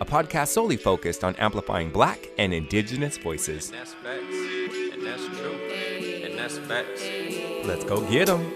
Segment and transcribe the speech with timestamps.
[0.00, 3.70] a podcast solely focused on amplifying Black and Indigenous voices.
[3.70, 4.34] And that's facts.
[4.92, 5.52] And that's true.
[6.24, 7.04] And that's facts.
[7.64, 8.54] Let's go get them.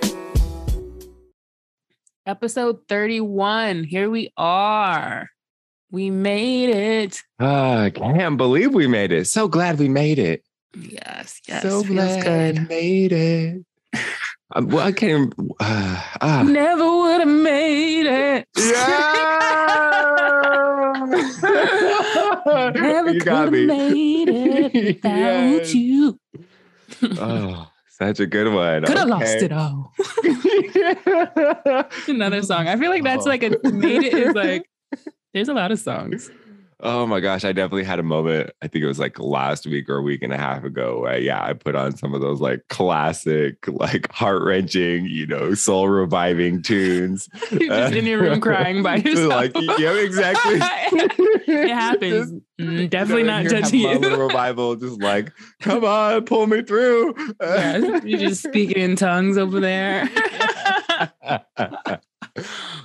[2.27, 3.84] Episode 31.
[3.84, 5.29] Here we are.
[5.91, 7.23] We made it.
[7.39, 9.27] Ah, I can't believe we made it.
[9.27, 10.42] So glad we made it.
[10.75, 11.62] Yes, yes.
[11.62, 13.65] so feels glad we made it.
[14.57, 15.33] Um, well, I can't.
[15.35, 16.43] even- Uh, ah.
[16.47, 18.49] Never would have made it.
[18.57, 19.21] Yeah.
[22.75, 23.67] Never you could got have me.
[23.67, 24.73] made it
[25.03, 25.75] without Yes.
[25.75, 26.19] you.
[27.19, 28.84] Oh, such a good one.
[28.84, 29.93] Could have lost it all.
[32.09, 32.69] Another song.
[32.69, 34.69] I feel like that's like a made it is like
[35.33, 36.31] there's a lot of songs.
[36.80, 38.50] Oh my gosh, I definitely had a moment.
[38.62, 41.00] I think it was like last week or a week and a half ago.
[41.03, 45.55] Where, yeah, I put on some of those like classic, like heart wrenching, you know,
[45.55, 47.28] soul reviving tunes.
[47.50, 49.31] You're just in your room crying by yourself.
[49.31, 50.58] like, yeah, exactly.
[50.61, 52.31] it happens.
[52.31, 54.27] Just, Mm, definitely you know, not judging have my little you.
[54.28, 57.12] revival, just like, come on, pull me through.
[57.41, 60.09] Yeah, you're just speaking in tongues over there.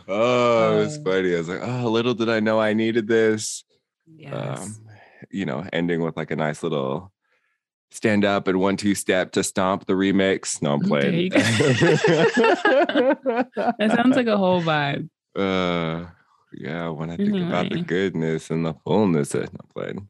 [0.07, 1.35] oh, it's Uh, funny.
[1.35, 3.63] I was like, oh, little did I know I needed this.
[4.17, 4.61] Yes.
[4.61, 4.75] um,
[5.29, 7.11] you know, ending with like a nice little
[7.91, 10.61] stand up and one two step to stomp the remix.
[10.61, 11.29] No, I'm playing.
[13.55, 15.09] that sounds like a whole vibe.
[15.35, 16.05] uh,
[16.53, 20.09] yeah, when I think about the goodness and the fullness of no I'm playing.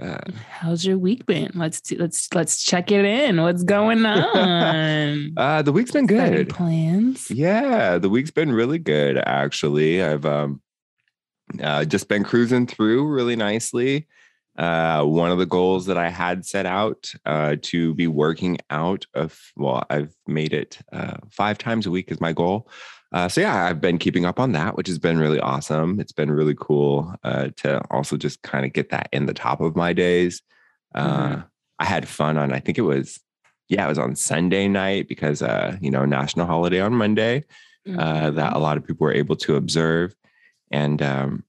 [0.00, 1.52] Uh, How's your week been?
[1.54, 3.40] Let's t- let's let's check it in.
[3.40, 5.34] What's going on?
[5.36, 6.48] uh, the week's been good.
[6.48, 7.30] plans.
[7.30, 10.02] Yeah, the week's been really good actually.
[10.02, 10.60] I've um
[11.62, 14.06] uh, just been cruising through really nicely.
[14.56, 19.04] Uh, one of the goals that I had set out uh, to be working out
[19.14, 22.68] of, well, I've made it uh, five times a week is my goal.
[23.12, 25.98] Uh, so yeah, I've been keeping up on that, which has been really awesome.
[25.98, 29.60] It's been really cool uh, to also just kind of get that in the top
[29.60, 30.42] of my days.
[30.94, 31.44] Uh, Mhm.
[31.80, 33.18] I had fun on, I think it was,
[33.68, 37.44] yeah, it was on Sunday night because uh, you know national holiday on Monday
[37.88, 37.90] uh,
[38.30, 38.34] Mhm.
[38.36, 40.14] that a lot of people were able to observe.
[40.70, 41.44] And um,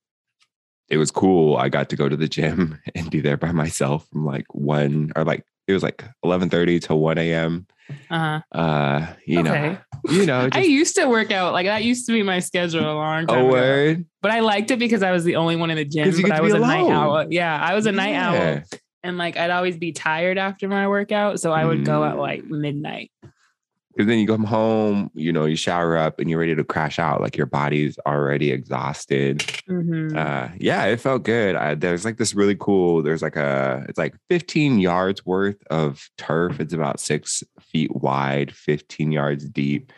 [0.89, 1.57] it was cool.
[1.57, 5.11] I got to go to the gym and be there by myself from like one
[5.15, 7.65] or like it was like eleven thirty to one a.m.
[8.09, 8.41] Uh-huh.
[8.51, 9.71] Uh, you Okay.
[9.71, 9.77] know,
[10.11, 12.93] you know, I used to work out like that used to be my schedule a
[12.93, 13.49] long time a ago.
[13.51, 14.05] word.
[14.21, 16.11] But I liked it because I was the only one in the gym.
[16.21, 16.91] But I was a night alone.
[16.91, 17.27] owl.
[17.31, 18.61] Yeah, I was a night owl,
[19.03, 22.19] and like I'd always be tired after my workout, so I would go at Mm.
[22.19, 23.11] like midnight.
[23.95, 27.00] Because then you come home, you know, you shower up and you're ready to crash
[27.00, 27.22] out.
[27.22, 29.39] Like your body's already exhausted.
[29.69, 30.16] Mhm.
[30.16, 33.97] uh yeah it felt good I, there's like this really cool there's like a it's
[33.97, 39.91] like 15 yards worth of turf it's about six feet wide 15 yards deep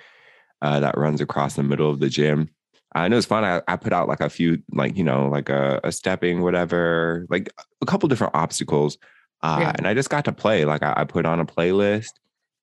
[0.61, 2.49] uh that runs across the middle of the gym
[2.95, 3.43] I know it's fun.
[3.43, 7.27] I, I put out like a few, like, you know, like a, a stepping, whatever,
[7.29, 8.97] like a couple different obstacles.
[9.43, 9.73] Uh, Yeah.
[9.75, 10.65] And I just got to play.
[10.65, 12.13] Like, I, I put on a playlist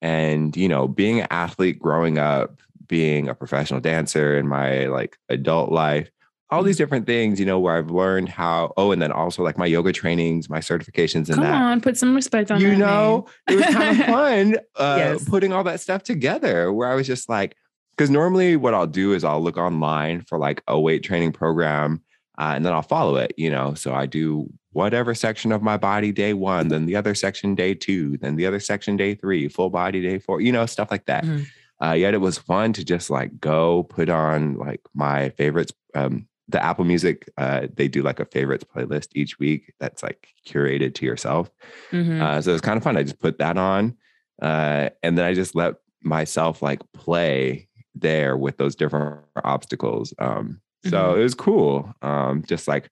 [0.05, 5.17] and, you know, being an athlete growing up, being a professional dancer in my like
[5.31, 6.11] adult life,
[6.51, 9.57] all these different things, you know, where I've learned how, oh, and then also like
[9.57, 11.55] my yoga trainings, my certifications and Come that.
[11.63, 15.25] on, put some respect on you that know, it was kind of fun uh, Yes.
[15.27, 17.57] putting all that stuff together where I was just like,
[17.97, 22.03] because normally what I'll do is I'll look online for like a weight training program
[22.39, 23.73] uh, and then I'll follow it, you know.
[23.73, 27.73] So I do whatever section of my body day one, then the other section day
[27.75, 31.07] two, then the other section day three, full body day four, you know, stuff like
[31.07, 31.25] that.
[31.25, 31.47] Mhm.
[31.83, 35.73] Uh, yet it was fun to just like go put on like my favorites.
[35.95, 40.29] Um, the Apple Music, uh, they do like a favorites playlist each week that's like
[40.47, 41.51] curated to yourself.
[41.91, 42.21] Mhm.
[42.21, 42.97] Uh, so it was kind of fun.
[42.97, 43.97] I just put that on,
[44.43, 50.13] uh, and then I just let myself like play there with those different obstacles.
[50.19, 51.95] Um, so it was cool.
[52.03, 52.91] Um, just like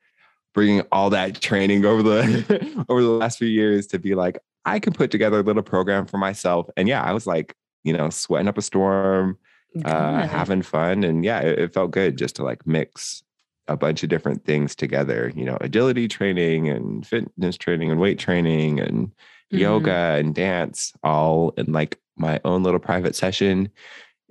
[0.54, 4.78] bringing all that training over the over the last few years to be like, I
[4.78, 6.68] can put together a little program for myself.
[6.76, 7.54] And yeah, I was like,
[7.84, 9.38] you know, sweating up a storm,
[9.84, 13.22] uh, having fun, and yeah, it, it felt good just to like mix
[13.68, 15.32] a bunch of different things together.
[15.34, 19.12] You know, agility training and fitness training and weight training and
[19.52, 19.58] Mhm.
[19.58, 23.68] yoga and dance all in like my own little private session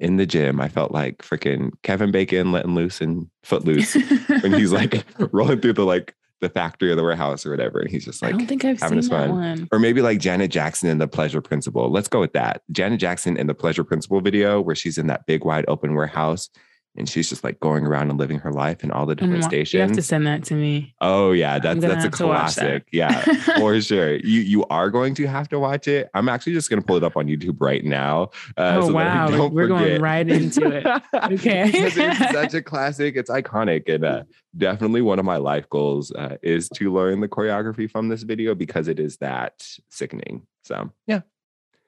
[0.02, 0.60] in the gym.
[0.60, 3.94] I felt like freaking Kevin Bacon letting loose and footloose
[4.42, 7.80] when he's like rolling through the like the factory or the warehouse or whatever.
[7.80, 9.30] And he's just I like don't think I've having seen his fun.
[9.30, 9.70] one.
[9.72, 11.92] or maybe like Janet Jackson in the Pleasure Principle.
[11.92, 12.64] Let's go with that.
[12.72, 16.50] Janet Jackson in the Pleasure Principle video where she's in that big wide open warehouse
[16.98, 19.74] and she's just like going around and living her life in all the different stations.
[19.74, 20.94] You have to send that to me.
[21.00, 22.86] Oh yeah, that's that's a watch that.
[22.86, 22.88] classic.
[22.92, 23.22] Yeah,
[23.58, 24.16] for sure.
[24.18, 26.10] You you are going to have to watch it.
[26.14, 28.32] I'm actually just gonna pull it up on YouTube right now.
[28.58, 30.86] Uh, oh so wow, we're going right into it.
[31.32, 31.72] Okay.
[31.92, 33.16] It's such a classic.
[33.16, 34.24] It's iconic and uh,
[34.58, 38.56] definitely one of my life goals uh, is to learn the choreography from this video
[38.56, 40.46] because it is that sickening.
[40.64, 41.22] So yeah,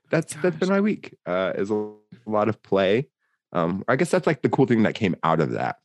[0.10, 1.16] that's that's been my week.
[1.26, 1.92] Uh, is a
[2.26, 3.08] lot of play.
[3.54, 5.78] Um, I guess that's like the cool thing that came out of that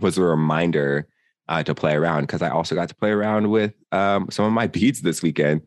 [0.00, 1.06] was a reminder
[1.48, 4.52] uh, to play around because I also got to play around with um, some of
[4.52, 5.62] my beads this weekend.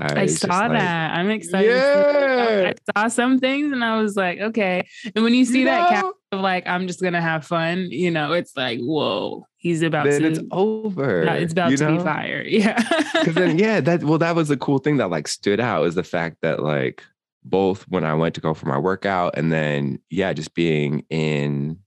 [0.00, 1.14] Uh, I saw like- that.
[1.14, 1.68] I'm excited.
[1.68, 1.82] to see it.
[1.84, 2.72] Yeah.
[2.96, 4.88] I saw some things and I was like, okay.
[5.14, 8.10] And when you see You that cap of like, I'm just gonna have fun, you
[8.10, 10.28] know, it's like, whoa, he's about then to.
[10.28, 11.22] it's over.
[11.24, 12.04] it's about to be know?
[12.04, 12.42] fire.
[12.46, 12.80] Yeah.
[13.12, 15.96] Because then, yeah, that well, that was the cool thing that like stood out is
[15.96, 17.02] the fact that like
[17.44, 21.78] both when I went to go for my workout and then yeah, just being in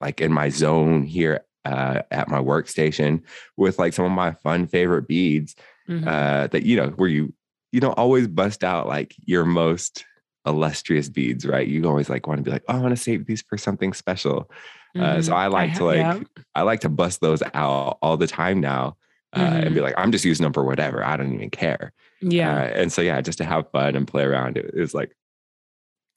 [0.00, 3.22] like in my zone here uh, at my workstation
[3.56, 5.54] with like some of my fun favorite beads
[5.88, 6.06] Mhm.
[6.06, 7.32] uh, that you know where you
[7.72, 10.04] you don't always bust out like your most
[10.46, 11.66] illustrious beads, right?
[11.66, 13.92] You always like want to be like, oh, I want to save these for something
[13.92, 14.50] special.
[14.98, 15.36] Uh, so Mhm.
[15.36, 16.20] I like to like yeah.
[16.54, 18.96] I like to bust those out all the time now.
[19.34, 21.02] Uh, and be like, I'm just using them for whatever.
[21.02, 21.92] I don't even care.
[22.22, 22.54] Yeah.
[22.56, 25.14] Uh, and so yeah, just to have fun and play around, it, it was like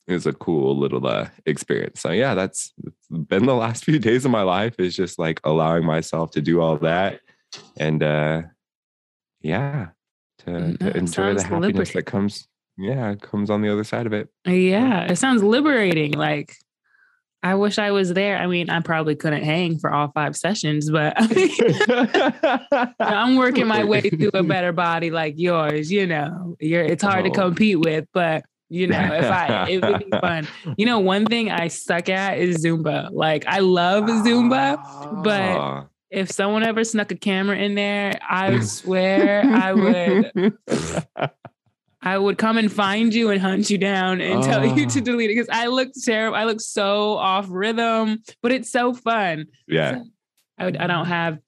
[0.08, 2.00] it was a cool little uh, experience.
[2.02, 2.74] So yeah, that's
[3.10, 6.62] been the last few days of my life is just like allowing myself to do
[6.62, 7.22] all that,
[7.78, 8.44] and uh,
[9.42, 9.88] yeah,
[10.40, 11.94] to, Mm, to enjoy the happiness liberating.
[11.96, 12.48] that comes.
[12.78, 14.28] Yeah, comes on the other side of it.
[14.46, 16.12] Yeah, it sounds liberating.
[16.12, 16.58] Like,
[17.46, 18.38] I wish I was there.
[18.38, 23.68] I mean, I probably couldn't hang for all five sessions, but I mean, I'm working
[23.68, 25.92] my way to a better body like yours.
[25.92, 27.34] You know, you're it's hard to Oh.
[27.34, 30.48] compete with, but you know, if I it would be fun.
[30.78, 33.10] You know, one thing I suck at is Zumba.
[33.12, 35.24] Like, I love Zumba.
[35.24, 35.86] but- Ah.
[36.12, 40.54] If someone ever snuck a camera in there, I swear I would
[42.06, 45.04] I would come and find you and hunt you down and tell you to Oh.
[45.04, 46.38] delete it because I look terrible.
[46.38, 49.48] I look so off rhythm, but it's so fun.
[49.68, 50.02] yeah.
[50.58, 51.40] I would, I don't have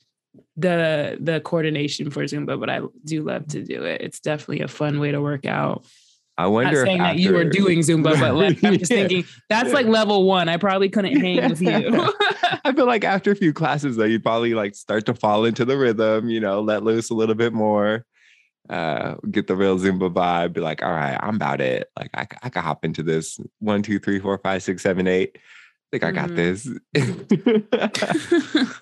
[0.57, 4.01] the the coordination for Zumba, but I do love to do it.
[4.01, 5.85] It's definitely a fun way to work out.
[6.39, 8.97] I Not wonder saying if that you were doing Zumba, but like I'm just Yeah.
[9.07, 10.49] thinking that's like level one.
[10.49, 11.69] I probably couldn't hang with you.
[12.65, 15.63] I feel like after a few classes, though, you'd probably like start to fall into
[15.65, 18.05] the rhythm, you know, let loose a little bit more,
[18.69, 21.89] uh, get the real Zumba vibe, be like, all right, I'm about it.
[21.97, 25.37] Like, I, I can hop into this one, two, three, four, five, six, seven, eight.
[25.37, 25.39] I
[25.91, 26.35] think I got Mhm.
[26.35, 26.69] this.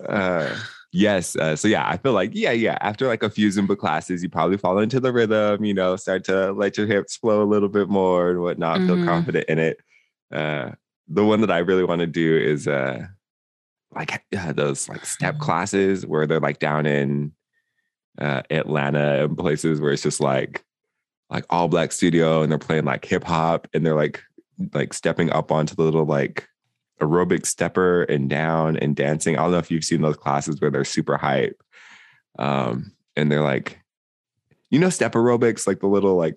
[0.08, 0.56] uh,
[0.92, 1.36] yes.
[1.36, 2.78] Uh, so, yeah, I feel like, yeah, yeah.
[2.80, 6.24] After like a few Zumba classes, you probably fall into the rhythm, you know, start
[6.24, 9.06] to let your hips flow a little bit more and whatnot, feel Mhm.
[9.06, 9.78] confident in it.
[10.32, 10.70] Uh,
[11.08, 13.06] the one that I really want to do is, uh,
[13.94, 17.32] like uh, those like step classes where they're like down in
[18.18, 20.64] uh, Atlanta and places where it's just like
[21.28, 24.22] like all black studio and they're playing like hip hop and they're like
[24.72, 26.48] like stepping up onto the little like
[27.00, 29.36] aerobic stepper and down and dancing.
[29.36, 31.60] I don't know if you've seen those classes where they're super hype.
[32.38, 33.80] Um, and they're like,
[34.70, 36.34] you know, step aerobics, like the little like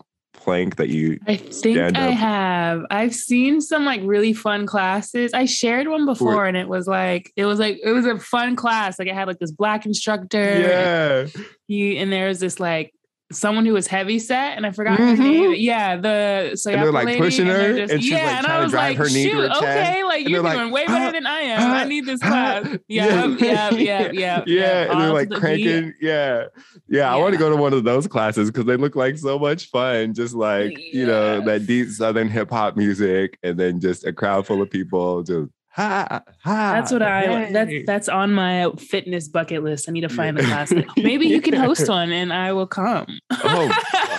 [0.50, 2.84] plank that you I think I have.
[2.90, 5.32] I've seen some like really fun classes.
[5.34, 8.56] I shared one before and it was like it was like it was a fun
[8.56, 8.98] class.
[8.98, 10.60] Like it had like this black instructor.
[10.60, 11.28] yeah
[11.68, 12.94] He and there was this like
[13.32, 15.20] someone who was heavy set and I forgot her Mhm.
[15.20, 15.54] name.
[15.58, 18.58] Yeah, the so And they're, like, pushing her, and she's, like, yeah, and trying I
[18.58, 20.58] to was drive like, her knee to shoot, her chest, okay, like and you're doing
[20.58, 21.62] like, way "Ah, better than I am.
[21.62, 22.78] ah, I need this ah." class.
[22.88, 25.94] Yeah, yeah, yeah, yeah, yeah, and they're like the cranking.
[26.02, 26.46] Yeah,
[26.88, 27.14] yeah.
[27.14, 29.70] I want to go to one of those classes because they look like so much
[29.70, 30.14] fun.
[30.16, 34.48] Just like you know that deep southern hip hop music, and then just a crowd
[34.48, 36.74] full of people just ha ha.
[36.74, 37.84] That's what I that's yay.
[37.84, 39.88] that's on my fitness bucket list.
[39.88, 40.74] I need to find a class.
[40.98, 43.08] Maybe you can host one and I will come.
[43.32, 43.70] Oh,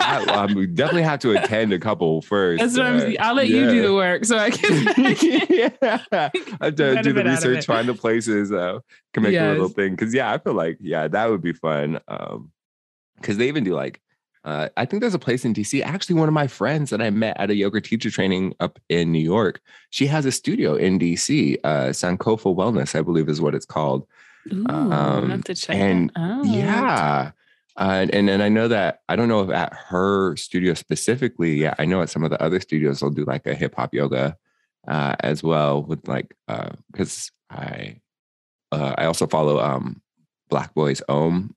[0.00, 2.60] I, I definitely have to attend a couple first.
[2.60, 3.16] That's what I'm uh, saying.
[3.20, 4.88] I'll let you do the work so I can.
[4.88, 8.52] I can- yeah, I have to do the benefit out of research, find the places,
[8.52, 8.78] uh,
[9.12, 9.96] can make a little thing.
[9.96, 12.00] Cause yeah, I feel like, yeah, that would be fun.
[12.08, 12.50] Um,
[13.22, 14.00] cause they even do like,
[14.44, 15.82] uh, I think there's a place in DC.
[15.82, 19.12] Actually, one of my friends that I met at a yoga teacher training up in
[19.12, 23.54] New York, she has a studio in DC, uh, Sankofa Wellness, I believe is what
[23.54, 24.06] it's called.
[24.52, 26.46] Ooh, Um, have to check and out.
[26.46, 27.32] Yeah.
[27.76, 31.54] Uh, and then I know that I don't know if at her studio specifically.
[31.54, 33.94] Yeah, I know at some of the other studios they'll do like a hip hop
[33.94, 34.36] yoga
[34.88, 36.34] uh, as well with like
[36.90, 38.00] because I
[38.72, 40.02] uh, I also follow um
[40.48, 41.54] Black Boys Om.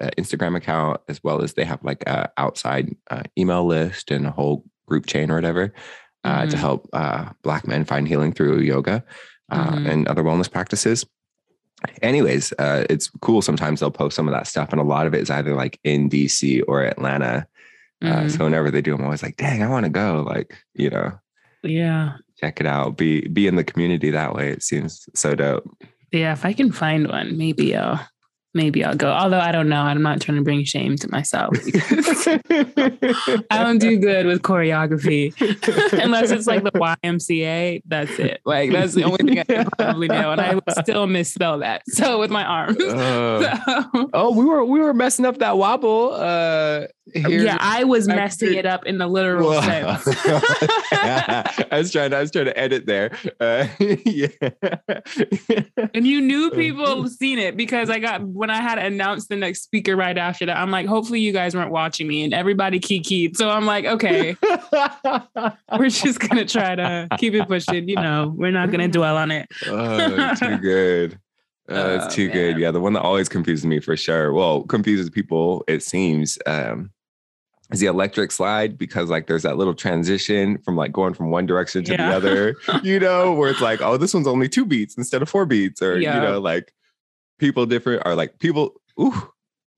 [0.00, 4.26] Uh, Instagram account as well as they have like a outside uh, email list and
[4.26, 5.72] a whole group chain or whatever
[6.24, 6.60] uh, to Mhm.
[6.60, 9.02] help uh, Black men find healing through yoga
[9.50, 9.90] uh, Mhm.
[9.90, 11.06] and other wellness practices.
[12.02, 13.42] Anyways, uh, it's cool.
[13.42, 15.78] Sometimes they'll post some of that stuff, and a lot of it is either like
[15.84, 17.46] in DC or Atlanta.
[18.02, 18.30] Uh, Mhm.
[18.30, 21.12] so whenever they do, I'm always like, "Dang, I want to go!" Like, you know,
[21.62, 22.16] yeah.
[22.40, 22.96] check it out.
[22.96, 24.50] Be be in the community that way.
[24.50, 25.64] It seems so dope.
[26.12, 26.32] Yeah.
[26.32, 28.00] If I can find one, maybe I'll
[28.56, 29.10] maybe I'll go.
[29.12, 29.80] Although I don't know.
[29.82, 31.54] I'm not trying to bring shame to myself.
[31.64, 32.26] because
[33.50, 35.32] I don't do good with choreography.
[36.02, 38.40] Unless it's like the YMCA, that's it.
[38.44, 40.32] Like that's the only thing I can probably know.
[40.32, 41.82] And I would still misspell that.
[41.88, 42.82] So with my arms.
[42.82, 43.56] Uh,
[43.96, 46.12] So, oh, we were we were messing up that wobble.
[46.12, 47.44] Uh, here.
[47.44, 50.06] yeah, I was back messing to- it up in the literal Well, sense.
[50.92, 52.12] I was trying.
[52.14, 53.16] I was trying to edit there.
[53.40, 53.66] Uh,
[54.04, 54.28] yeah.
[55.94, 59.62] And you knew people seen it because I got when I had announced the next
[59.62, 60.56] speaker right after that.
[60.56, 63.36] I'm like, hopefully you guys weren't watching me, and everybody kikied.
[63.36, 64.36] So I'm like, okay,
[65.78, 67.88] we're just gonna try to keep it pushing.
[67.88, 69.46] You know, we're not gonna dwell on it.
[69.66, 71.18] oh, too good.
[71.68, 72.58] Uh, it's Oh, too good.
[72.58, 74.32] Yeah, the one that always confuses me for sure.
[74.32, 75.64] Well, confuses people.
[75.66, 76.38] It seems.
[76.46, 76.90] Um,
[77.72, 81.46] is the electric slide because like there's that little transition from like going from one
[81.46, 82.10] direction to Yeah.
[82.10, 85.28] the other, you know, where it's like, oh, this one's only two beats instead of
[85.28, 86.14] four beats, or Yeah.
[86.14, 86.72] you know, like
[87.38, 88.80] people different are like people.
[89.00, 89.30] Ooh,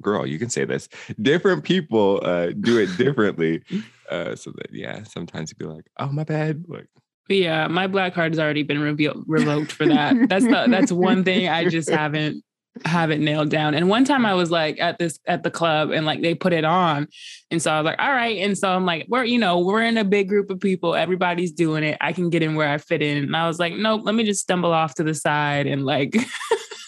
[0.03, 0.89] girl, you can say this.
[1.21, 3.63] Different people uh, do it differently.
[4.11, 6.65] uh, so that yeah, sometimes you'd be like, oh, my bad.
[6.69, 6.87] Like,
[7.27, 10.15] But yeah, my black card has already been revealed, revoked for that.
[10.29, 12.45] That's the that's one thing I just haven't
[12.85, 13.75] haven't nailed down.
[13.75, 16.53] And one time I was like at this at the club and like they put
[16.53, 17.09] it on.
[17.51, 18.39] And so I was like, all right.
[18.39, 20.95] And so I'm like, we're, you know, we're in a big group of people.
[20.95, 21.99] Everybody's doing it.
[22.01, 23.19] I can get in where I fit in.
[23.19, 26.17] And I was like, nope, let me just stumble off to the side and like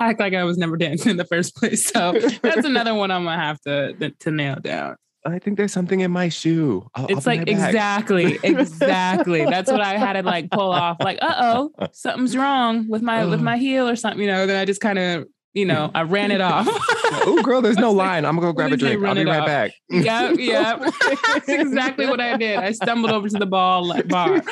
[0.00, 1.86] act like I was never dancing in the first place.
[1.86, 2.12] So
[2.42, 4.96] that's another one I'm gonna have to to nail down.
[5.26, 6.88] I think there's something in my shoe.
[6.94, 7.68] I'll, It's I'll like be right back.
[7.68, 9.44] exactly, exactly.
[9.44, 10.96] That's what I had to like pull off.
[11.00, 14.20] Like, uh oh, something's wrong with my with my heel or something.
[14.20, 14.46] You know.
[14.46, 15.26] Then I just kind of,
[15.58, 16.66] you know, I ran it off.
[16.70, 18.24] oh, girl, there's no line.
[18.24, 19.08] I'm gonna go grab a Let me say drink.
[19.08, 19.46] I'll be right off.
[19.46, 19.72] back.
[19.90, 20.76] yeah, yeah.
[21.26, 22.58] That's exactly what I did.
[22.58, 24.34] I stumbled over to the ball like bar,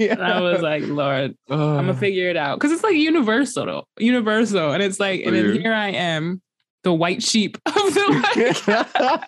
[0.00, 4.72] and I was like, Lord, I'm gonna figure it out because it's like universal, universal,
[4.72, 6.42] and it's like, oh, and then here I am,
[6.82, 9.20] the white sheep of the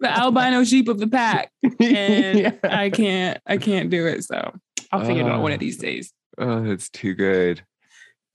[0.00, 2.52] the albino sheep of the pack, and Yeah.
[2.62, 4.24] I can't, I can't do it.
[4.24, 4.52] So
[4.92, 6.12] I'll figure it out one of these days.
[6.38, 7.62] Oh, that's too good.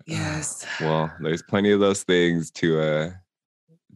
[0.10, 0.66] Yes.
[0.82, 3.12] Well, there's plenty of those things to uh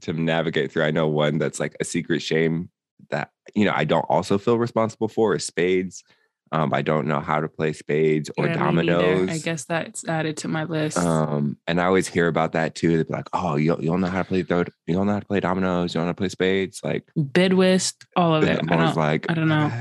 [0.02, 0.84] to navigate through.
[0.84, 2.70] I know one that's like a secret shame
[3.10, 6.04] that you know I don't also feel responsible for is spades.
[6.52, 9.28] Um, I don't know how to play spades or Yeah, dominoes.
[9.28, 11.00] I guess that's added to my list.
[11.00, 12.96] Um, and I always hear about that too.
[12.96, 15.14] They'd be like, "Oh, you you don't know how to play third, you don't know
[15.14, 18.36] how to play dominoes, you don't know how to play spades." Like, Bid whist, all
[18.36, 18.60] of it.
[18.60, 19.72] I'm I always like, I don't know.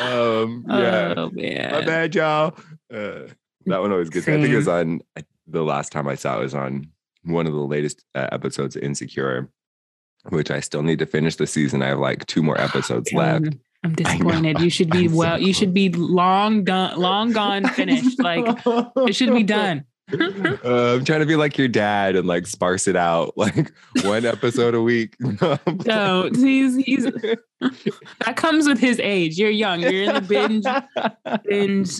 [0.00, 1.72] Um, yeah, Oh man.
[1.72, 2.54] my bad, y'all.
[2.92, 3.28] Uh,
[3.66, 4.26] that one always gets.
[4.26, 4.34] me.
[4.34, 5.00] I think it was on
[5.46, 6.88] the last time I saw it was on
[7.24, 9.48] one of the latest uh, episodes of Insecure,
[10.28, 11.82] which I still need to finish the season.
[11.82, 13.46] I have like two more episodes left.
[13.84, 14.60] I'm disappointed.
[14.60, 15.40] You should be I'm so well.
[15.40, 18.18] you should be long done, long gone, finished.
[18.20, 19.84] Like it should be done.
[20.64, 23.72] Uh, I'm trying to be like your dad and like sparse it out, like
[24.02, 25.16] one episode a week.
[25.86, 29.38] No, he's he's that comes with his age.
[29.38, 29.80] You're young.
[29.80, 30.64] You're in the binge
[31.44, 31.90] binge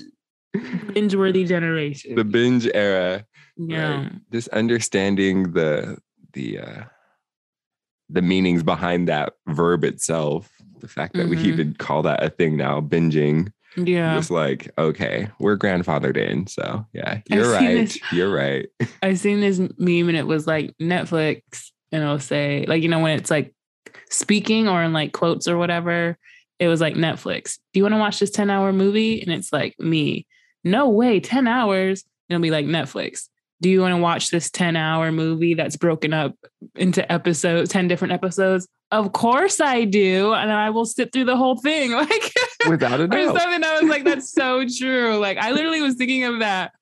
[0.94, 2.14] binge worthy generation.
[2.14, 3.24] the binge era.
[3.56, 4.02] yeah.
[4.02, 4.12] right?
[4.32, 5.98] Just understanding the
[6.32, 6.82] the uh
[8.08, 10.50] the meanings behind that verb itself.
[10.80, 11.44] The fact that we Mhm.
[11.44, 13.52] even call that a thing now, binging.
[13.76, 14.16] Yeah.
[14.16, 16.46] Just like, okay, we're grandfathered in.
[16.46, 17.74] So yeah, you're right.
[17.76, 18.66] this- You're right.
[19.02, 23.00] I seen this meme and it was like Netflix, and it'll say like you know
[23.00, 23.54] when it's like
[24.10, 26.18] speaking or in like quotes or whatever.
[26.58, 27.58] It was like Netflix.
[27.72, 29.22] Do you want to watch this ten hour movie?
[29.22, 30.26] And it's like me.
[30.64, 32.04] No way, ten hours.
[32.28, 33.28] It'll be like Netflix.
[33.60, 36.34] Do you want to watch this ten hour movie that's broken up
[36.76, 38.68] into episodes, ten different episodes?
[38.90, 41.92] Of course I do, and I will sit through the whole thing.
[41.98, 42.32] Like
[42.68, 43.38] Without a or doubt.
[43.38, 43.64] something.
[43.64, 45.16] I was like, that's so true.
[45.18, 46.72] Like I literally was thinking of that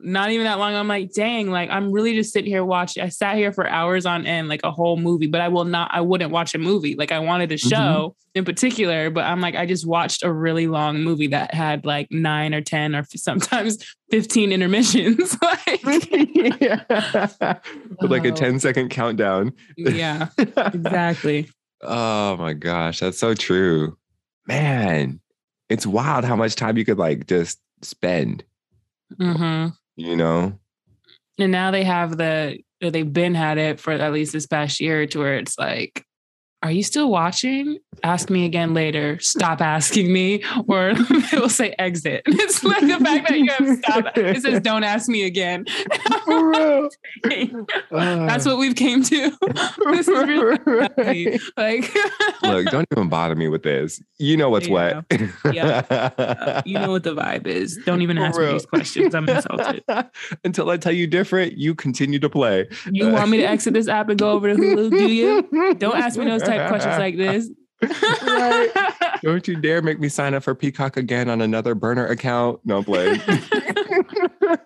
[0.00, 0.74] not even that long.
[0.74, 3.02] I'm like, dang, like I'm really just sitting here watching.
[3.02, 5.90] I sat here for hours on end, like a whole movie, but I will not,
[5.92, 6.94] I wouldn't watch a movie.
[6.96, 8.38] Like I wanted a show mm-hmm.
[8.38, 12.08] in particular, but I'm like, I just watched a really long movie that had like
[12.10, 13.78] nine or 10 or sometimes
[14.10, 15.36] 15 intermissions.
[15.42, 16.10] like, With
[18.10, 19.52] like a 10 second countdown.
[19.76, 21.50] yeah, exactly.
[21.82, 23.00] oh my gosh.
[23.00, 23.96] That's so true.
[24.46, 25.20] Man,
[25.68, 28.44] it's wild how much time you could like just spend.
[29.20, 30.58] Mm-hmm you know?
[31.38, 35.06] And now they have the, they've been had it for at least this past year
[35.06, 36.04] to where it's like,
[36.62, 37.78] are you still watching?
[38.04, 39.18] Ask me again later.
[39.18, 42.22] Stop asking me, or it will say exit.
[42.42, 44.18] It's like the fact that you have stop.
[44.18, 45.64] It says don't ask me again.
[47.90, 49.30] That's what we've came to.
[49.92, 51.40] this is really right.
[51.56, 51.94] like
[52.42, 54.02] look, don't even bother me with this.
[54.18, 55.02] You know what's yeah.
[55.10, 55.54] what.
[55.54, 55.82] yeah.
[55.90, 57.78] Uh, you know what the vibe is.
[57.84, 59.14] Don't even ask me these questions.
[59.14, 59.84] I'm insulted.
[60.44, 62.68] Until I tell you different, you continue to play.
[62.90, 64.90] You want me to exit this app and go over to Hulu?
[64.90, 65.74] Do you?
[65.74, 67.50] Don't ask me those type questions like this.
[67.82, 68.70] right.
[69.22, 72.60] Don't you dare make me sign up for Peacock again on another burner account.
[72.64, 73.20] No, I'm.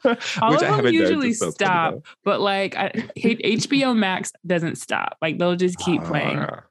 [0.41, 5.17] All Which of them usually stop, but like I, HBO Max doesn't stop.
[5.23, 6.39] Like they'll just keep playing.
[6.39, 6.63] Ah.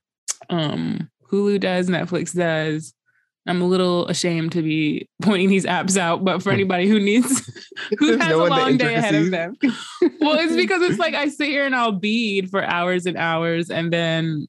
[0.50, 2.94] Um, Hulu does, Netflix does.
[3.48, 7.50] I'm a little ashamed to be pointing these apps out, but for anybody who needs,
[8.00, 9.56] who has a long day ahead of them,
[10.20, 13.70] well, it's because it's like I sit here and I'll bead for hours and hours,
[13.70, 14.48] and then,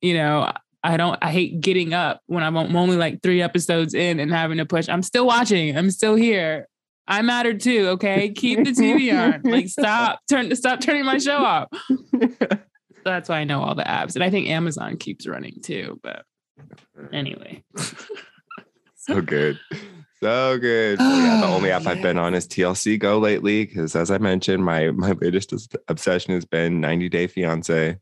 [0.00, 0.52] you know,
[0.82, 4.58] I don't, I hate getting up when I'm only like three episodes in and having
[4.58, 4.88] to push.
[4.88, 5.76] I'm still watching.
[5.76, 6.66] I'm still here.
[7.06, 7.88] I matter too.
[7.88, 9.42] Okay, keep the TV on.
[9.42, 11.68] Like, stop, turn, stop turning my show off.
[13.04, 15.98] that's why I know all the apps, and I think Amazon keeps running too.
[16.02, 16.24] But
[17.12, 17.64] anyway,
[18.94, 19.58] so good,
[20.20, 21.00] so good.
[21.00, 24.64] Yeah, the only app I've been on is TLC Go lately because, as I mentioned,
[24.64, 27.98] my my latest obsession has been 90 Day Fiance.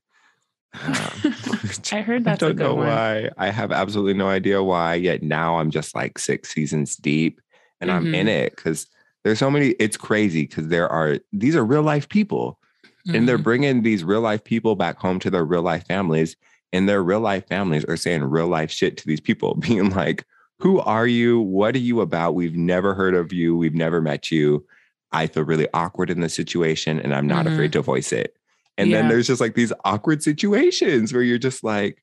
[0.75, 0.95] Um,
[1.93, 2.87] I heard that's I don't know one.
[2.87, 3.31] why.
[3.37, 4.95] I have absolutely no idea why.
[4.95, 7.41] Yet now I'm just like six seasons deep,
[7.81, 8.07] and mm-hmm.
[8.07, 8.47] I'm in mm-hmm.
[8.47, 8.87] it because
[9.25, 9.69] there's so many.
[9.79, 13.15] It's crazy because there are these are real life people, mm-hmm.
[13.15, 13.45] and they're mm-hmm.
[13.45, 16.37] bringing these real life people back home to their real life families,
[16.73, 20.25] and their real life families are saying real life shit to these people, being like,
[20.61, 21.41] "Who are you?
[21.41, 22.35] What are you about?
[22.35, 23.57] We've never heard of you.
[23.57, 24.67] We've never met you."
[25.11, 27.55] I feel really awkward in this situation, and I'm not mm-hmm.
[27.55, 28.37] afraid to voice it.
[28.79, 28.99] And yeah.
[28.99, 32.03] then there's just like these awkward situations where you're just like,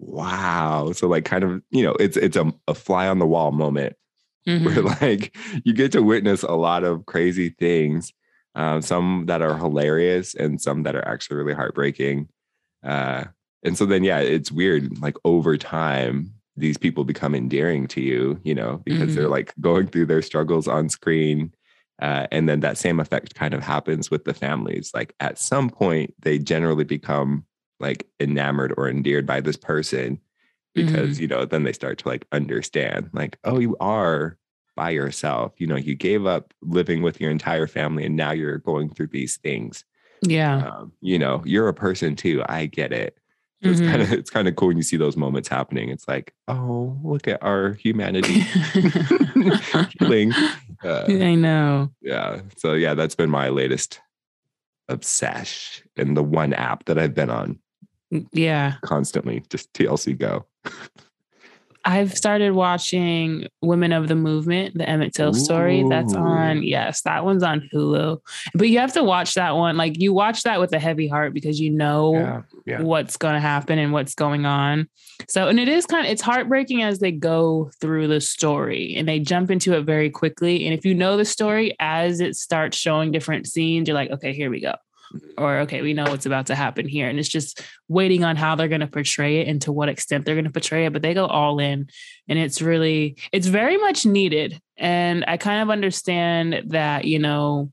[0.00, 0.90] wow.
[0.92, 3.94] So like kind of, you know, it's it's a, a fly on the wall moment
[4.46, 4.64] mm-hmm.
[4.64, 8.12] where like you get to witness a lot of crazy things.
[8.56, 12.28] Um, some that are hilarious and some that are actually really heartbreaking.
[12.82, 13.26] Uh,
[13.62, 15.00] and so then yeah, it's weird.
[15.00, 19.14] Like over time, these people become endearing to you, you know, because mm-hmm.
[19.14, 21.54] they're like going through their struggles on screen
[22.00, 24.90] uh, and then that same effect kind of happens with the families.
[24.94, 27.44] Like at some point, they generally become
[27.78, 30.20] like enamored or endeared by this person
[30.74, 31.22] because, mm-hmm.
[31.22, 34.38] you know, then they start to like understand, like, oh, you are
[34.76, 35.52] by yourself.
[35.58, 39.08] You know, you gave up living with your entire family and now you're going through
[39.08, 39.84] these things.
[40.22, 40.68] Yeah.
[40.68, 42.42] Um, you know, you're a person too.
[42.46, 43.18] I get it.
[43.62, 43.72] So mm-hmm.
[43.82, 45.90] It's kind of it's kind of cool when you see those moments happening.
[45.90, 48.40] It's like, oh, look at our humanity
[49.98, 50.32] healing.
[50.82, 51.90] Uh, I know.
[52.00, 52.40] Yeah.
[52.56, 54.00] So yeah, that's been my latest
[54.88, 57.58] obsession and the one app that I've been on.
[58.12, 58.74] Mm, yeah.
[58.82, 60.46] Constantly, just TLC Go.
[61.84, 65.84] I've started watching Women of the Movement, the Emmett Till story.
[65.88, 68.18] That's on, yes, that one's on Hulu.
[68.54, 69.76] But you have to watch that one.
[69.76, 72.82] Like you watch that with a heavy heart because you know yeah, yeah.
[72.82, 74.88] what's going to happen and what's going on.
[75.28, 79.08] So, and it is kind of, it's heartbreaking as they go through the story and
[79.08, 80.66] they jump into it very quickly.
[80.66, 84.34] And if you know the story, as it starts showing different scenes, you're like, okay,
[84.34, 84.74] here we go
[85.36, 87.08] or okay, we know what's about to happen here.
[87.08, 90.24] And it's just waiting on how they're going to portray it and to what extent
[90.24, 90.92] they're going to portray it.
[90.92, 91.88] But they go all in.
[92.28, 94.60] And it's really, it's very much needed.
[94.76, 97.72] And I kind of understand that, you know,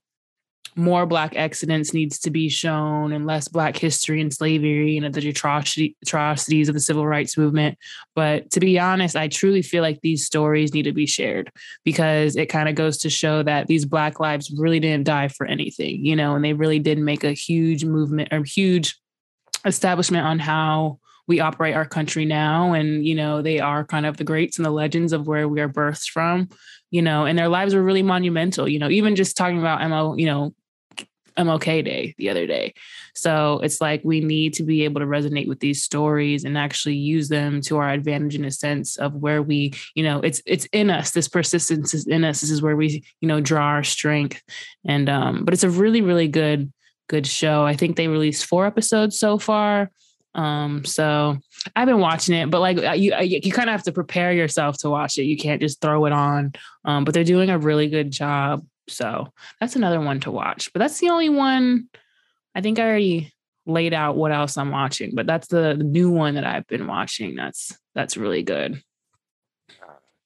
[0.78, 5.30] more black excellence needs to be shown and less black history and slavery and the
[5.30, 7.78] atrocity, atrocities of the civil rights movement.
[8.16, 11.52] But to be honest i truly feel like these stories need to be shared
[11.84, 15.46] because it kind of goes to show that these black lives really didn't die for
[15.46, 19.00] anything you know and they really did make a huge movement or huge
[19.66, 22.74] establishment on how we operate our country now.
[22.74, 25.62] And you know they are kind of the greats and the legends of where we
[25.62, 26.50] are birthed from
[26.92, 30.16] you know and their lives were really monumental you know even just talking about emma
[30.18, 30.54] you know
[31.38, 32.74] MLK Day the other day.
[33.16, 36.96] So it's like we need to be able to resonate with these stories and actually
[36.96, 40.66] use them to our advantage in a sense of where we, you know, it's it's
[40.72, 41.12] in us.
[41.12, 42.42] This persistence is in us.
[42.42, 44.42] This is where we, you know, draw our strength.
[44.86, 46.72] And um, but it's a really, really good,
[47.08, 47.66] good show.
[47.66, 49.92] I think they released four episodes so far.
[50.38, 51.38] Um, so
[51.76, 54.90] I've been watching it, but like you, you kind of have to prepare yourself to
[54.90, 55.24] watch it.
[55.24, 56.54] You can't just throw it on.
[56.86, 58.64] Um, but they're doing a really good job.
[58.90, 60.72] So that's another one to watch.
[60.74, 61.90] But that's the only one.
[62.56, 63.34] I think I already
[63.66, 66.88] laid out what else I'm watching, but that's the, the new one that I've been
[66.88, 67.36] watching.
[67.36, 68.82] That's that's really good.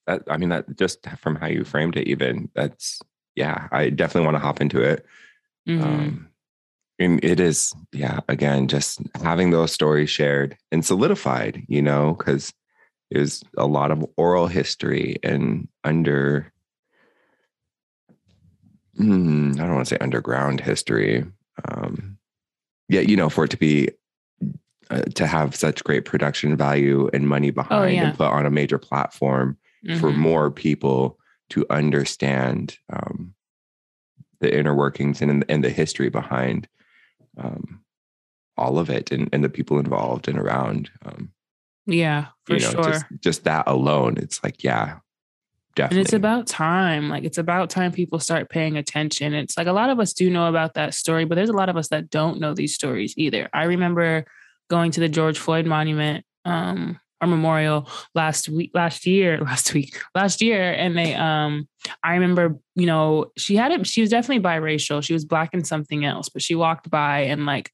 [0.06, 3.00] That, I mean, that just from how you framed it, even that's
[3.34, 3.68] yeah.
[3.72, 5.04] I definitely want to hop into it.
[5.68, 5.82] Mm-hmm.
[5.82, 6.28] Um,
[6.98, 12.52] and it is, yeah, again, just having those stories shared and solidified, you know, because
[13.10, 16.51] there's a lot of oral history and under,
[18.96, 21.24] hmm, I don't want to say underground history.
[21.68, 22.18] Um,
[22.88, 23.90] yeah, you know, for it to be,
[24.90, 28.08] uh, to have such great production value and money oh, behind oh, yeah.
[28.08, 30.00] and put on a major platform mm-hmm.
[30.00, 31.18] for more people
[31.50, 33.34] to understand um,
[34.40, 36.68] the inner workings and, and the history behind
[37.38, 37.82] um,
[38.56, 40.90] all of it and, and the people involved and around.
[41.04, 41.32] Um,
[41.86, 42.84] yeah, for you know, sure.
[42.84, 44.98] Just, just that alone, it's like, yeah,
[45.74, 45.98] definitely.
[45.98, 47.08] And it's about time.
[47.08, 49.34] Like it's about time people start paying attention.
[49.34, 51.68] It's like a lot of us do know about that story, but there's a lot
[51.68, 53.48] of us that don't know these stories either.
[53.52, 54.24] I remember
[54.68, 60.00] going to the George Floyd monument um, or memorial last week, last year, last week,
[60.14, 61.68] last year, and they um
[62.02, 65.02] I remember, you know, she had it, she was definitely biracial.
[65.02, 67.72] She was black and something else, but she walked by and like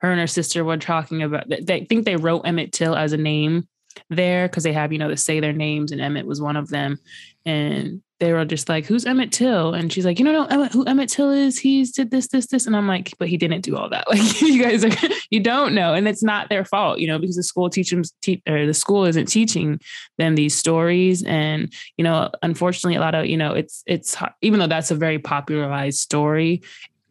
[0.00, 3.18] her and her sister were talking about they think they wrote Emmett Till as a
[3.18, 3.68] name
[4.08, 6.68] there because they have, you know, to say their names, and Emmett was one of
[6.68, 6.98] them.
[7.46, 10.84] And they were just like, "Who's Emmett Till?" And she's like, "You know Emmett, who
[10.84, 11.58] Emmett Till is?
[11.58, 14.06] He's did this, this, this." And I'm like, "But he didn't do all that.
[14.10, 14.90] Like you guys are,
[15.30, 18.42] you don't know, and it's not their fault, you know, because the school teaches te-
[18.46, 19.80] or the school isn't teaching
[20.18, 24.60] them these stories, and you know, unfortunately, a lot of you know, it's it's even
[24.60, 26.62] though that's a very popularized story,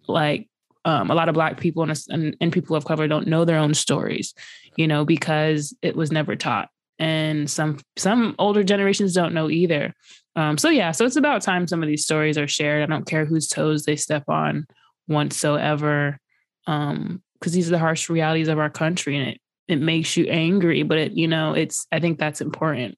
[0.08, 0.48] like
[0.86, 3.58] um, a lot of black people and, and, and people of color don't know their
[3.58, 4.34] own stories,
[4.80, 9.94] you know, because it was never taught and some some older generations don't know either
[10.40, 12.82] um, so yeah, so it's about time some of these stories are shared.
[12.82, 14.66] I don't care whose toes they step on
[15.08, 16.18] whatsoever.
[16.66, 20.26] Um, because these are the harsh realities of our country and it it makes you
[20.26, 22.98] angry, but it, you know, it's I think that's important.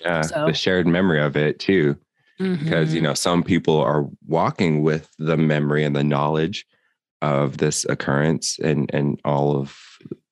[0.00, 0.46] Yeah, so.
[0.46, 1.96] the shared memory of it too.
[2.40, 2.64] Mm-hmm.
[2.64, 6.66] Because you know, some people are walking with the memory and the knowledge
[7.22, 9.78] of this occurrence and and all of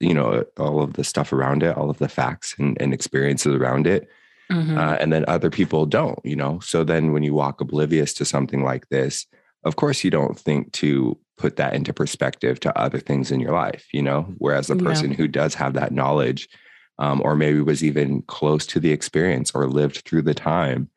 [0.02, 3.54] you know all of the stuff around it all of the facts and, and experiences
[3.54, 4.08] around it
[4.50, 4.76] mm-hmm.
[4.76, 8.24] uh, and then other people don't you know so then when you walk oblivious to
[8.24, 9.26] something like this
[9.64, 13.52] of course you don't think to put that into perspective to other things in your
[13.52, 15.16] life you know whereas the person yeah.
[15.16, 16.48] who does have that knowledge
[16.98, 20.90] um, or maybe was even close to the experience or lived through the time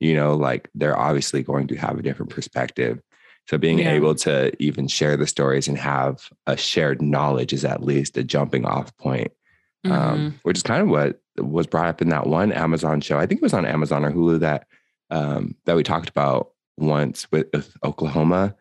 [0.00, 3.00] you know like they're obviously going to have a different perspective
[3.48, 3.92] so being yeah.
[3.92, 8.24] able to even share the stories and have a shared knowledge is at least a
[8.24, 9.32] jumping off point
[9.84, 10.12] um, mm-hmm.
[10.12, 13.18] um, which is kind of what was brought up in that one Amazon show.
[13.18, 14.66] I think it was on Amazon or Hulu that
[15.10, 18.54] um, that we talked about once with, with Oklahoma.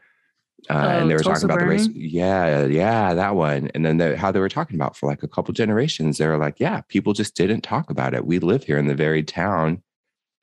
[0.69, 1.87] Uh, oh, and they were talking about the race.
[1.87, 3.71] Yeah, yeah, that one.
[3.73, 6.37] And then the, how they were talking about for like a couple generations, they were
[6.37, 8.25] like, yeah, people just didn't talk about it.
[8.25, 9.81] We live here in the very town.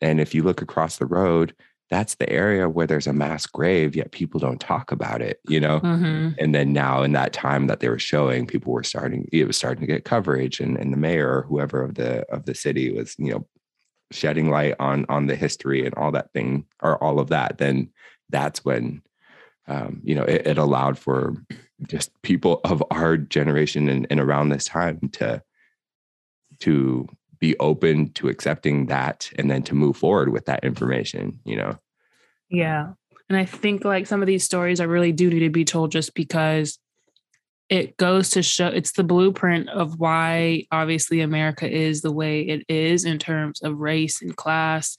[0.01, 1.55] And if you look across the road,
[1.91, 5.59] that's the area where there's a mass grave, yet people don't talk about it, you
[5.59, 5.81] know?
[5.81, 6.31] Mm-hmm.
[6.39, 9.57] And then now in that time that they were showing, people were starting, it was
[9.57, 12.93] starting to get coverage and, and the mayor or whoever of the of the city
[12.93, 13.47] was, you know,
[14.11, 17.91] shedding light on on the history and all that thing or all of that, then
[18.31, 19.03] that's when
[19.69, 21.35] um, you know, it, it, allowed for
[21.87, 25.43] just people of our generation and, and around this time to
[26.61, 27.07] to
[27.39, 31.79] be open to accepting that and then to move forward with that information, you know?
[32.51, 32.93] Yeah.
[33.29, 36.15] And I think like some of these stories are really duty to be told just
[36.15, 36.79] because
[37.69, 42.65] it goes to show it's the blueprint of why obviously America is the way it
[42.69, 44.97] is in terms of race and class,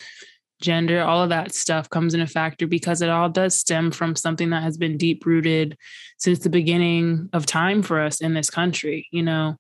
[0.62, 4.16] gender, all of that stuff comes in a factor because it all does stem from
[4.16, 5.78] something that has been deep rooted
[6.18, 9.56] since the beginning of time for us in this country, you know?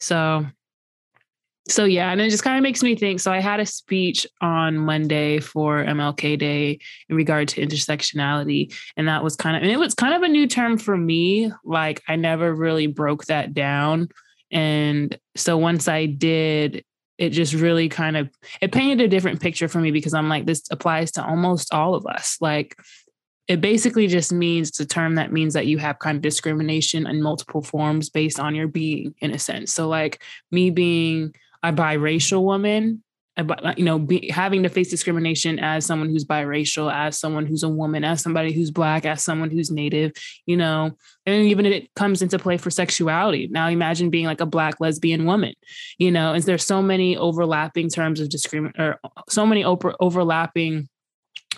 [0.00, 0.46] So
[1.68, 3.20] so yeah, and it just kind of makes me think.
[3.20, 9.06] So I had a speech on Monday for MLK Day in regard to intersectionality, and
[9.08, 11.52] that was kind of and it was kind of a new term for me.
[11.64, 14.08] Like I never really broke that down,
[14.50, 16.84] and so once I did,
[17.16, 18.28] it just really kind of
[18.60, 21.94] it painted a different picture for me because I'm like this applies to almost all
[21.94, 22.38] of us.
[22.40, 22.76] Like
[23.46, 27.06] it basically just means it's a term that means that you have kind of discrimination
[27.06, 30.22] in multiple forms based on your being in a sense so like
[30.52, 33.02] me being a biracial woman
[33.76, 37.68] you know be, having to face discrimination as someone who's biracial as someone who's a
[37.68, 40.12] woman as somebody who's black as someone who's native
[40.44, 40.90] you know
[41.24, 43.48] and even it comes into play for sexuality.
[43.50, 45.54] Now imagine being like a black lesbian woman
[45.96, 48.98] you know and there's so many overlapping terms of discrimination or
[49.30, 50.88] so many over- overlapping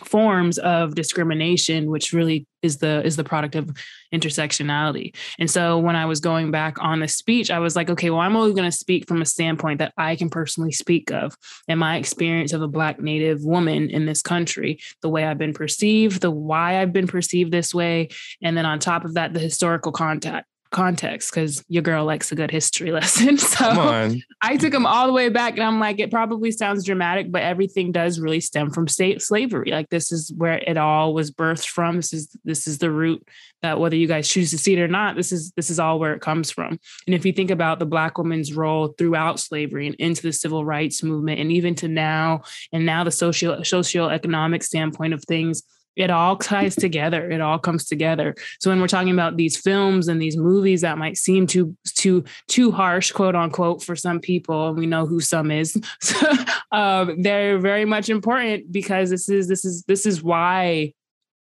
[0.04, 3.70] forms of discrimination which really is the is the product of
[4.12, 5.14] intersectionality.
[5.38, 8.20] And so when i was going back on the speech i was like okay well
[8.20, 11.36] i'm only going to speak from a standpoint that i can personally speak of
[11.68, 15.52] and my experience of a black native woman in this country the way i've been
[15.52, 18.08] perceived the why i've been perceived this way
[18.42, 22.34] and then on top of that the historical contact context because your girl likes a
[22.34, 23.38] good history lesson.
[23.38, 27.30] So I took them all the way back and I'm like, it probably sounds dramatic,
[27.30, 29.70] but everything does really stem from state slavery.
[29.70, 31.96] Like this is where it all was birthed from.
[31.96, 33.26] This is this is the root
[33.62, 35.98] that whether you guys choose to see it or not, this is this is all
[35.98, 36.78] where it comes from.
[37.06, 40.64] And if you think about the black woman's role throughout slavery and into the civil
[40.64, 45.62] rights movement and even to now, and now the socio socioeconomic standpoint of things,
[45.96, 48.34] it all ties together it all comes together.
[48.60, 52.24] So when we're talking about these films and these movies that might seem too too
[52.48, 55.80] too harsh quote unquote for some people and we know who some is
[56.72, 60.92] um, they're very much important because this is this is this is why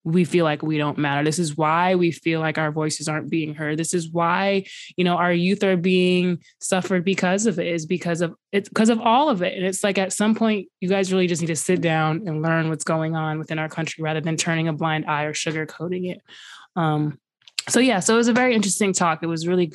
[0.03, 1.23] we feel like we don't matter.
[1.23, 3.77] This is why we feel like our voices aren't being heard.
[3.77, 4.65] This is why,
[4.97, 8.89] you know, our youth are being suffered because of it is because of it's because
[8.89, 9.55] of all of it.
[9.57, 12.41] And it's like at some point you guys really just need to sit down and
[12.41, 16.11] learn what's going on within our country rather than turning a blind eye or sugarcoating
[16.11, 16.21] it.
[16.75, 17.19] Um
[17.69, 19.23] so yeah, so it was a very interesting talk.
[19.23, 19.71] It was really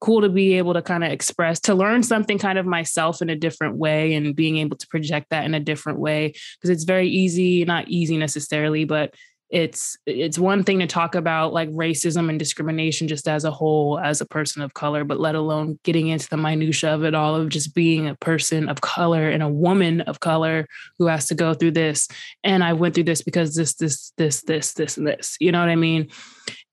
[0.00, 3.28] cool to be able to kind of express to learn something kind of myself in
[3.28, 6.84] a different way and being able to project that in a different way because it's
[6.84, 9.12] very easy, not easy necessarily, but
[9.56, 13.98] it's it's one thing to talk about like racism and discrimination just as a whole
[13.98, 17.34] as a person of color but let alone getting into the minutia of it all
[17.34, 20.66] of just being a person of color and a woman of color
[20.98, 22.06] who has to go through this.
[22.44, 25.60] And i went through this because this this this this this and this you know
[25.60, 26.10] what i mean?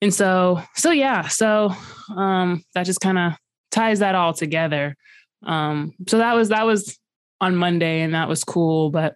[0.01, 1.73] And so so yeah so
[2.17, 3.31] um that just kind of
[3.71, 4.97] ties that all together.
[5.45, 6.99] Um so that was that was
[7.39, 9.15] on monday and that was cool but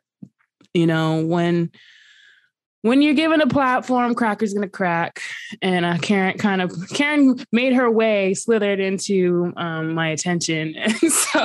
[0.74, 1.72] you know when
[2.82, 5.22] when you're given a platform, Cracker's gonna crack.
[5.62, 11.12] And uh, Karen kind of Karen made her way, slithered into um, my attention, and
[11.12, 11.42] so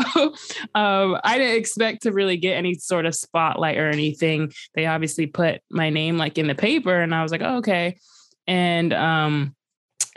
[0.74, 4.52] um, I didn't expect to really get any sort of spotlight or anything.
[4.74, 7.98] They obviously put my name like in the paper, and I was like, oh, okay.
[8.46, 9.54] And um,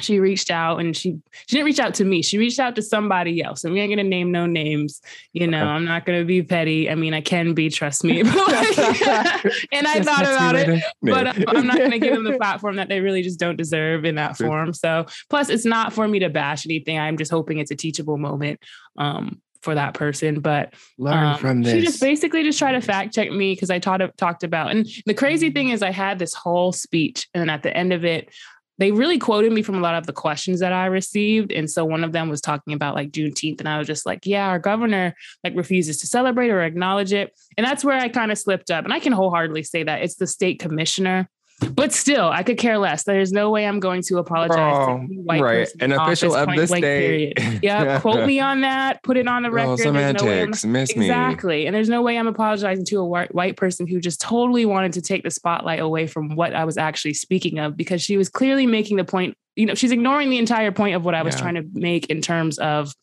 [0.01, 2.21] she reached out and she she didn't reach out to me.
[2.21, 5.01] She reached out to somebody else and we ain't gonna name no names
[5.33, 6.89] you know i'm not gonna be petty.
[6.89, 11.67] I mean i can be trust me and i thought about it but um, i'm
[11.67, 14.73] not gonna give them the platform that they really just don't deserve in that form.
[14.73, 16.99] So plus it's not for me to bash anything.
[16.99, 18.59] I'm just hoping it's a teachable moment
[18.97, 20.39] um, for that person.
[20.39, 21.73] But learn um, from this.
[21.73, 24.71] She just basically just tried to fact check me because I taught talked about.
[24.71, 28.05] And the crazy thing is, I had this whole speech, and at the end of
[28.05, 28.29] it,
[28.77, 31.51] they really quoted me from a lot of the questions that I received.
[31.51, 33.59] And so one of them was talking about like Juneteenth.
[33.59, 37.33] And I was just like, yeah, our governor like refuses to celebrate or acknowledge it.
[37.57, 38.83] And that's where I kind of slipped up.
[38.83, 41.29] And I can wholeheartedly say that it's the state commissioner
[41.73, 43.03] but still, I could care less.
[43.03, 44.75] There's no way I'm going to apologize.
[44.77, 45.67] Oh, to right.
[45.79, 47.33] An official of this day.
[47.61, 47.99] Yeah.
[48.01, 49.01] quote me on that.
[49.03, 49.71] Put it on the record.
[49.71, 50.65] Oh, semantics.
[50.65, 50.99] No Miss exactly.
[50.99, 51.05] me.
[51.05, 51.65] Exactly.
[51.67, 54.93] And there's no way I'm apologizing to a white, white person who just totally wanted
[54.93, 58.29] to take the spotlight away from what I was actually speaking of because she was
[58.29, 59.37] clearly making the point.
[59.55, 61.41] You know, she's ignoring the entire point of what I was yeah.
[61.41, 62.93] trying to make in terms of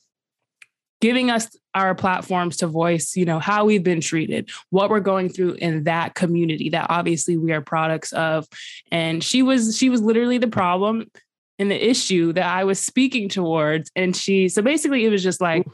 [1.03, 5.29] giving us our platforms to voice you know how we've been treated what we're going
[5.29, 8.47] through in that community that obviously we are products of.
[8.91, 11.11] And she was she was literally the problem
[11.59, 13.91] and the issue that i was speaking towards.
[13.97, 15.67] And she so basically it was just like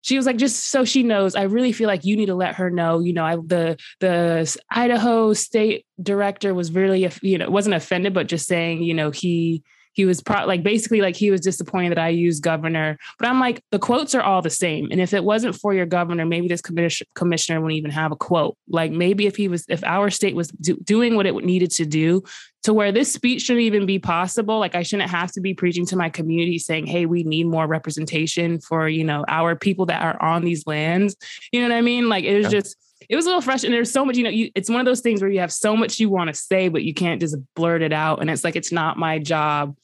[0.00, 2.56] she was like just so she knows i really feel like you need to let
[2.56, 7.72] her know you know i the the idaho state director was really you know wasn't
[7.72, 11.40] offended but just saying you know he he was pro- like basically like he was
[11.40, 12.98] disappointed that I used governor.
[13.18, 14.88] But I'm like, the quotes are all the same.
[14.90, 18.16] And if it wasn't for your governor, maybe this commissioner commissioner wouldn't even have a
[18.16, 18.56] quote.
[18.68, 21.86] Like maybe if he was, if our state was do- doing what it needed to
[21.86, 22.22] do
[22.62, 24.58] to where this speech shouldn't even be possible.
[24.58, 27.66] Like I shouldn't have to be preaching to my community saying, hey, we need more
[27.66, 31.16] representation for, you know, our people that are on these lands.
[31.50, 32.08] You know what I mean?
[32.08, 32.60] Like it was yeah.
[32.60, 32.76] just,
[33.08, 34.86] it was a little fresh and there's so much you know you, it's one of
[34.86, 37.36] those things where you have so much you want to say but you can't just
[37.54, 39.76] blurt it out and it's like it's not my job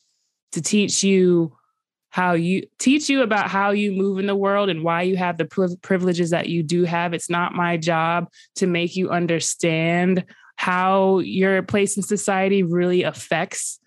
[0.53, 1.53] to teach you
[2.11, 5.37] how you teach you about how you move in the world and why you have
[5.37, 7.13] the privileges that you do have.
[7.13, 10.25] It's not my job to make you understand
[10.57, 13.79] how your place in society really affects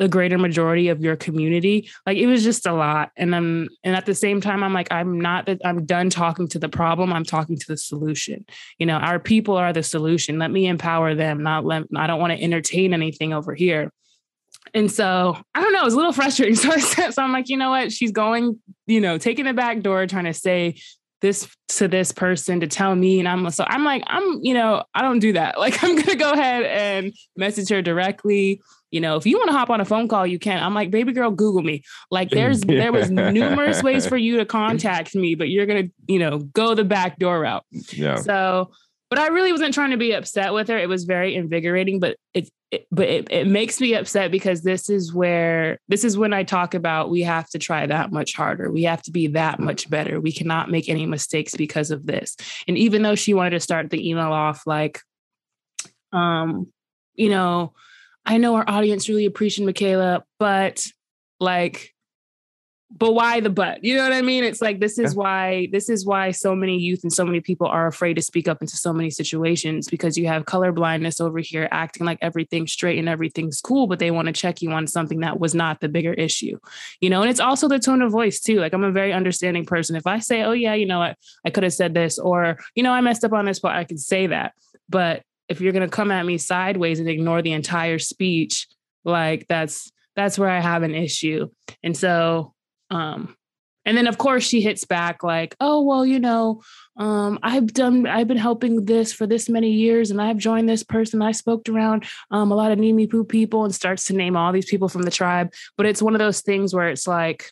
[0.00, 3.94] the greater majority of your community like it was just a lot and i'm and
[3.94, 7.12] at the same time i'm like i'm not that i'm done talking to the problem
[7.12, 8.44] i'm talking to the solution
[8.78, 12.18] you know our people are the solution let me empower them not let i don't
[12.18, 13.92] want to entertain anything over here
[14.74, 16.54] and so I don't know, it was a little frustrating.
[16.60, 17.90] So, I said, so I'm like, you know what?
[17.92, 20.76] She's going, you know, taking the back door, trying to say
[21.20, 23.18] this to this person to tell me.
[23.18, 25.58] And I'm so I'm like, I'm, you know, I don't do that.
[25.58, 28.60] Like, I'm gonna go ahead and message her directly.
[28.90, 30.62] You know, if you want to hop on a phone call, you can.
[30.62, 31.82] I'm like, baby girl, Google me.
[32.10, 36.18] Like, there's there was numerous ways for you to contact me, but you're gonna, you
[36.18, 37.64] know, go the back door route.
[37.92, 38.16] Yeah.
[38.16, 38.70] So
[39.10, 40.78] but I really wasn't trying to be upset with her.
[40.78, 44.88] It was very invigorating, but it, it but it, it makes me upset because this
[44.88, 48.70] is where this is when I talk about we have to try that much harder.
[48.70, 50.20] We have to be that much better.
[50.20, 52.36] We cannot make any mistakes because of this.
[52.68, 55.00] And even though she wanted to start the email off like,
[56.12, 56.72] um,
[57.16, 57.72] you know,
[58.26, 60.86] I know our audience really appreciates Michaela, but
[61.38, 61.94] like
[62.92, 63.84] but why the but?
[63.84, 64.42] You know what I mean?
[64.42, 65.18] It's like this is yeah.
[65.18, 68.48] why this is why so many youth and so many people are afraid to speak
[68.48, 72.72] up into so many situations because you have color blindness over here acting like everything's
[72.72, 75.80] straight and everything's cool, but they want to check you on something that was not
[75.80, 76.58] the bigger issue.
[77.00, 78.58] You know, and it's also the tone of voice too.
[78.58, 79.94] Like I'm a very understanding person.
[79.94, 82.82] If I say, "Oh yeah, you know what, I could have said this," or you
[82.82, 84.54] know, I messed up on this part, I can say that.
[84.88, 88.66] But if you're gonna come at me sideways and ignore the entire speech,
[89.04, 91.50] like that's that's where I have an issue.
[91.82, 92.54] And so
[92.90, 93.36] um,
[93.86, 96.62] and then of course she hits back like, oh, well, you know,
[96.96, 100.82] um, I've done, I've been helping this for this many years and I've joined this
[100.82, 101.22] person.
[101.22, 104.68] I spoke around um, a lot of Nimiipuu people and starts to name all these
[104.68, 105.52] people from the tribe.
[105.76, 107.50] But it's one of those things where it's like,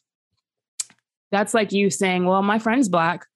[1.30, 3.26] that's like you saying, well, my friend's black.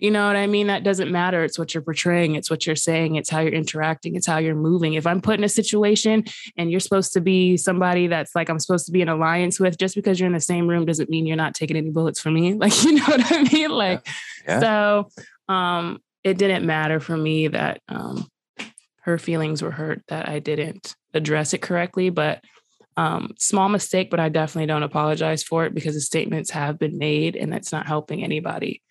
[0.00, 0.68] You know what I mean?
[0.68, 1.44] That doesn't matter.
[1.44, 4.54] It's what you're portraying, it's what you're saying, it's how you're interacting, it's how you're
[4.54, 4.94] moving.
[4.94, 6.24] If I'm put in a situation
[6.56, 9.76] and you're supposed to be somebody that's like I'm supposed to be in alliance with,
[9.76, 12.30] just because you're in the same room doesn't mean you're not taking any bullets for
[12.30, 12.54] me.
[12.60, 13.70] Like, you know what I mean?
[13.70, 14.06] Like,
[14.46, 14.60] yeah.
[14.60, 14.60] Yeah.
[14.60, 15.08] so
[15.48, 18.28] um, it didn't matter for me that um,
[19.02, 22.10] her feelings were hurt, that I didn't address it correctly.
[22.10, 22.44] But
[22.96, 26.98] um, small mistake, but I definitely don't apologize for it because the statements have been
[26.98, 28.82] made and that's not helping anybody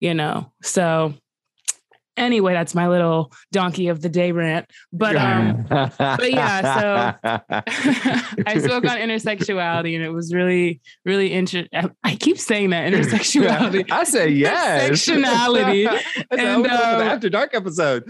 [0.00, 0.52] you know.
[0.62, 1.14] So
[2.16, 4.66] anyway, that's my little donkey of the day rant.
[4.92, 7.18] But um, but yeah, so
[8.46, 11.68] I spoke on intersexuality, and it was really, really interesting.
[12.02, 13.90] I keep saying that intersexuality.
[13.90, 14.90] I say yes.
[14.90, 16.02] Intersectionality.
[16.30, 18.04] and um, After Dark episode.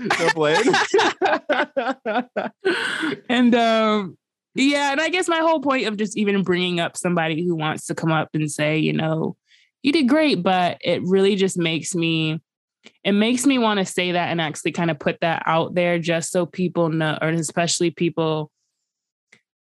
[3.29, 4.19] and um,
[4.55, 7.87] yeah, and I guess my whole point of just even bringing up somebody who wants
[7.87, 9.37] to come up and say, you know,
[9.85, 12.41] you did great, but it really just makes me
[13.03, 15.99] it makes me want to say that and actually kind of put that out there
[15.99, 18.51] just so people know or especially people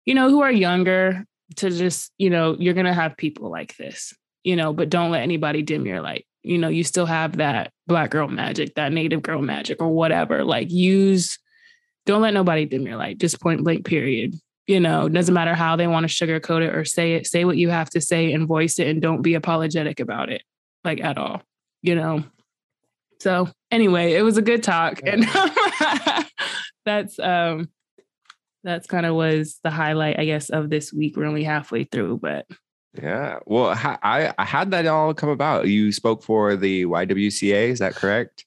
[0.06, 1.26] you know who are younger
[1.58, 5.12] to just you know you're going to have people like this you know but don't
[5.12, 6.26] let anybody dim your light.
[6.44, 10.44] You know you still have that black girl magic that native girl magic or whatever
[10.44, 11.40] like use
[12.06, 14.36] don't let nobody dim your light just point blank period
[14.68, 17.58] you know, doesn't matter how they want to sugarcoat it or say it, say what
[17.58, 20.44] you have to say and voice it and don't be apologetic about it,
[20.84, 21.42] like at all,
[21.82, 22.24] you know.
[23.20, 25.02] So anyway, it was a good talk.
[25.06, 25.26] And
[26.86, 27.70] that's um
[28.64, 31.18] that's kind of was the highlight, I guess, of this week.
[31.18, 32.46] We're only halfway through, but
[33.02, 33.40] yeah.
[33.46, 35.68] Well, I, I had that all come about.
[35.68, 38.46] You spoke for the YWCA, is that correct?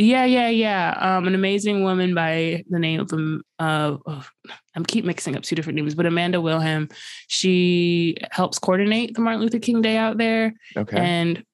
[0.00, 0.96] Yeah, yeah, yeah.
[0.98, 3.12] Um, an amazing woman by the name of
[3.58, 4.26] uh, oh,
[4.74, 6.88] I'm keep mixing up two different names, but Amanda Wilhelm.
[7.28, 10.54] She helps coordinate the Martin Luther King Day out there.
[10.74, 10.96] Okay.
[10.96, 11.44] And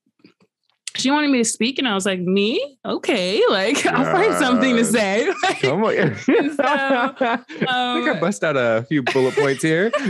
[0.97, 2.79] she wanted me to speak, and I was like, "Me?
[2.85, 8.21] Okay, like I'll find something to say." Come on, so, um, I think I um,
[8.21, 9.91] bust out a few bullet points here.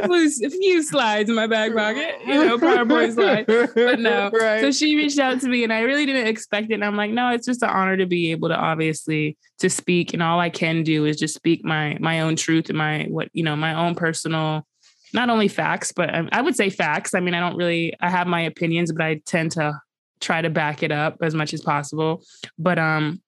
[0.00, 3.46] A few, a few, slides in my back pocket, you know, PowerPoint slide.
[3.46, 4.60] But no, right.
[4.60, 6.74] so she reached out to me, and I really didn't expect it.
[6.74, 10.14] And I'm like, no, it's just an honor to be able to obviously to speak,
[10.14, 13.28] and all I can do is just speak my my own truth and my what
[13.32, 14.66] you know my own personal
[15.12, 17.14] not only facts, but um, I would say facts.
[17.14, 19.80] I mean, I don't really, I have my opinions, but I tend to
[20.20, 22.22] try to back it up as much as possible.
[22.58, 23.20] But um,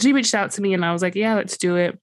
[0.00, 1.98] she reached out to me and I was like, yeah, let's do it.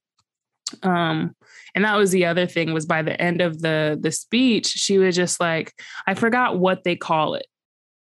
[0.82, 1.34] Um,
[1.74, 4.98] and that was the other thing was by the end of the the speech, she
[4.98, 5.72] was just like,
[6.06, 7.46] I forgot what they call it.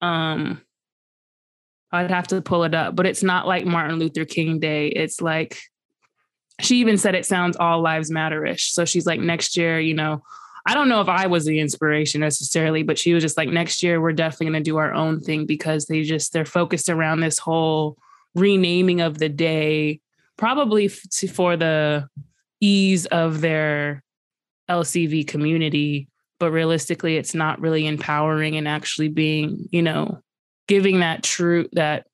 [0.01, 0.63] Um,
[1.93, 4.89] I'd have to pull it up, but it's not like Martin Luther King Day.
[4.89, 5.59] It's like
[6.61, 8.73] she even said it sounds all lives matter-ish.
[8.73, 10.23] So she's like, next year, you know,
[10.69, 13.83] I don't know if I was the inspiration necessarily, but she was just like, next
[13.83, 17.21] year we're definitely going to do our own thing because they just they're focused around
[17.21, 17.97] this whole
[18.35, 19.99] renaming of the day
[20.37, 22.07] probably f- for the
[22.61, 24.05] ease of their
[24.69, 26.07] LCV community,
[26.39, 30.21] but realistically, it's not really empowering and actually being, you know,
[30.67, 32.07] giving that true that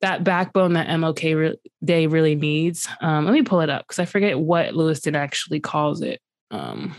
[0.00, 2.86] that backbone that MLK re- Day really needs.
[3.00, 6.20] Um, let me pull it up because I forget what Lewiston actually calls it.
[6.52, 6.94] Um,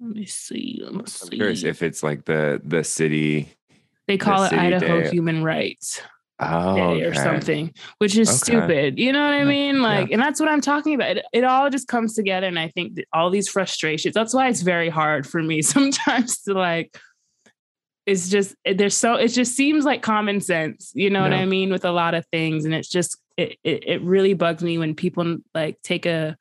[0.00, 0.80] let me see.
[0.82, 1.26] Let me see.
[1.26, 3.48] I'm curious if it's like the the city.
[4.06, 5.10] They call it Idaho day.
[5.10, 6.00] Human Rights
[6.40, 7.18] Oh, Day or oh, okay.
[7.18, 8.36] something, which is Okay.
[8.36, 8.98] stupid.
[8.98, 9.82] You know what I mean?
[9.82, 11.16] Like, and that's what I'm talking about.
[11.16, 14.14] It, it all just comes together, and I think that all these frustrations.
[14.14, 16.96] That's why it's very hard for me sometimes to like.
[18.06, 20.92] It's just there's so it just seems like common sense.
[20.94, 23.84] You know what I mean with a lot of things, and it's just it, it
[23.86, 26.36] it really bugs me when people like take a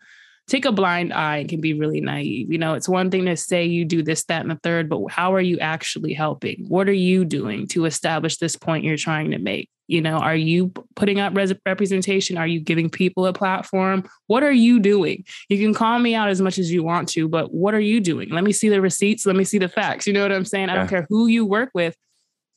[0.48, 2.52] take a blind eye and can be really naive.
[2.52, 5.06] You know, it's one thing to say you do this, that, and the third, but
[5.10, 6.66] how are you actually helping?
[6.68, 9.70] What are you doing to establish this point you're trying to make?
[9.88, 12.38] You know, are you putting up res- representation?
[12.38, 14.08] Are you giving people a platform?
[14.28, 15.24] What are you doing?
[15.50, 18.00] You can call me out as much as you want to, but what are you
[18.00, 18.30] doing?
[18.30, 19.26] Let me see the receipts.
[19.26, 20.08] Let me see the facts.
[20.08, 20.70] You know what I'm saying?
[20.70, 21.96] I don't care who you work with.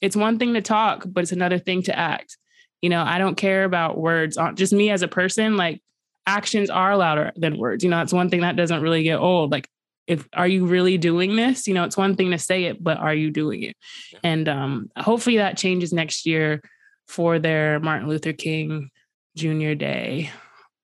[0.01, 2.37] It's one thing to talk, but it's another thing to act.
[2.83, 4.37] You know, I don't care about words.
[4.37, 5.83] On just me as a person, like
[6.27, 7.85] actions are louder than words.
[7.85, 9.51] You know, it's one thing that doesn't really get old.
[9.51, 9.69] Like,
[10.07, 11.67] if are you really doing this?
[11.67, 13.77] You know, it's one thing to say it, but are you doing it?
[14.25, 16.61] And um, hopefully that changes next year
[17.07, 18.91] for their Martin Luther King
[19.37, 19.75] Jr.
[19.75, 20.31] Day.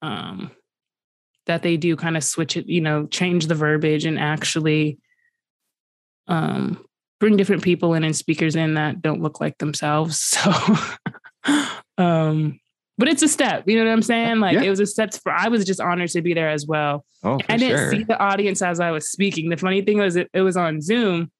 [0.03, 0.51] Um,
[1.47, 4.99] that they do kind of switch it, you know, change the verbiage and actually
[6.28, 6.84] um,
[7.20, 10.37] bring different people in and speakers in that don't look like themselves.
[11.47, 11.62] So,
[11.99, 12.59] um,
[12.99, 14.41] but it's a step, you know what I'm saying?
[14.41, 14.63] Like Yeah.
[14.63, 17.05] it was a step for, I was just honored to be there as well.
[17.23, 17.91] Oh, I didn't sure.
[17.91, 19.51] see the audience as I was speaking.
[19.51, 21.31] The funny thing was it, it was on Zoom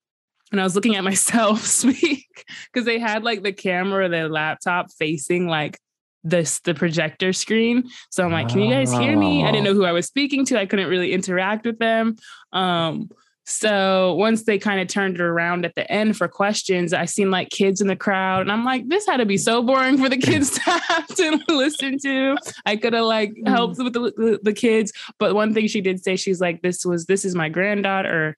[0.53, 2.27] and I was looking at myself speak
[2.73, 5.79] because they had like the camera, the laptop facing like
[6.25, 7.85] this the projector screen.
[8.11, 9.45] So I'm like, can you guys hear me?
[9.45, 10.59] I didn't know who I was speaking to.
[10.59, 12.17] I couldn't really interact with them.
[12.53, 13.11] Um,
[13.47, 17.31] so once they kind of turned it around at the end for questions, I seen
[17.31, 20.09] like kids in the crowd, and I'm like, this had to be so boring for
[20.09, 22.37] the kids to have to listen to.
[22.65, 23.49] I could have like mm.
[23.49, 26.85] helped with the, the, the kids, but one thing she did say, she's like, this
[26.85, 28.29] was this is my granddaughter.
[28.29, 28.37] Or,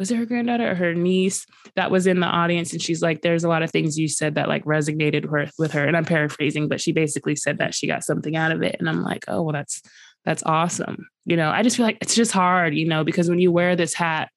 [0.00, 1.44] was it her granddaughter or her niece
[1.76, 2.72] that was in the audience?
[2.72, 5.72] And she's like, there's a lot of things you said that like resonated with, with
[5.72, 5.84] her.
[5.84, 8.76] And I'm paraphrasing, but she basically said that she got something out of it.
[8.80, 9.82] And I'm like, oh, well, that's
[10.24, 11.06] that's awesome.
[11.30, 13.76] You know, I just feel like it's just hard, you know, because when you wear
[13.76, 14.30] this hat,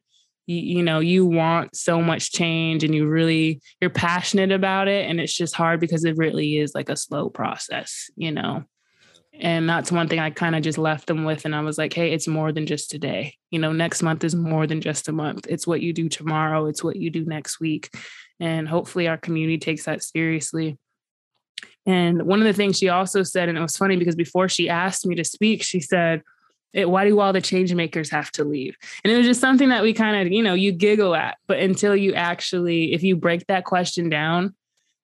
[0.46, 5.10] you, you know, you want so much change and you really you're passionate about it.
[5.10, 8.66] And it's just hard because it really is like a slow process, you know.
[9.34, 11.46] And that's one thing I kind of just left them with.
[11.46, 13.38] And I was like, hey, it's more than just today.
[13.50, 15.48] You know, next month is more than just a month.
[15.50, 17.90] It's what you do tomorrow, it's what you do next week.
[18.40, 20.78] And hopefully our community takes that seriously.
[21.88, 24.70] And one of the things she also said, and it was funny because before she
[24.70, 26.22] asked me to speak, she said,
[26.74, 28.76] "Eh, why do all the change makers have to leave?
[29.04, 31.60] And it was just something that we kind of, you know, you giggle at, but
[31.60, 34.56] until you actually, if you break that question down,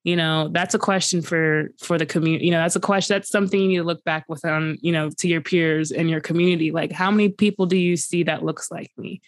[0.03, 2.45] you know, that's a question for for the community.
[2.45, 3.15] You know, that's a question.
[3.15, 6.09] That's something you need to look back with on, you know, to your peers and
[6.09, 6.71] your community.
[6.71, 9.21] Like, how many people do you see that looks like me?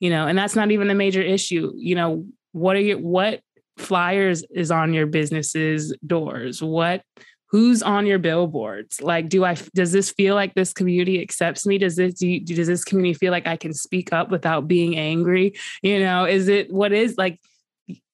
[0.00, 1.72] You know, and that's not even a major issue.
[1.76, 3.40] You know, what are your what
[3.78, 6.62] flyers is on your business's doors?
[6.62, 7.02] What
[7.48, 9.00] who's on your billboards?
[9.00, 11.78] Like, do I does this feel like this community accepts me?
[11.78, 14.96] Does this do you, does this community feel like I can speak up without being
[14.96, 15.54] angry?
[15.82, 17.40] You know, is it what is like?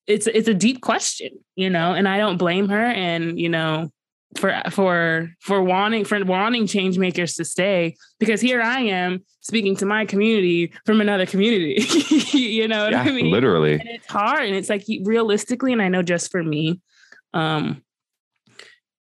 [0.07, 2.87] It's it's a deep question, you know, and I don't blame her.
[2.87, 3.91] And you know,
[4.37, 9.77] for for for wanting for wanting change makers to stay because here I am speaking
[9.77, 11.83] to my community from another community.
[12.33, 13.31] you know what yeah, I mean?
[13.31, 13.75] literally.
[13.75, 16.81] and it's hard and it's like realistically and i know just for me
[17.35, 17.83] um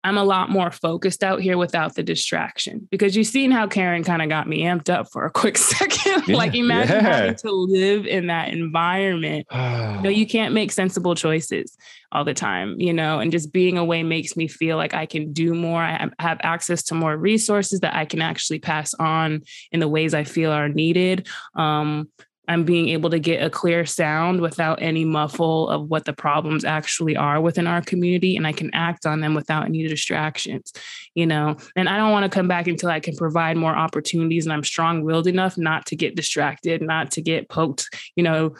[0.03, 4.03] i'm a lot more focused out here without the distraction because you've seen how karen
[4.03, 6.27] kind of got me amped up for a quick second.
[6.27, 7.17] Like imagine yeah.
[7.17, 9.47] having to live in that environment.
[10.01, 11.77] No you can't make sensible choices
[12.11, 15.31] all the time you know and just being away makes me feel like i can
[15.31, 15.81] do more.
[15.81, 19.41] I have- have access to more resources that i can actually pass on
[19.71, 21.27] in the ways i feel are needed.
[21.55, 22.09] Um
[22.47, 26.65] I'm being able to get a clear sound without any muffle of what the problems
[26.65, 28.35] actually are within our community.
[28.35, 30.73] And I can act on them without any distractions,
[31.13, 31.55] you know.
[31.75, 34.63] And I don't want to come back until I can provide more opportunities and I'm
[34.63, 38.55] strong willed enough not to get distracted, not to get poked, you know,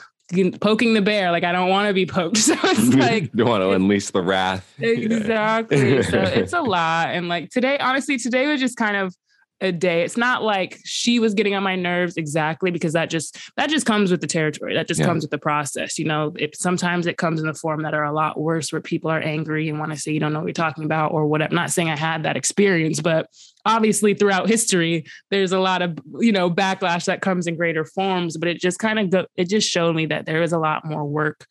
[0.62, 1.32] poking the bear.
[1.32, 2.38] Like I don't want to be poked.
[2.42, 4.74] So it's like, don't want to unleash the wrath.
[4.80, 6.04] exactly.
[6.04, 7.10] so it's a lot.
[7.10, 9.16] And like today, honestly, today was just kind of
[9.62, 10.02] a day.
[10.02, 13.86] It's not like she was getting on my nerves exactly because that just that just
[13.86, 14.74] comes with the territory.
[14.74, 15.06] That just Yeah.
[15.06, 16.00] comes with the process.
[16.00, 18.82] You know, it sometimes it comes in the form that are a lot worse where
[18.82, 21.28] people are angry and want to say you don't know what you're talking about or
[21.28, 21.44] what.
[21.44, 23.28] I'm not saying I had that experience, but
[23.66, 28.38] obviously throughout history, there's a lot of you know backlash that comes in greater forms.
[28.38, 30.84] But it just kind of go, it just showed me that there is a lot
[30.86, 31.46] more work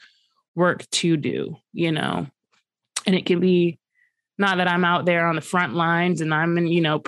[0.57, 1.57] work to do.
[1.73, 2.27] You know,
[3.07, 3.79] and it can be
[4.37, 7.03] not that I'm out there on the front lines and I'm in, you know,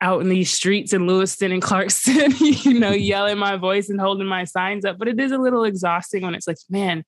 [0.00, 4.26] out in these streets in Lewiston and Clarkston, you know, yelling my voice and holding
[4.26, 7.04] my signs up, but it is a little exhausting when it's like, man,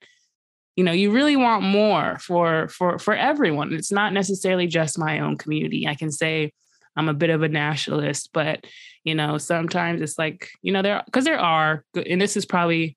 [0.77, 3.73] you know, you really want more for for for everyone.
[3.73, 5.89] It's not necessarily just my own community.
[5.89, 6.53] I can say
[6.97, 8.67] I'm a bit of a nationalist, but
[9.03, 12.97] you know, sometimes it's like, you know, there because there are and this is probably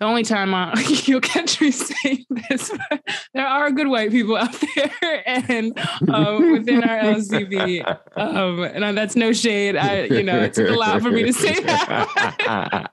[0.00, 0.72] the only time I,
[1.04, 3.02] you'll catch me saying this, but
[3.34, 5.78] there are good white people out there, and
[6.08, 9.76] um, within our LCV, um, and that's no shade.
[9.76, 12.88] I, you know, it took a lot for me to say that,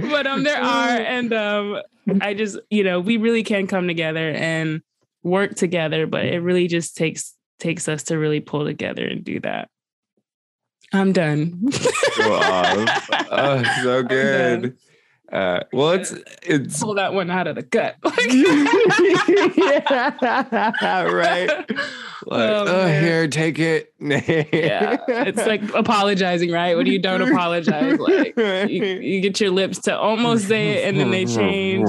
[0.00, 1.80] but um, there are, and um,
[2.20, 4.82] I just, you know, we really can come together and
[5.22, 9.38] work together, but it really just takes takes us to really pull together and do
[9.40, 9.68] that.
[10.92, 11.62] I'm done.
[12.18, 13.08] Go off.
[13.30, 14.08] Oh, so done.
[14.08, 14.76] good.
[15.32, 16.12] Uh, well, it's
[16.42, 17.96] it's Pull that one out of the gut.
[19.56, 21.50] yeah, right.
[22.26, 23.94] Like, Oh, oh, here, take it.
[23.98, 26.76] yeah, it's like apologizing, right?
[26.76, 31.00] When you don't apologize, like you, you get your lips to almost say it and
[31.00, 31.88] then they change.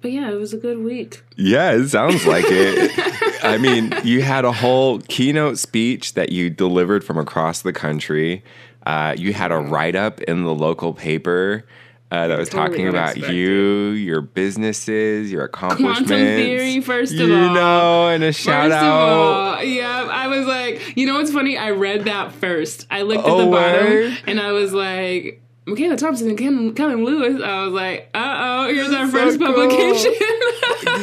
[0.00, 1.22] But yeah, it was a good week.
[1.36, 3.44] yeah, it sounds like it.
[3.44, 8.42] I mean, you had a whole keynote speech that you delivered from across the country.
[8.86, 11.64] Uh, you had a write up in the local paper
[12.12, 16.08] uh, that was Totally talking about you, your businesses, your accomplishments.
[16.08, 17.48] Quantum theory, first of you all.
[17.48, 18.84] You know, and a shout first out.
[18.84, 21.58] of all, yeah, I was like, you know what's funny?
[21.58, 22.86] I read that first.
[22.88, 24.18] I looked at Oh, the bottom word?
[24.28, 27.42] and I was like, Michaela Thompson and Ken, Kellen Lewis.
[27.42, 28.36] I was like, uh
[28.68, 29.48] oh, here's our So first cool.
[29.48, 30.12] publication.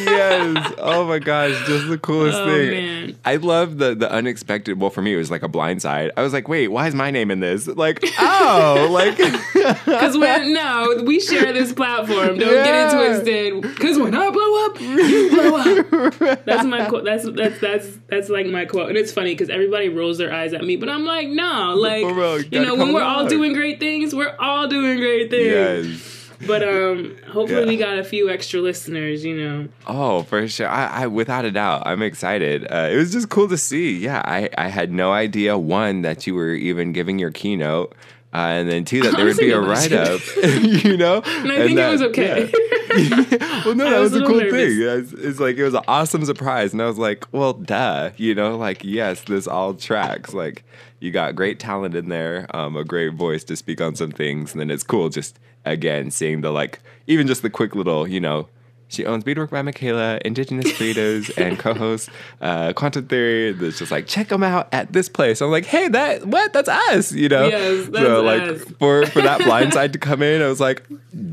[0.05, 0.73] yes.
[0.77, 2.71] Oh my gosh, just the coolest Oh, thing.
[2.71, 3.19] man.
[3.25, 4.79] I love the the unexpected.
[4.79, 6.11] Well, for me, it was like a blind side.
[6.15, 7.67] I was like, wait, why is my name in this?
[7.67, 9.17] Like, oh, like
[9.85, 12.37] Because when no, we share this platform.
[12.37, 13.61] Don't get it twisted.
[13.61, 15.55] Because when I blow up, you blow
[16.29, 16.45] up.
[16.45, 17.03] That's my quote.
[17.03, 18.87] That's that's that's that's like my quote.
[18.89, 22.03] And it's funny because everybody rolls their eyes at me, but I'm like, no, like
[22.51, 25.89] you know, when we're all doing great things, we're all doing great things.
[25.89, 26.09] yes.
[26.45, 27.67] But um, hopefully Yeah.
[27.67, 29.23] we got a few extra listeners.
[29.23, 30.67] You know, Oh, for sure.
[30.67, 32.65] I, I without a doubt, I'm excited.
[32.69, 33.97] Uh, it was just cool to see.
[33.97, 37.95] Yeah, I, I had no idea one that you were even giving your keynote,
[38.33, 40.21] uh, and then two that there would be a write up.
[40.43, 42.51] you know, and I think it was okay.
[43.65, 44.81] well, no, I that was was, a cool little thing.
[44.81, 48.11] It's, it's like it was an awesome surprise, and I was like, well, duh.
[48.17, 50.33] You know, like yes, this all tracks.
[50.33, 50.63] Like
[50.99, 54.51] you got great talent in there, um, a great voice to speak on some things,
[54.51, 58.19] and then it's cool just again seeing the like even just the quick little you
[58.19, 58.47] know.
[58.93, 62.09] She owns Beadwork by Michaela, Indigenous Burritos, and co-hosts
[62.41, 63.51] uh, Quantum Theory.
[63.51, 65.41] That's just like check them out at this place.
[65.41, 66.53] I'm like, hey, that what?
[66.53, 67.47] That's us, you know.
[67.47, 68.63] Yes, that's so like us.
[68.79, 70.83] for for that blind side to come in, I was like,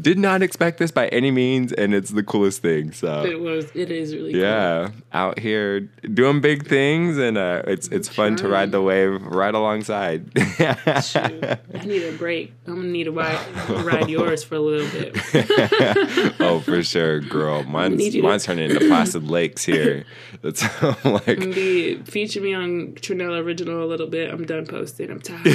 [0.01, 2.93] did not expect this by any means, and it's the coolest thing.
[2.93, 3.71] So it was.
[3.75, 4.33] It is really.
[4.33, 4.41] cool.
[4.41, 9.23] yeah, out here doing big things, and uh, it's it's fun to ride the wave
[9.27, 10.31] right alongside.
[10.37, 12.53] I need a break.
[12.67, 13.39] I'm gonna need to ride,
[13.85, 15.17] ride yours for a little bit.
[16.41, 17.50] oh, for sure, girl.
[17.69, 20.05] Mine's need to- mine's turning into placid lakes here.
[20.43, 20.63] That's
[21.05, 22.09] like Indeed.
[22.09, 24.33] Feature me on Trinell Original a little bit.
[24.33, 25.11] I'm done posting.
[25.11, 25.47] I'm tired.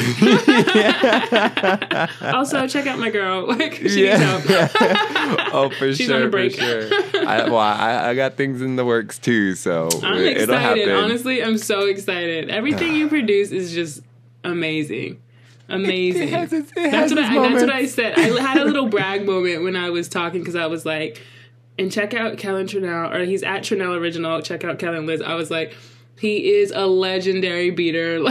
[2.34, 3.48] also, check out my girl.
[3.56, 4.44] Like, she needs help.
[5.54, 5.94] oh, for sure.
[5.96, 6.54] She's sure, on a break.
[6.56, 6.90] for sure.
[7.26, 10.90] I, well, I, I got things in the works too, so I'm it- excited.
[10.92, 12.50] Honestly, I'm so excited.
[12.50, 14.02] Everything you produce is just
[14.44, 15.22] amazing.
[15.68, 16.24] Amazing.
[16.24, 18.20] It has its- it that's what I, that's what I said.
[18.20, 21.22] I had a little brag moment when I was talking because I was like,
[21.78, 24.42] and check out Kellen Trinell, or he's at Trinell Original.
[24.42, 25.22] Check out Kellen Liz.
[25.22, 25.76] I was like,
[26.18, 28.20] he is a legendary beater.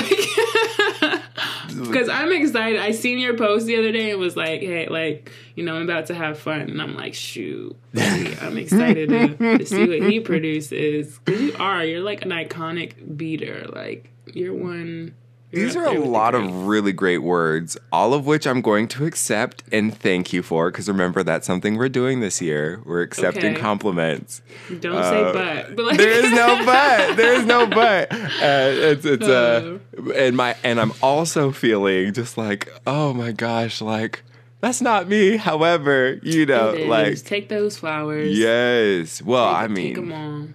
[1.74, 2.80] Like, because I'm excited.
[2.80, 5.82] I seen your post the other day and was like, hey, like, you know, I'm
[5.82, 6.60] about to have fun.
[6.60, 11.18] And I'm like, shoot, I'm excited to, to see what he produces.
[11.24, 13.66] Because you are, you're like an iconic beater.
[13.72, 15.14] Like, you're one.
[15.54, 18.60] These are a there with the lot of really great words, all of which I'm
[18.60, 20.70] going to accept and thank you for.
[20.70, 22.80] Because remember, that's something we're doing this year.
[22.84, 23.60] We're accepting Okay.
[23.60, 24.42] compliments.
[24.80, 25.76] Don't Uh, say but.
[25.76, 27.16] but like, there is no but.
[27.16, 28.12] There is no but.
[28.12, 29.78] Uh, it's it's uh,
[30.14, 34.22] and my and I'm also feeling just like, oh my gosh, like
[34.60, 35.36] that's not me.
[35.36, 38.36] However, you know, like take those flowers.
[38.38, 39.20] yes.
[39.22, 40.54] Well, I Take- 'em mean,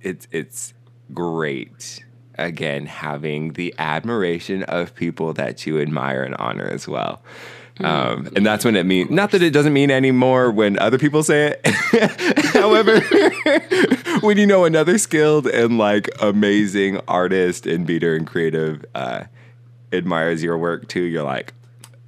[0.00, 0.72] it's it's
[1.12, 2.04] great.
[2.38, 7.20] Again having the admiration of people that you admire and honor as well.
[7.80, 11.22] Um, and that's when it means not that it doesn't mean anymore when other people
[11.22, 11.66] say it.
[12.46, 13.00] However,
[14.20, 19.24] when you know another skilled and like amazing artist and beater and creative uh,
[19.92, 21.52] admires your work too, you're like,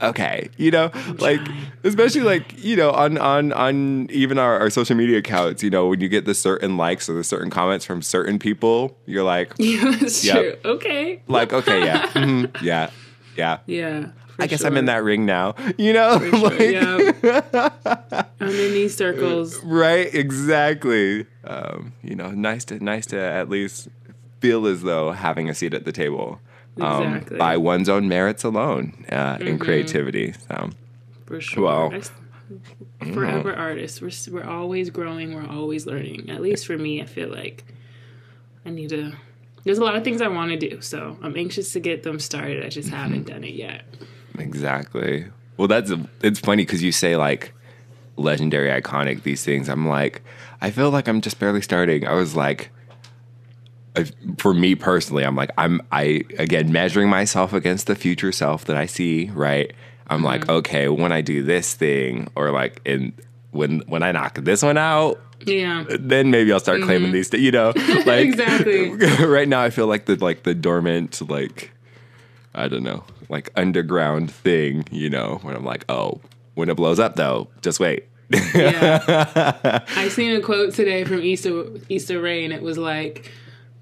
[0.03, 1.40] okay, you know, like
[1.84, 5.88] especially like you know on on on even our, our social media accounts, you know,
[5.88, 9.53] when you get the certain likes or the certain comments from certain people, you're like,
[9.59, 10.62] Yeah, that's Yep.
[10.62, 10.72] true.
[10.72, 11.22] Okay.
[11.28, 12.90] like okay, yeah, mhm, yeah,
[13.36, 13.59] yeah.
[13.66, 14.09] Yeah.
[14.38, 14.68] I guess sure.
[14.68, 17.68] I'm in that ring now, you know, sure, like, yeah.
[18.40, 19.62] I'm in these circles.
[19.62, 20.09] right?
[20.14, 21.26] Exactly.
[21.44, 23.88] Um, you know, nice to nice to at least
[24.40, 26.40] feel as though having a seat at the table.
[26.81, 27.37] Um, Exactly.
[27.39, 30.33] by one's own merits alone uh, in creativity.
[30.49, 30.71] So,
[31.27, 31.64] For sure.
[31.64, 32.01] Well,
[33.12, 34.01] forever artists.
[34.01, 35.35] We're we're always growing.
[35.35, 36.31] We're always learning.
[36.31, 37.64] At least for me, I feel like
[38.64, 39.12] I need to.
[39.64, 42.18] There's a lot of things I want to do, so I'm anxious to get them
[42.18, 42.64] started.
[42.64, 42.97] I just Mm-hmm.
[42.97, 43.83] haven't done it yet.
[44.39, 45.27] Exactly.
[45.57, 45.93] Well, that's
[46.23, 47.53] it's funny because you say like
[48.16, 49.68] legendary, iconic these things.
[49.68, 50.23] I'm like,
[50.62, 52.07] I feel like I'm just barely starting.
[52.07, 52.71] I was like,
[54.38, 58.76] for me personally, I'm like, I'm I again measuring myself against the future self that
[58.76, 59.30] I see.
[59.32, 59.72] Right.
[60.09, 60.51] I'm like, mm-hmm.
[60.51, 63.12] okay, when I do this thing, or like in
[63.51, 65.84] when when I knock this one out, Yeah.
[65.88, 67.30] then maybe I'll start claiming mm-hmm.
[67.30, 67.32] these.
[67.32, 67.72] You know,
[68.07, 68.91] like Exactly.
[69.24, 71.70] right now, I feel like the like the dormant like
[72.55, 74.84] I don't know like underground thing.
[74.91, 76.20] You know, when I'm like, oh,
[76.55, 78.05] when it blows up though, just wait.
[78.55, 79.82] Yeah.
[79.97, 83.30] I seen a quote today from Issa Rae, and it was like,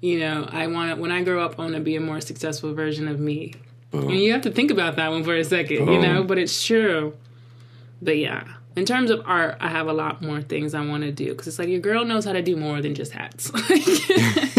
[0.01, 2.21] you know, I want to when I grow up, I want to be a more
[2.21, 3.53] successful version of me.
[3.91, 6.63] And you have to think about that one for a second, you know, but it's
[6.63, 7.15] true.
[8.01, 11.11] But yeah, in terms of art, I have a lot more things I want to
[11.11, 13.51] do because it's like your girl knows how to do more than just hats.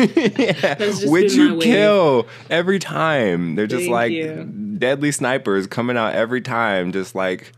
[0.00, 3.54] Just Which you kill every time.
[3.54, 4.69] They're just Thank like you.
[4.80, 6.92] Deadly snipers coming out every time.
[6.92, 7.52] Just like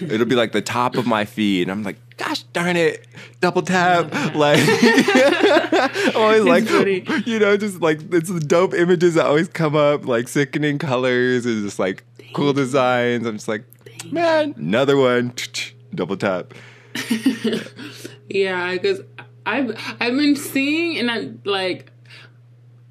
[0.00, 3.06] it'll be like the top of my feed, and I'm like, gosh darn it,
[3.40, 4.14] double tap.
[4.34, 4.60] like
[6.14, 7.04] always like funny.
[7.26, 11.46] you know, just like it's the dope images that always come up, like sickening colors
[11.46, 12.04] and just like
[12.34, 13.26] cool designs.
[13.26, 13.64] I'm just like,
[14.12, 15.32] man, another one.
[15.94, 16.54] Double tap.
[18.30, 19.00] Yeah, because
[19.44, 21.90] I've I've been seeing and I'm like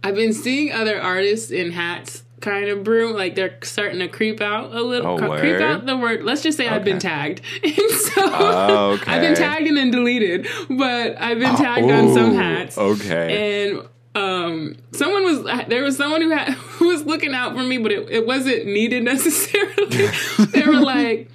[0.03, 4.39] I've been seeing other artists in hats kind of brew like they're starting to creep
[4.41, 5.61] out a little Oh, creep word?
[5.61, 7.41] out the word let's just say I've been tagged.
[7.63, 12.33] And so Oh, I've been tagged and then deleted but I've been tagged on some
[12.33, 12.77] hats.
[12.77, 13.71] Okay.
[13.71, 17.77] and um someone was there was someone who had who was looking out for me
[17.77, 20.07] but it, it wasn't needed necessarily.
[20.47, 21.29] They were like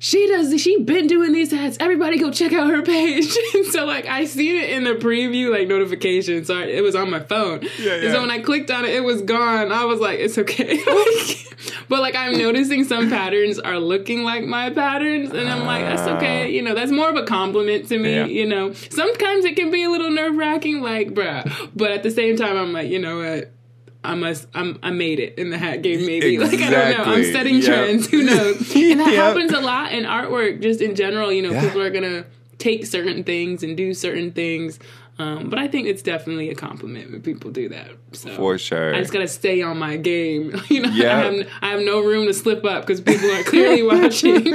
[0.00, 3.36] she does she been doing these hats everybody go check out her page.
[3.54, 6.94] And so like i seen it in the preview like notification so I- it was
[6.94, 7.62] on my phone.
[7.78, 9.72] Yeah, and so when i clicked on it it was gone.
[9.72, 10.78] I was like it's okay.
[11.88, 15.30] But like i'm noticing some patterns are looking like my patterns.
[15.30, 16.44] And i'm like that's okay.
[16.44, 16.46] Ah.
[16.46, 18.26] You know that's more of a compliment to me Yeah.
[18.26, 18.72] you know.
[18.72, 21.70] Sometimes it can be a little nerve-wracking like bruh.
[21.74, 23.52] But at the same time i'm like you know what
[24.04, 24.46] I must.
[24.54, 24.78] I'm.
[24.82, 26.06] I made it in the hat game.
[26.06, 27.04] Maybe like I don't know.
[27.12, 27.64] I'm setting Yep.
[27.64, 28.08] trends.
[28.08, 28.74] Who knows?
[28.76, 29.16] And that Yep.
[29.16, 31.32] happens a lot in artwork, just in general.
[31.32, 31.62] You know, Yeah.
[31.64, 32.24] people are gonna
[32.58, 34.78] take certain things and do certain things.
[35.20, 37.90] Um, but I think it's definitely a compliment when people do that.
[38.12, 38.94] So For sure.
[38.94, 40.54] I just gotta stay on my game.
[40.70, 41.16] You know, Yeah.
[41.18, 44.54] I, have, I have no room to slip up because people are clearly watching.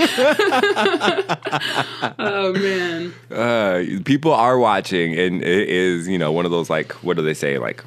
[2.19, 6.93] oh man, uh, people are watching, and it is you know one of those like
[7.03, 7.83] what do they say like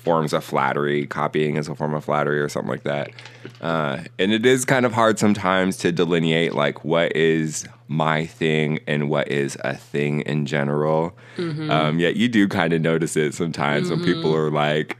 [0.00, 1.06] forms of flattery.
[1.06, 3.10] Copying is a form of flattery or something like that.
[3.60, 8.78] Uh, and it is kind of hard sometimes to delineate like what is my thing
[8.86, 11.16] and what is a thing in general.
[11.70, 14.96] Um, yet you do kind of notice it sometimes when people are like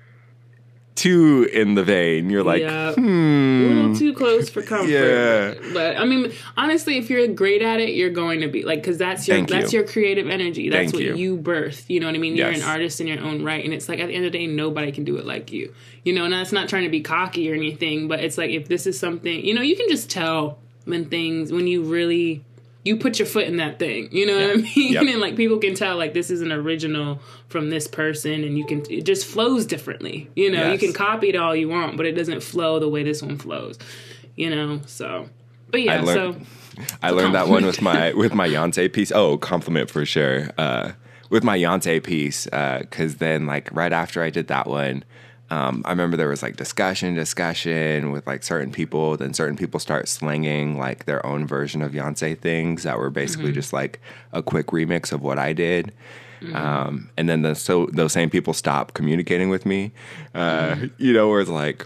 [0.94, 2.28] too in the vein.
[2.30, 2.92] You're like, Yeah.
[2.94, 3.00] hmm.
[3.06, 4.90] a little too close for comfort.
[4.90, 5.54] Yeah.
[5.72, 8.98] But I mean, honestly, if you're great at it, you're going to be like because
[8.98, 9.78] that's your Thank that's you.
[9.78, 10.68] your creative energy.
[10.68, 11.14] That's Thank what you.
[11.14, 11.36] you.
[11.36, 11.88] birth.
[11.88, 12.36] You know what I mean?
[12.36, 12.56] Yes.
[12.56, 14.38] You're an artist in your own right, and it's like at the end of the
[14.38, 15.72] day, nobody can do it like you.
[16.04, 18.68] You know, and that's not trying to be cocky or anything, but it's like if
[18.68, 22.42] this is something, you know, you can just tell when things when you really
[22.82, 24.08] you put your foot in that thing.
[24.10, 24.92] You know what I mean?
[24.92, 25.02] Yep.
[25.06, 28.64] and like people can tell like this is an original from this person, and you
[28.64, 30.30] can it just flows differently.
[30.34, 33.02] You know, you can copy it all you want, but it doesn't flow the way
[33.02, 33.78] this one flows.
[34.36, 35.28] You know, so.
[35.70, 39.12] But yeah, I learned- so I learned that one with my with my Yonsei piece.
[39.12, 40.50] Oh, compliment for sure.
[40.56, 40.92] Uh,
[41.28, 45.04] with my Yonsei piece, because then like right after I did that one,
[45.50, 49.16] um, I remember there was like discussion, discussion with like certain people.
[49.16, 53.50] Then certain people start slinging like their own version of Yonsei things that were basically
[53.52, 54.00] just like
[54.32, 55.92] a quick remix of what I did.
[56.54, 59.92] Um, and then the, so those same people stop communicating with me.
[60.34, 61.84] Uh, You know, where it's like,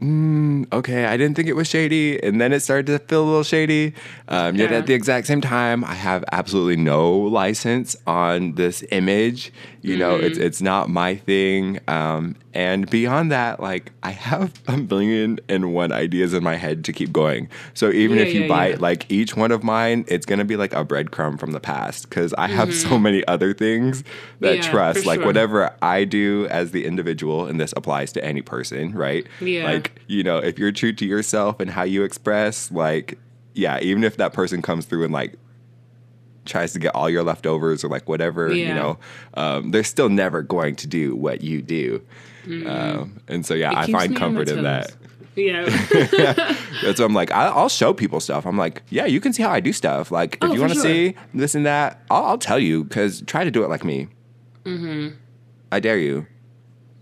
[0.00, 3.26] mm, okay, I didn't think it was shady, and then it started to feel a
[3.26, 3.92] little shady.
[4.28, 4.78] Um, yet Yeah.
[4.78, 9.52] at the exact same time, I have absolutely no license on this image.
[9.82, 10.46] You know, it's Mm-hmm.
[10.46, 11.80] it's not my thing.
[11.88, 16.84] Um, and beyond that, like I have a million and one ideas in my head
[16.84, 17.48] to keep going.
[17.72, 18.76] So even Yeah, if you yeah, bite yeah.
[18.80, 22.34] like each one of mine, it's gonna be like a breadcrumb from the past because
[22.34, 24.04] I have so many other things
[24.40, 24.70] that Mm-hmm.
[24.70, 25.06] Trust.
[25.06, 25.26] Like sure.
[25.26, 29.26] whatever I do as the individual, and this applies to any person, right?
[29.40, 29.64] Yeah.
[29.64, 33.18] Like you know, if you're true to yourself and how you express, like
[33.54, 35.34] yeah, even if that person comes through and like
[36.50, 38.98] tries to get all your leftovers or like whatever, you know,
[39.34, 42.02] um, they're still never going to do what you do.
[42.66, 43.78] Um, and so yeah, Mm-hmm.
[43.82, 44.92] It I find me on my comfort in that.
[45.36, 45.64] Yeah.
[46.82, 47.30] That's what I'm like.
[47.30, 48.44] I, I'll show people stuff.
[48.46, 50.10] I'm like, yeah, you can see how I do stuff.
[50.10, 50.82] Like, if Oh, you want to sure.
[50.84, 54.08] see this and that, I'll, I'll tell you because try to do it like me.
[54.64, 55.16] Mm-hmm.
[55.72, 56.26] I dare you.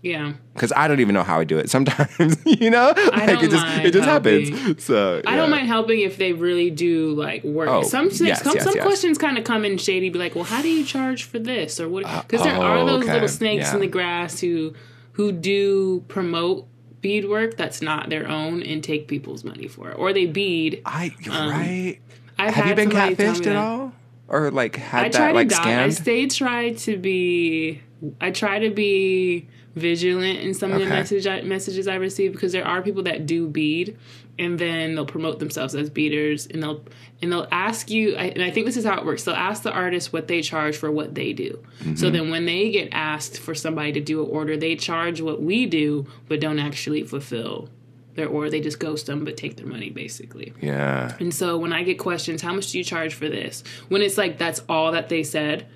[0.01, 0.33] Yeah.
[0.53, 1.69] Because I don't even know how I do it.
[1.69, 4.55] Sometimes, you know, like don't it just it just helping.
[4.55, 4.83] happens.
[4.83, 7.67] So I don't mind helping if they really do like work.
[7.69, 8.83] Oh, some yes, some, yes, some yes.
[8.83, 11.79] questions kind of come in shady, be like, "Well, how do you charge for this?"
[11.79, 12.05] or what?
[12.27, 13.73] Because there oh, are those okay, little snakes yeah.
[13.73, 14.73] in the grass who
[15.13, 16.65] who do promote
[17.01, 20.81] beadwork that's not their own and take people's money for it, or they bead.
[20.85, 21.99] I you're Um, right.
[22.37, 23.91] I've Have you been catfished at all,
[24.29, 26.07] or like had I that try like to dodge.
[26.07, 27.81] I try to be.
[28.21, 29.49] I try to be
[29.79, 33.25] vigilant in some of the message I, messages I receive because there are people that
[33.25, 33.97] do bead,
[34.37, 36.83] and then they'll promote themselves as beaters, and they'll
[37.21, 38.15] and they'll ask you.
[38.15, 39.23] I, and I think this is how it works.
[39.23, 41.63] They'll ask the artist what they charge for what they do.
[41.79, 41.95] Mm-hmm.
[41.95, 45.41] So then when they get asked for somebody to do an order, they charge what
[45.41, 47.69] we do, but don't actually fulfill
[48.15, 48.49] their order.
[48.49, 50.53] They just ghost them, but take their money basically.
[50.61, 51.15] yeah.
[51.19, 53.63] And so when I get questions, how much do you charge for this?
[53.87, 55.67] When it's like that's all that they said,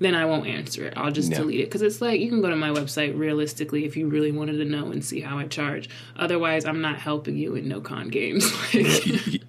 [0.00, 0.94] then I won't answer it.
[0.96, 1.38] I'll just Yeah.
[1.38, 4.32] delete it because it's like you can go to my website realistically if you really
[4.32, 5.88] wanted to know and see how I charge.
[6.16, 8.50] Otherwise, I'm not helping you in no con games.
[8.74, 9.42] like,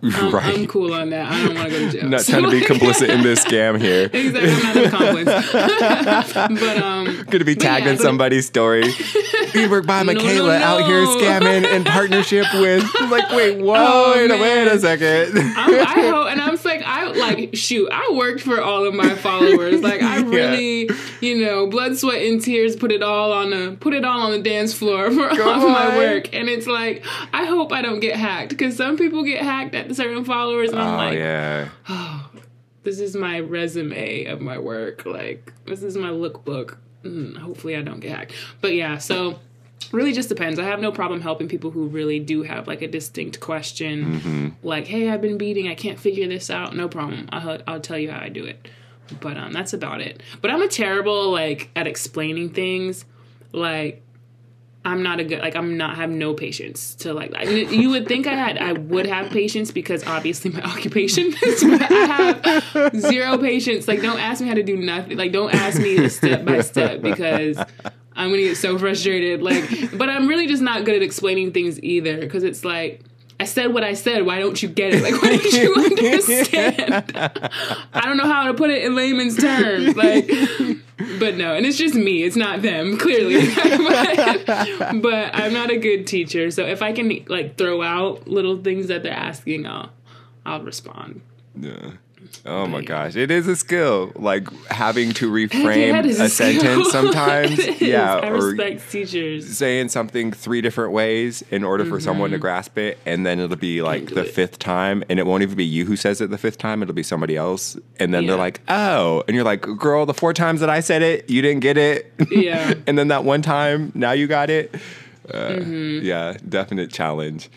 [0.02, 0.58] I'm, right.
[0.58, 1.32] I'm cool on that.
[1.32, 2.04] I don't want to go to jail.
[2.04, 4.10] I'm not So, trying to be complicit in this scam here.
[4.12, 6.60] Exactly, I'm not accomplice.
[6.60, 8.84] but um, Going to be But yeah, tagged in somebody's story.
[9.52, 12.84] Beadwork by no, Michaela out here scamming in partnership with.
[12.98, 15.38] I'm like, wait, whoa, Oh, wait, a- wait a second.
[15.38, 19.14] I'm, I hope, and I'm like, I like, shoot, I worked for all of my
[19.14, 19.80] followers.
[19.82, 20.90] Like, I really,
[21.20, 24.30] you know, blood, sweat, and tears, put it all on the, put it all on
[24.32, 26.34] the dance floor for all of my work.
[26.34, 29.94] And it's like, I hope I don't get hacked because some people get hacked at
[29.94, 31.68] certain followers, and I'm oh like, yeah.
[32.82, 35.04] this is my resume of my work.
[35.06, 36.76] Like, this is my lookbook.
[37.02, 38.32] Mm, hopefully, I don't get hacked.
[38.60, 39.38] But yeah, so
[39.92, 40.58] really just depends.
[40.58, 44.86] I have no problem helping people who really do have like a distinct question, like,
[44.86, 45.68] "Hey, I've been beating.
[45.68, 47.28] I can't figure this out." No problem.
[47.30, 48.68] I'll I'll tell you how I do it.
[49.20, 50.22] But um, that's about it.
[50.40, 53.04] But I'm a terrible like at explaining things.
[53.52, 54.04] Like
[54.86, 58.06] I'm not a good like I'm not have no patience to like I, you would
[58.06, 63.38] think I had I would have patience because obviously my occupation is I have zero
[63.38, 66.60] patience like don't ask me how to do nothing like don't ask me step by
[66.60, 67.56] step because
[68.14, 71.82] I'm gonna get so frustrated like but I'm really just not good at explaining things
[71.82, 73.02] either because it's like
[73.40, 74.24] I said what I said.
[74.24, 75.02] Why don't you get it?
[75.02, 77.12] Like, why don't you understand?
[77.92, 79.96] I don't know how to put it in layman's terms.
[79.96, 80.28] Like,
[81.18, 82.22] but no, and it's just me.
[82.22, 83.46] It's not them, clearly.
[83.54, 86.50] but, but I'm not a good teacher.
[86.50, 89.90] So if I can like throw out little things that they're asking, I'll
[90.46, 91.20] I'll respond.
[91.58, 91.92] Yeah.
[92.46, 94.12] Oh my gosh, it is a skill.
[94.16, 96.28] Like having to reframe a skill.
[96.28, 97.80] sentence sometimes.
[97.80, 99.56] Yeah, I respect teachers.
[99.56, 103.56] saying something three different ways in order for someone to grasp it, and then it'll
[103.56, 104.30] be like the it.
[104.30, 106.82] fifth time, and it won't even be you who says it the fifth time.
[106.82, 110.32] It'll be somebody else, and then they're like, "Oh," and you're like, "Girl, the four
[110.32, 112.74] times that I said it, you didn't get it." Yeah.
[112.86, 114.74] and then that one time, now you got it.
[115.32, 116.04] Uh, Mm-hmm.
[116.04, 117.48] Yeah, definite challenge.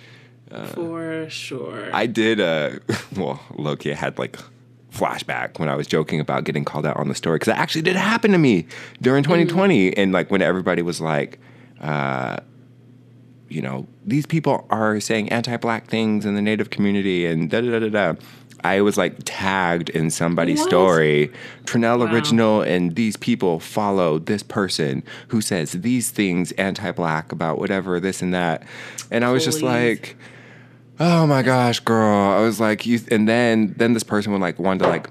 [0.74, 1.90] For sure.
[1.94, 2.80] I did uh
[3.18, 4.38] well, Loki had like
[4.98, 7.84] flashback when I was joking about getting called out on the story because it actually
[7.84, 8.66] did happen to me
[9.02, 11.40] during 2020 and like when everybody was like
[11.82, 12.38] uh
[13.50, 17.72] you know these people are saying anti-black things in the native community and da da
[17.72, 18.20] da da da
[18.64, 20.70] I was like tagged in somebody's What?
[20.70, 21.32] story.
[21.66, 22.12] Trinell Wow.
[22.12, 28.24] Original and these people follow this person who says these things anti-black about whatever this
[28.24, 28.64] and that,
[29.12, 30.18] and I was just like,
[31.00, 32.32] oh my gosh, girl.
[32.32, 35.10] I was like, you, and then then this person would like want to like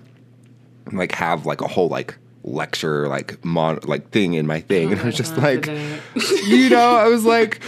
[0.92, 5.00] like have like a whole like lecture like mon like thing in my thing, and
[5.00, 5.66] I was just Time like,
[6.46, 7.60] you know, I was like,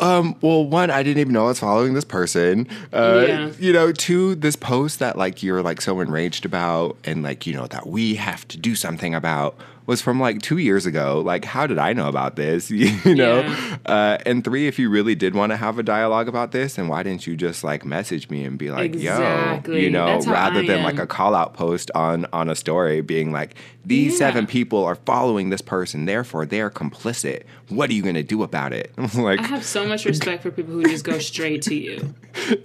[0.00, 2.66] um, well, one, I didn't even know I was following this person.
[2.92, 3.52] Uh, Yeah.
[3.58, 7.54] You know, two, this post that like you're like so enraged about, and like you
[7.54, 9.56] know that we have to do something about.
[9.86, 11.20] Was from like two years ago.
[11.24, 12.70] Like, how did I know about this?
[12.70, 13.40] you know?
[13.40, 13.76] Yeah.
[13.86, 16.88] Uh, and three, if you really did want to have a dialogue about this, then
[16.88, 20.62] why didn't you just like message me and be like, yo, you know, That's rather
[20.62, 23.54] than like a call out post on on a story being like,
[23.84, 24.18] these Yeah.
[24.28, 27.42] seven people are following this person, therefore they're complicit.
[27.68, 28.92] What are you gonna do about it?
[29.14, 32.14] Like, I have so much respect for people who just go straight to you.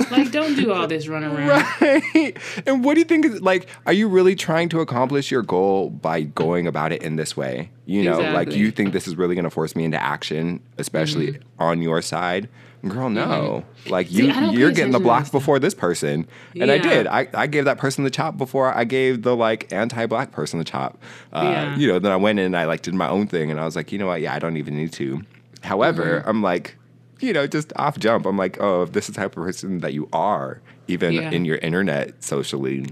[0.10, 1.48] Like, don't do all this run around.
[1.82, 2.36] Right.
[2.66, 5.90] And what do you think is like, are you really trying to accomplish your goal
[5.90, 7.70] by going about it in this way?
[7.86, 8.54] You know, like Exactly.
[8.56, 8.62] Mm-hmm.
[8.64, 12.48] you think this is really going to force me into action, especially on your side?
[12.88, 13.66] Girl, no.
[13.88, 17.08] Like you, pay you're getting the block before this person, and I did.
[17.08, 20.64] I, I gave that person the chop before I gave the like anti-black person the
[20.66, 20.98] chop.
[21.34, 21.76] Uh, Yeah.
[21.78, 23.66] You know, then I went in and I like did my own thing, and I
[23.66, 24.22] was like, you know what?
[24.22, 25.22] Yeah, I don't even need to.
[25.62, 26.30] However, Mm-hmm.
[26.30, 26.78] I'm like,
[27.20, 28.26] you know, just off jump.
[28.26, 31.32] I'm like, oh, if this is the type of person that you are, even Yeah.
[31.32, 32.86] in your internet socially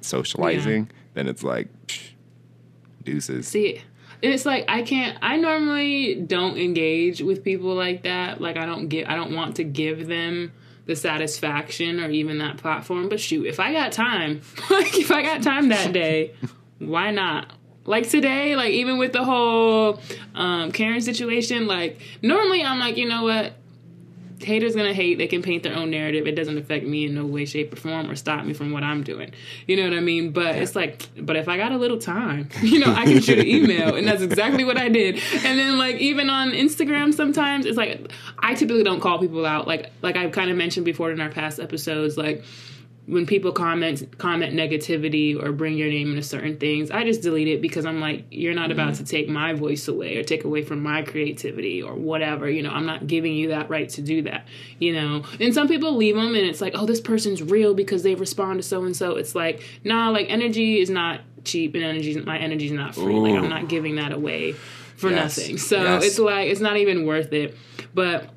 [0.00, 2.07] socializing, then it's like psh,
[3.08, 3.48] deuces.
[3.48, 3.80] See,
[4.22, 5.18] it's like I can't.
[5.22, 8.40] I normally don't engage with people like that.
[8.40, 9.08] Like I don't get.
[9.08, 10.52] I don't want to give them
[10.86, 13.08] the satisfaction or even that platform.
[13.08, 14.40] But shoot, if I got time,
[14.70, 16.34] like if I got time that day,
[16.78, 17.52] why not?
[17.84, 20.00] Like today, like even with the whole
[20.34, 23.54] um, Karen situation, like normally I'm like, you know what?
[24.40, 25.18] Haters gonna hate.
[25.18, 26.26] They can paint their own narrative.
[26.26, 28.82] It doesn't affect me in no way, shape, or form, or stop me from what
[28.82, 29.32] I'm doing.
[29.66, 30.30] You know what I mean?
[30.30, 33.38] But it's like, but if I got a little time, you know, I can shoot
[33.38, 35.20] an email, and that's exactly what I did.
[35.44, 39.66] And then like even on Instagram, sometimes it's like I typically don't call people out.
[39.66, 42.44] Like like I've kind of mentioned before in our past episodes, like
[43.08, 47.48] when people comment comment negativity or bring your name into certain things, I just delete
[47.48, 49.04] it because I'm like, you're not about to mm-hmm.
[49.04, 52.50] take my voice away or take away from my creativity or whatever.
[52.50, 54.46] You know, I'm not giving you that right to do that.
[54.78, 58.02] You know, and some people leave them and it's like, oh, this person's real because
[58.02, 59.16] they respond to so and so.
[59.16, 63.14] It's like, nah, like energy is not cheap and energy, my energy is not free.
[63.14, 64.52] Like I'm not giving that away
[64.96, 65.38] for Yes.
[65.38, 65.56] nothing.
[65.56, 66.04] So Yes.
[66.04, 67.56] it's like it's not even worth it.
[67.94, 68.28] But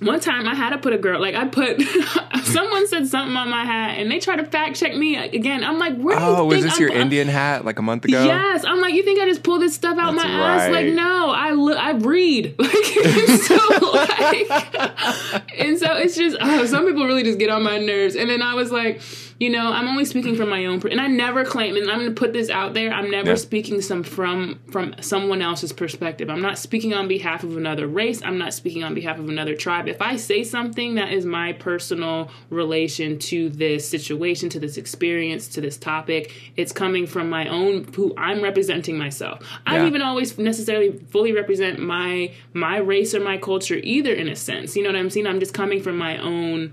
[0.00, 1.80] one time I had to put a girl like I put
[2.44, 5.64] someone said something on my hat and they tried to fact check me again.
[5.64, 8.24] I'm like, where Oh, was this I'm- your I'm- Indian hat like a month ago?
[8.24, 10.70] Yes, I'm like, you think I just pull this stuff out That's my ass?
[10.70, 12.54] Like, no, I look, I read.
[12.66, 13.56] Like, and so
[13.92, 14.50] like,
[15.58, 18.16] and so it's just, oh, some people really just get on my nerves.
[18.16, 19.00] And then I was like,
[19.38, 21.98] you know, I'm only speaking from my own, per- and I never claim, and I'm
[21.98, 22.90] going to put this out there.
[22.92, 23.34] I'm never Yeah.
[23.34, 26.30] speaking some from from someone else's perspective.
[26.30, 28.22] I'm not speaking on behalf of another race.
[28.24, 29.88] I'm not speaking on behalf of another tribe.
[29.88, 35.48] If I say something that is my personal relation to this situation, to this experience,
[35.48, 39.40] to this topic, it's coming from my own who I'm representing myself.
[39.66, 44.28] I don't even always necessarily fully represent my my race or my culture either in
[44.28, 44.76] a sense.
[44.76, 45.26] You know what I'm saying?
[45.26, 46.72] I'm just coming from my own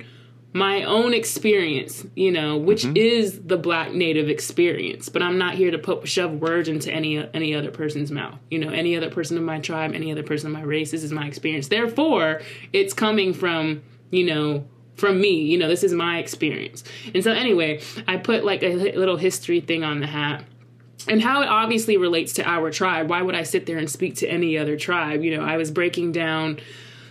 [0.54, 2.96] my own experience, you know, which mm-hmm.
[2.96, 5.10] is the black native experience.
[5.10, 8.38] But I'm not here to put shove words into any any other person's mouth.
[8.52, 10.92] You know, any other person of my tribe, any other person of my race.
[10.92, 11.68] This is my experience.
[11.68, 12.42] Therefore,
[12.72, 13.82] it's coming from
[14.12, 15.42] you know from me.
[15.42, 16.84] You know, this is my experience.
[17.16, 20.46] And so anyway, I put like a little history thing on the hat
[21.08, 23.10] and how it obviously relates to our tribe.
[23.10, 25.24] Why would I sit there and speak to any other tribe?
[25.24, 26.60] You know, I was breaking down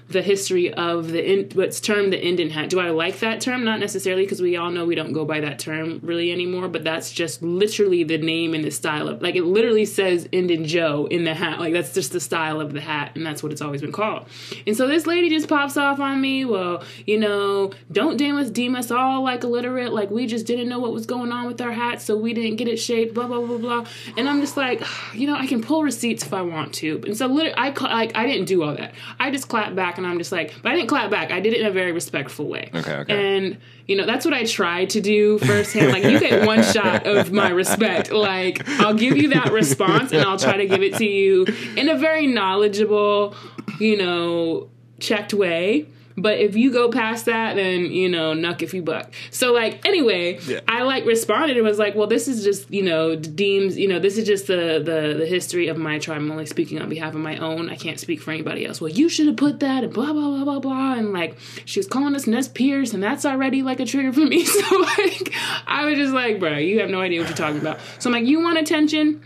[0.09, 2.71] the history of the in, what's termed the Indian hat.
[2.71, 3.65] Do I like that term?
[3.65, 6.69] Not necessarily, because we all know we don't go by that term really anymore.
[6.69, 10.65] But that's just literally the name and the style of like it literally says Indian
[10.65, 11.59] Joe in the hat.
[11.59, 14.27] Like that's just the style of the hat, and that's what it's always been called.
[14.67, 16.45] And so this lady just pops off on me.
[16.45, 19.93] Well, you know, don't deem us deem us all like illiterate.
[19.93, 22.57] Like we just didn't know what was going on with our hats, so we didn't
[22.57, 23.15] get it shaped.
[23.15, 23.87] Blah blah blah blah.
[24.17, 24.83] And I'm just like,
[25.15, 27.03] you know, I can pull receipts if I want to.
[27.07, 28.95] And so literally, I like I didn't do all that.
[29.19, 31.31] I just clapped back, and I'm just like, but I didn't clap back.
[31.31, 32.71] I did it in a very respectful way.
[32.75, 33.37] Okay, okay.
[33.37, 35.93] And you know, that's what I tried to do firsthand.
[35.93, 38.13] Like you get one shot of my respect.
[38.13, 41.89] Like I'll give you that response, and I'll try to give it to you in
[41.89, 43.35] a very knowledgeable,
[43.79, 44.69] you know,
[45.01, 45.87] checked way.
[46.17, 49.13] But if you go past that, then you know, nuck if you buck.
[49.31, 50.61] So like, anyway, Yeah.
[50.69, 53.99] I like responded and was like, well, this is just you know deems you know
[53.99, 56.19] this is just the the the history of my tribe.
[56.19, 57.71] I'm only speaking on behalf of my own.
[57.71, 58.81] I can't speak for anybody else.
[58.81, 60.95] Well, you should have put that and blah blah blah blah blah.
[60.95, 64.21] And like, she was calling us Ness Pierce, and that's already like a trigger for
[64.21, 64.45] me.
[64.53, 65.33] So like,
[65.67, 67.79] I was just like, bro, you have no idea what you're talking about.
[67.99, 69.23] So I'm like, you want attention?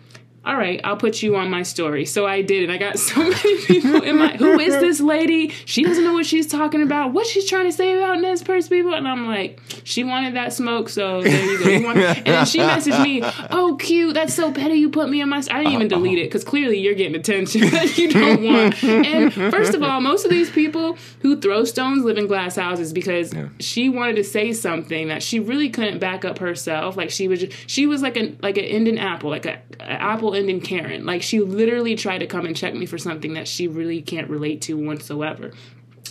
[0.46, 2.06] All right, I'll put you on my story.
[2.06, 4.36] So I did, and I got so many people in my.
[4.36, 5.48] Who is this lady?
[5.64, 7.12] She doesn't know what she's talking about.
[7.12, 8.94] What she's trying to say about Nez Perce people?
[8.94, 11.68] And I'm like, she wanted that smoke, so there you go.
[11.68, 14.14] You want, and then she messaged me, "Oh, cute.
[14.14, 14.74] That's so petty.
[14.74, 17.60] You put me on my." I didn't even delete it because clearly you're getting attention
[17.70, 18.84] that you don't want.
[18.84, 22.92] And first of all, most of these people who throw stones live in glass houses
[22.92, 26.96] because she wanted to say something that she really couldn't back up herself.
[26.96, 30.35] Like she was, she was like an like an Indian apple, like a, a apple
[30.36, 31.04] end in Karen.
[31.04, 34.30] Like she literally tried to come and check me for something that she really can't
[34.30, 35.52] relate to whatsoever.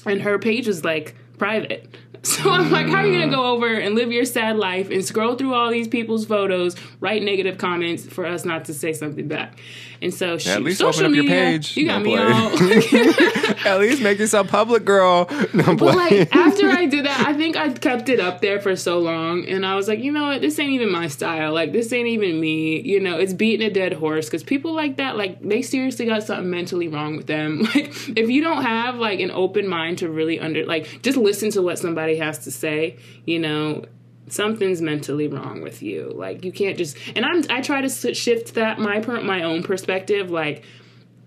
[0.06, 1.96] And her page was like private.
[2.26, 3.54] So I'm like, how are you gonna go mm.
[3.54, 7.60] over and live your sad life and scroll through all these people's photos, write negative
[7.60, 9.60] comments for us not to say something back?
[10.02, 11.78] And so she, At least social open up media, your page.
[11.78, 12.26] You got No me all.
[13.66, 15.28] At least make yourself public, girl.
[15.54, 16.20] No But play.
[16.20, 19.46] like after I did that, I think I kept it up there for so long,
[19.48, 21.54] and I was like, you know what, this ain't even my style.
[21.54, 22.82] Like this ain't even me.
[22.82, 26.24] You know, it's beating a dead horse because people like that, like they seriously got
[26.24, 27.64] something mentally wrong with them.
[27.76, 31.50] Like if you don't have like an open mind to really under, like just listen
[31.52, 32.98] to what somebody has to say.
[33.26, 33.86] You know,
[34.28, 36.12] something's mentally wrong with you.
[36.16, 36.98] Like you can't just.
[37.16, 40.64] And I'm I try to shift that my my own perspective, like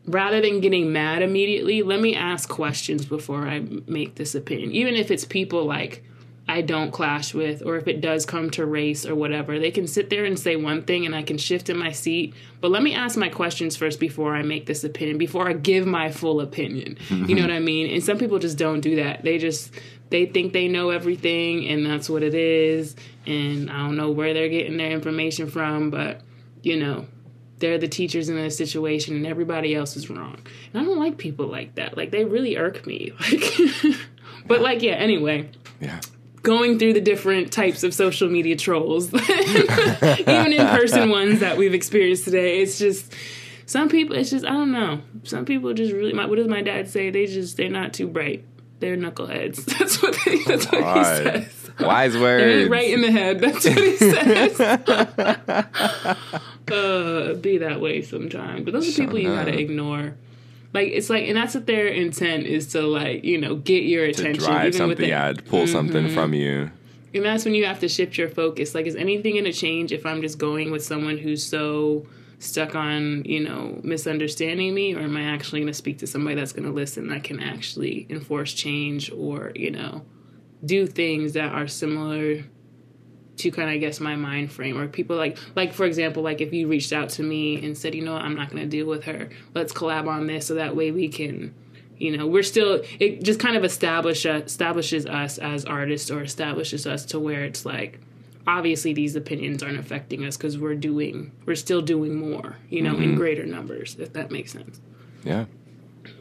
[0.07, 4.72] rather than getting mad immediately, let me ask questions before I make this opinion.
[4.72, 6.03] Even if it's people like
[6.51, 9.86] I don't clash with, or if it does come to race or whatever, they can
[9.86, 12.32] sit there and say one thing and I can shift in my seat.
[12.62, 15.86] But let me ask my questions first before I make this opinion, before I give
[15.86, 16.96] my full opinion.
[17.11, 17.92] You know what I mean?
[17.92, 19.24] And some people just don't do that.
[19.24, 19.72] They just
[20.11, 22.96] they think they know everything and that's what it is.
[23.26, 26.22] And I don't know where they're getting their information from, but
[26.62, 27.06] you know,
[27.59, 30.38] they're the teachers in this situation and everybody else is wrong.
[30.72, 31.96] And I don't like people like that.
[31.96, 33.12] Like they really irk me.
[33.30, 33.96] Like
[34.46, 35.50] but like yeah, anyway,
[35.80, 36.00] yeah.
[36.42, 41.74] going through the different types of social media trolls, even in person ones that we've
[41.74, 43.14] experienced today, it's just
[43.66, 45.02] some people it's just I don't know.
[45.24, 47.11] Some people just really my, what does my dad say?
[47.11, 48.46] They just they're not too bright.
[48.81, 49.64] They're knuckleheads.
[49.79, 51.70] That's what they, that's what he says.
[51.81, 52.70] Wise They're words.
[52.70, 53.41] right in the head.
[53.41, 54.61] That's what he says.
[56.72, 58.64] uh, be that way sometimes.
[58.64, 60.14] But those are people you gotta ignore.
[60.74, 64.05] Like it's like, and that's what their intent is to like, you know, get your
[64.07, 64.45] to attention.
[64.45, 66.70] drive even something, yeah, to pull something from you.
[67.14, 68.74] And that's when you have to shift your focus.
[68.74, 72.07] Like, is anything going to change if I'm just going with someone who's so
[72.39, 74.95] stuck on, you know, misunderstanding me?
[74.95, 77.41] Or am I actually going to speak to somebody that's going to listen that can
[77.41, 80.05] actually enforce change or, you know,
[80.64, 82.45] do things that are similar
[83.36, 84.78] to kind of, I guess, my mind frame?
[84.78, 87.95] Or people like, like, for example, like if you reached out to me and said,
[87.95, 89.30] you know what, I'm not going to deal with her.
[89.55, 91.55] Let's collab on this so that way we can
[91.99, 96.22] you know we're still it just kind of establish uh, establishes us as artists or
[96.22, 97.99] establishes us to where it's like
[98.49, 102.96] obviously these opinions aren't affecting us because we're doing we're still doing more you know
[102.96, 103.16] in mm-hmm.
[103.16, 104.80] greater numbers if that makes sense.
[105.22, 105.44] Yeah.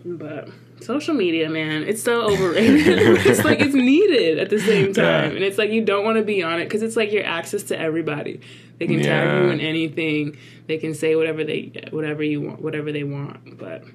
[0.03, 0.49] but
[0.82, 3.17] social media man it's so overrated.
[3.25, 5.32] It's like it's needed at the same time.
[5.32, 5.36] Yeah.
[5.36, 7.63] and it's like you don't want to be on it because it's like your access
[7.63, 8.41] to everybody.
[8.78, 10.38] They can tag you in anything.
[10.67, 13.86] They can say whatever they whatever you want whatever they want but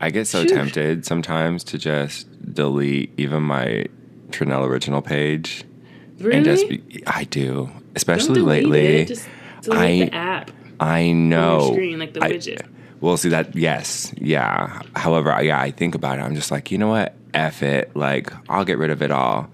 [0.00, 0.54] I get so Phew.
[0.54, 3.86] tempted sometimes to just delete even my
[4.30, 5.64] Trinell original page
[6.18, 9.04] really and just be, I do, especially lately.
[9.04, 9.28] just
[9.62, 10.50] delete I- the app
[10.80, 11.58] I know.
[11.60, 12.66] your screen, like the I- widget.
[13.00, 14.82] Well, see that, yes, yeah.
[14.96, 16.22] However, yeah, I think about it.
[16.22, 17.14] I'm just like, you know what?
[17.32, 17.94] F it.
[17.94, 19.48] Like, I'll get rid of it all.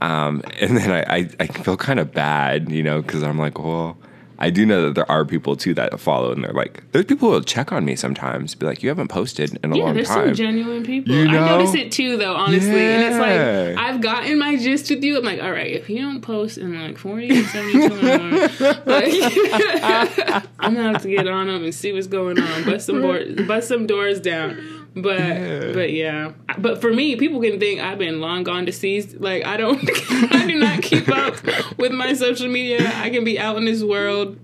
[0.00, 3.58] Um, and then I, I, I feel kind of bad, you know, because I'm like,
[3.58, 3.96] well,
[4.38, 7.28] I do know that there are people too that follow, and they're like, there's people
[7.28, 9.94] who will check on me sometimes, be like, you haven't posted in a Yeah, long
[9.94, 9.96] time.
[9.96, 11.14] Yeah, there's some genuine people.
[11.14, 12.70] You I notice it too, though, honestly.
[12.70, 15.18] And it's like, I've gotten my gist with you.
[15.18, 20.44] I'm like, all right, if you don't post in like 40 or 72 hours, like,
[20.58, 22.64] I'm gonna have to get on them and see what's going on.
[22.64, 24.75] Bust some, board, bust some doors down.
[24.96, 25.72] But Yeah.
[25.74, 29.20] but yeah, but for me, people can think I've been long gone deceased.
[29.20, 29.78] Like I don't,
[30.32, 31.36] I do not keep up
[31.78, 32.90] with my social media.
[32.96, 34.38] I can be out in this world,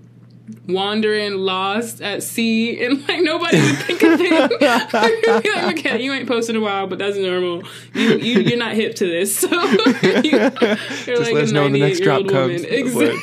[0.67, 4.61] wandering, lost at sea, and like nobody would think of it.
[4.93, 7.63] like, okay, you ain't posted a while, but that's normal.
[7.93, 11.69] You, you you're not hip to this, so you, are Just like let us know
[11.69, 12.63] the next drop comes.
[12.63, 13.13] Exactly.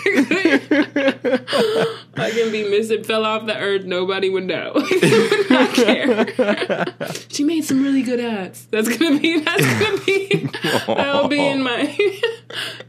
[2.17, 3.85] I can be missing, fell off the earth.
[3.85, 4.73] Nobody would know.
[4.75, 6.87] Would not care.
[7.29, 8.67] she made some really good ads.
[8.67, 9.41] That's gonna be.
[9.41, 10.49] That's gonna be.
[10.87, 11.97] That'll be in my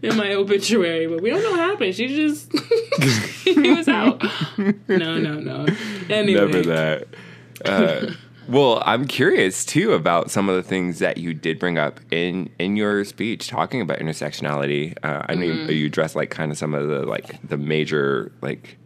[0.01, 1.07] in my obituary.
[1.07, 1.95] But we don't know what happened.
[1.95, 2.51] She just
[3.43, 4.20] he was out.
[4.87, 5.65] No, no, no.
[6.09, 7.07] Anyway, Never that.
[7.65, 8.13] Uh,
[8.47, 12.49] well, I'm curious too about some of the things that you did bring up in
[12.59, 14.95] in your speech, talking about intersectionality.
[15.03, 15.69] Uh, I know Mm-hmm.
[15.71, 18.77] you, you addressed like kind of some of the like the major like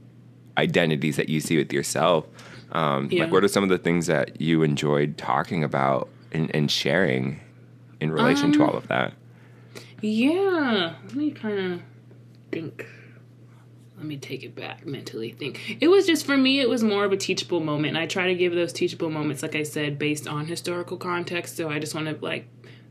[0.57, 2.25] identities that you see with yourself.
[2.71, 3.23] Um, Yeah.
[3.23, 7.39] Like, what are some of the things that you enjoyed talking about and, and sharing
[8.01, 9.13] in relation to Um, all of that?
[10.01, 11.81] Yeah, let me kind of
[12.51, 12.85] think.
[14.05, 15.31] Let me take it back mentally.
[15.31, 16.59] Think it was just for me.
[16.59, 17.95] It was more of a teachable moment.
[17.95, 21.57] And I try to give those teachable moments, like I said, based on historical context.
[21.57, 22.47] So I just want to like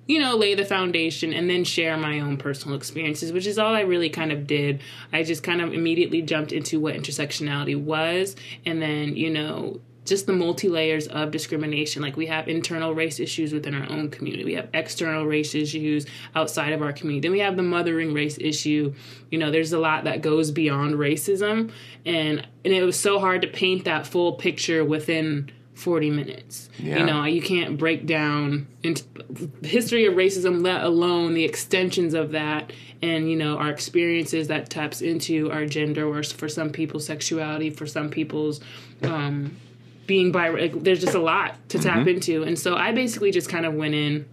[0.09, 3.75] you know, lay the foundation and then share my own personal experiences, which is all
[3.75, 4.83] I really kind of did.
[5.13, 8.35] I just kind of immediately jumped into what intersectionality was
[8.67, 12.03] and then, you know, just the multi layers of discrimination.
[12.03, 16.07] Like we have internal race issues within our own community, we have external race issues
[16.35, 18.95] outside of our community, then we have the mothering race issue.
[19.31, 21.73] You know, there's a lot that goes beyond racism,
[22.05, 26.69] and and it was so hard to paint that full picture within 40 minutes.
[26.79, 26.99] Yeah.
[26.99, 29.05] You know, you can't break down into
[29.63, 34.71] history of racism, let alone the extensions of that and, you know, our experiences that
[34.71, 38.61] taps into our gender or for some people sexuality, for some people's
[39.03, 39.57] um,
[40.07, 40.49] being bi.
[40.49, 42.43] Like, there's just a lot to tap into.
[42.43, 44.29] And so I basically just kind of went in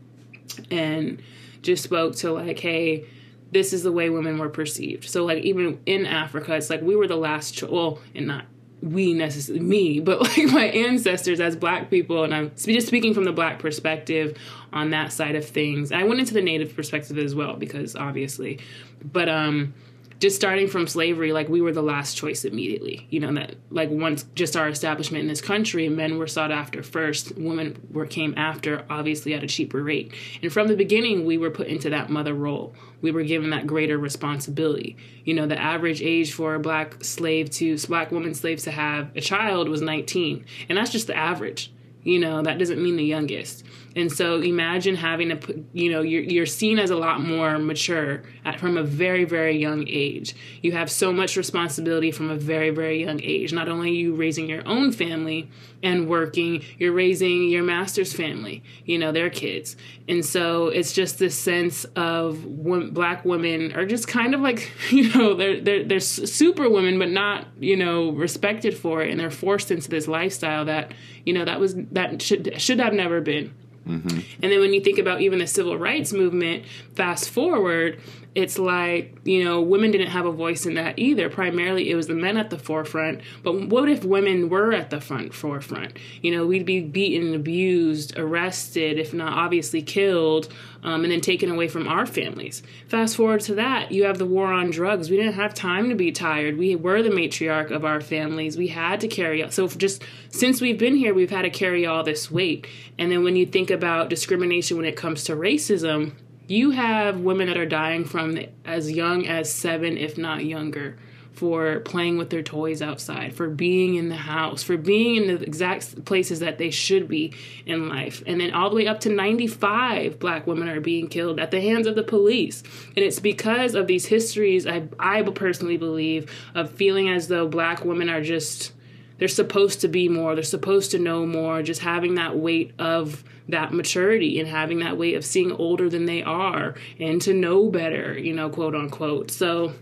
[0.70, 1.22] and
[1.62, 3.06] just spoke to like, hey,
[3.52, 5.10] this is the way women were perceived.
[5.10, 7.56] So like even in Africa, it's like we were the last.
[7.56, 8.46] Cho- well, and not
[8.82, 13.26] we necessarily me, but like my ancestors as Black people, and I'm just speaking from
[13.26, 14.38] the Black perspective
[14.74, 15.92] on that side of things.
[15.92, 18.60] I went into the Native perspective as well because obviously,
[19.04, 19.74] but um
[20.22, 23.08] just starting from slavery, like we were the last choice immediately.
[23.10, 26.84] You know that like once just our establishment in this country, men were sought after
[26.84, 30.14] first, women were came after, obviously at a cheaper rate.
[30.44, 32.76] And from the beginning, we were put into that mother role.
[33.02, 34.96] We were given that greater responsibility.
[35.26, 39.10] You know, the average age for a black slave to black woman slaves to have
[39.16, 41.74] a child was 19, and that's just the average.
[42.04, 43.64] You know, that doesn't mean the youngest.
[43.96, 48.24] And so imagine having put, you know, you're, you're seen as a lot more mature
[48.46, 50.34] at, from a very, very young age.
[50.62, 53.52] You have so much responsibility from a very, very young age.
[53.52, 55.52] Not only you raising your own family
[55.84, 59.76] and working, you're raising your master's family, you know, their kids.
[60.08, 64.72] And so it's just this sense of wo- black women are just kind of like,
[64.90, 69.12] you know, they're, they're, they're super women, but not, you know, respected for it.
[69.12, 70.94] And they're forced into this lifestyle that,
[71.26, 73.54] you know, that was, that should, should have never been.
[73.88, 74.20] Mm-hmm.
[74.44, 76.66] And then when you think about even the civil rights movement,
[76.96, 78.00] fast forward,
[78.34, 81.30] it's like, you know, women didn't have a voice in that either.
[81.30, 83.22] Primarily it was the men at the forefront.
[83.44, 85.98] But what if women were at the front forefront?
[86.22, 90.48] You know, we'd be beaten, abused, arrested, if not obviously killed,
[90.82, 92.64] um, and then taken away from our families.
[92.88, 95.10] Fast forward to that, you have the war on drugs.
[95.10, 96.58] We didn't have time to be tired.
[96.58, 98.56] We were the matriarch of our families.
[98.56, 99.50] We had to carry.
[99.52, 102.66] So just since we've been here, we've had to carry all this weight.
[102.98, 106.14] And then when you think about discrimination when it comes to racism,
[106.52, 110.98] you have women that are dying from as young as seven, if not younger,
[111.32, 115.42] for playing with their toys outside, for being in the house, for being in the
[115.42, 117.34] exact places that they should be
[117.66, 118.22] in life.
[118.28, 121.62] And then all the way up to 95 black women are being killed at the
[121.62, 122.64] hands of the police.
[122.98, 127.86] And it's because of these histories, I, I personally believe, of feeling as though black
[127.86, 128.74] women are just
[129.18, 133.24] they're supposed to be more they're supposed to know more just having that weight of
[133.50, 137.70] that maturity and having that way of seeing older than they are and to know
[137.70, 139.32] better you know quote unquote.
[139.32, 139.74] So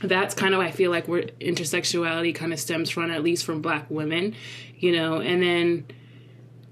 [0.00, 3.60] that's kind of i feel like where intersexuality kind of stems from at least from
[3.60, 4.32] black women
[4.76, 5.84] you know and then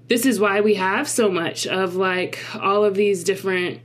[0.07, 3.81] this is why we have so much of like all of these different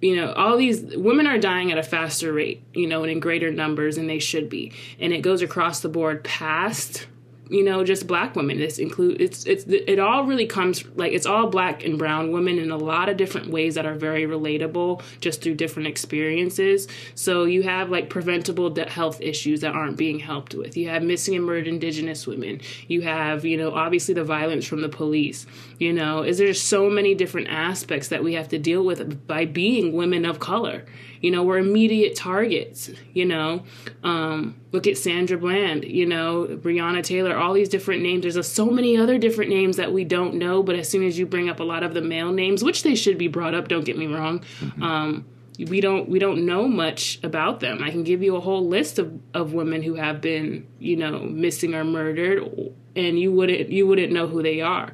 [0.00, 3.20] you know all these women are dying at a faster rate you know and in
[3.20, 4.72] greater numbers than they should be.
[5.00, 7.06] And it goes across the board past
[7.48, 8.58] you know just black women.
[8.58, 12.58] This include it's it's it all really comes like it's all black and brown women
[12.58, 16.88] in a lot of different ways that are very relatable just through different experiences.
[17.14, 20.76] So you have like preventable health issues that aren't being helped with.
[20.76, 22.60] You have missing and murdered indigenous women.
[22.88, 25.46] You have you know obviously the violence from the police
[25.78, 26.22] you know.
[26.22, 30.24] Is there's so many different aspects that we have to deal with by being women
[30.24, 30.84] of color
[31.26, 33.64] you know we're immediate targets you know.
[34.04, 38.22] Um, look at sandra bland you know breonna taylor all these different names.
[38.22, 41.18] There's a, so many other different names that we don't know but as soon as
[41.18, 43.66] you bring up a lot of the male names which they should be brought up
[43.66, 44.44] don't get me wrong
[44.80, 45.26] um,
[45.58, 47.82] we don't we don't know much about them.
[47.82, 51.20] I can give you a whole list of, of women who have been you know
[51.20, 54.92] missing or murdered and you wouldn't you wouldn't know who they are.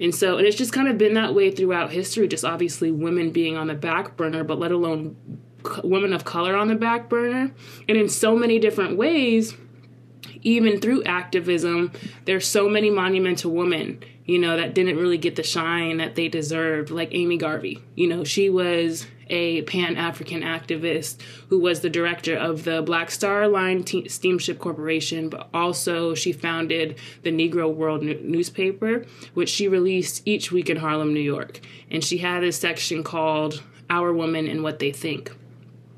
[0.00, 3.30] And so and it's just kind of been that way throughout history just obviously women
[3.30, 5.16] being on the back burner but let alone
[5.82, 7.50] women of color on the back burner
[7.88, 9.54] and in so many different ways
[10.42, 11.90] even through activism
[12.24, 16.28] there's so many monumental women you know that didn't really get the shine that they
[16.28, 21.90] deserved like amy garvey you know she was a pan African activist who was the
[21.90, 27.72] director of the Black Star Line Te- Steamship Corporation, but also she founded the Negro
[27.72, 31.60] World newspaper, which she released each week in Harlem, New York.
[31.90, 35.32] And she had a section called Our Women and What They Think.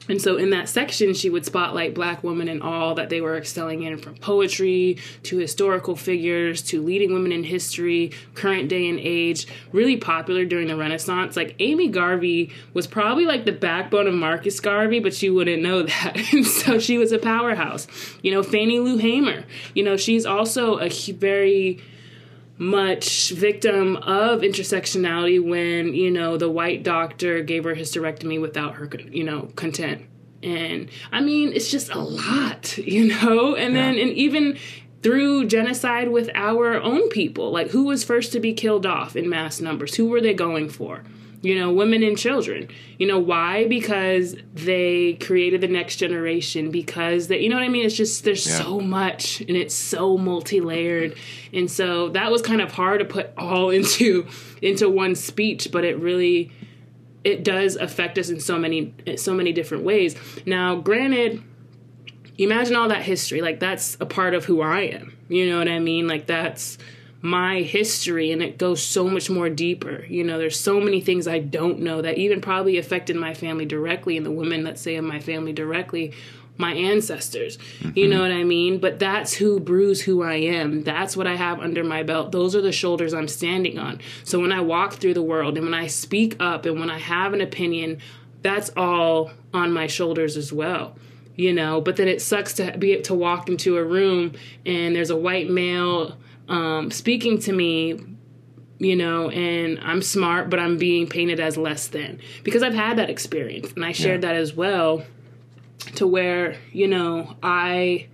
[0.09, 3.37] And so in that section, she would spotlight black women and all that they were
[3.37, 8.99] excelling in from poetry to historical figures to leading women in history, current day and
[9.01, 11.37] age, really popular during the Renaissance.
[11.37, 15.83] Like Amy Garvey was probably like the backbone of Marcus Garvey, but she wouldn't know
[15.85, 16.17] that.
[16.45, 17.87] so she was a powerhouse.
[18.23, 21.81] You know, Fannie Lou Hamer, you know, she's also a very
[22.59, 28.89] much victim of intersectionality when you know the white doctor gave her hysterectomy without her
[29.11, 30.03] you know content
[30.43, 33.55] and i mean it's just a lot you know?
[33.55, 33.83] And yeah.
[33.83, 34.59] then and even
[35.03, 39.29] through genocide with our own people like who was first to be killed off in
[39.29, 39.95] mass numbers?
[39.95, 41.05] Who were they going for
[41.47, 42.69] you know, women and children.
[42.99, 43.69] You know, why?
[43.69, 47.87] Because they created the next generation, because that, you know what I mean?
[47.87, 48.59] It's just, there's yeah.
[48.59, 51.17] so much and it's so multi layered.
[51.53, 54.27] And so that was kind of hard to put all into,
[54.61, 56.51] into one speech, but it really,
[57.23, 60.17] it does affect us in so many, so many different ways.
[60.47, 61.45] Now, granted,
[62.39, 63.41] imagine all that history.
[63.41, 65.17] Like, that's a part of who I am.
[65.29, 66.09] You know what I mean?
[66.09, 66.77] Like, that's,
[67.27, 70.05] my history and it goes so much more deeper.
[70.09, 73.67] You know, there's so many things I don't know that even probably affected my family
[73.67, 76.15] directly and the women that say in my family directly
[76.57, 77.59] my ancestors.
[77.81, 77.99] Mm-hmm.
[77.99, 78.79] You know what I mean?
[78.79, 80.85] But that's who brews who I am.
[80.85, 82.31] That's what I have under my belt.
[82.31, 84.01] Those are the shoulders I'm standing on.
[84.23, 86.99] So when I walk through the world and when I speak up and when I
[86.99, 87.99] have an opinion,
[88.43, 90.97] that's all on my shoulders as well
[91.35, 94.33] you know but then it sucks to be able to walk into a room
[94.65, 96.17] and there's a white male
[96.49, 97.99] um, speaking to me
[98.79, 102.99] you know, and I'm smart, but I'm being painted as less than because I've had
[102.99, 104.33] that experience and I shared yeah.
[104.33, 105.05] that as well
[105.97, 108.09] to where, you know, I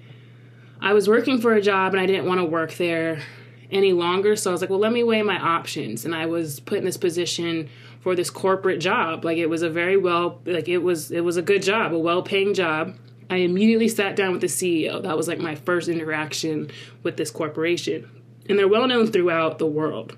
[0.81, 3.23] I was working for a job and I didn't want to work there
[3.71, 6.61] any longer, so I was like, well, let me weigh my options and I was
[6.61, 7.69] put in this position
[8.01, 9.25] for this corporate job.
[9.25, 11.99] Like it was a very well like it was it was a good job, a
[11.99, 12.97] well-paying job.
[13.31, 15.03] I immediately sat down with the CEO.
[15.03, 16.71] That was like my first interaction
[17.03, 18.09] with this corporation
[18.49, 20.17] and they're well known throughout the world.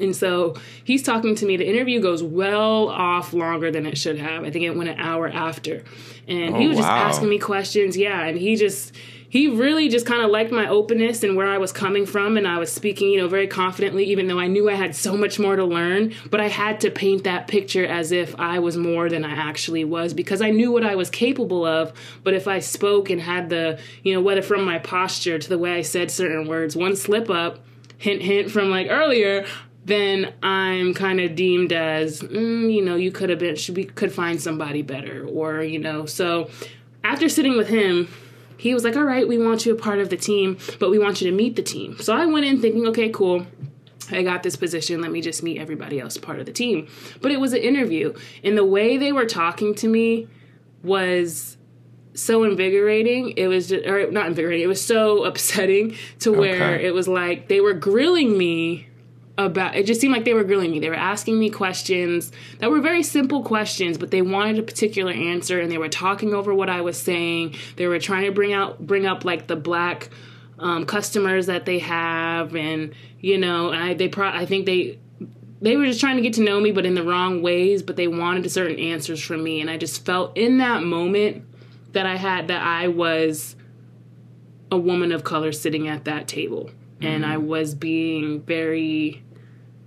[0.00, 0.54] And so
[0.84, 1.56] he's talking to me.
[1.56, 4.44] The interview goes well off longer than it should have.
[4.44, 5.84] I think it went an hour after.
[6.26, 6.86] And oh, he was oh, wow.
[6.86, 7.96] just asking me questions.
[7.96, 8.24] Yeah.
[8.24, 8.94] And he just,
[9.32, 12.36] he really just kind of liked my openness and where I was coming from.
[12.36, 15.16] And I was speaking, you know, very confidently, even though I knew I had so
[15.16, 16.12] much more to learn.
[16.30, 19.84] But I had to paint that picture as if I was more than I actually
[19.84, 21.94] was because I knew what I was capable of.
[22.22, 25.56] But if I spoke and had the, you know, whether from my posture to the
[25.56, 27.60] way I said certain words, one slip up,
[27.96, 29.46] hint, hint from like earlier,
[29.86, 34.12] then I'm kind of deemed as, mm, you know, you could have been, should could
[34.12, 36.04] find somebody better, or you know.
[36.04, 36.50] So
[37.02, 38.08] after sitting with him,
[38.62, 40.96] he was like, all right, we want you a part of the team, but we
[40.96, 41.98] want you to meet the team.
[41.98, 43.44] So I went in thinking, okay, cool.
[44.08, 45.00] I got this position.
[45.00, 46.86] Let me just meet everybody else part of the team.
[47.20, 48.14] But it was an interview.
[48.44, 50.28] And the way they were talking to me
[50.84, 51.56] was
[52.14, 53.34] so invigorating.
[53.36, 56.86] It was just, or not invigorating, it was so upsetting to where okay.
[56.86, 58.86] it was like they were grilling me
[59.38, 60.78] about it just seemed like they were grilling me.
[60.78, 65.12] They were asking me questions that were very simple questions but they wanted a particular
[65.12, 67.54] answer and they were talking over what i was saying.
[67.76, 70.10] They were trying to bring out bring up like the black
[70.58, 74.98] um, customers that they have and you know i they pro i think they
[75.60, 77.96] they were just trying to get to know me but in the wrong ways but
[77.96, 79.60] they wanted certain answers from me.
[79.60, 81.44] And i just felt in that moment
[81.92, 83.56] that i had that i was
[84.70, 86.70] a woman of color sitting at that table
[87.02, 87.46] and I mm-hmm.
[87.46, 89.22] was being very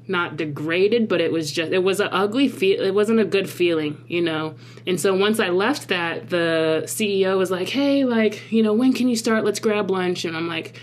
[0.07, 2.81] not degraded, but it was just it was an ugly feel.
[2.81, 4.55] It wasn't a good feeling, you know.
[4.85, 8.93] And so once I left that, the CEO was like, "Hey, like you know, when
[8.93, 9.43] can you start?
[9.43, 10.79] Let's grab lunch." And I'm like,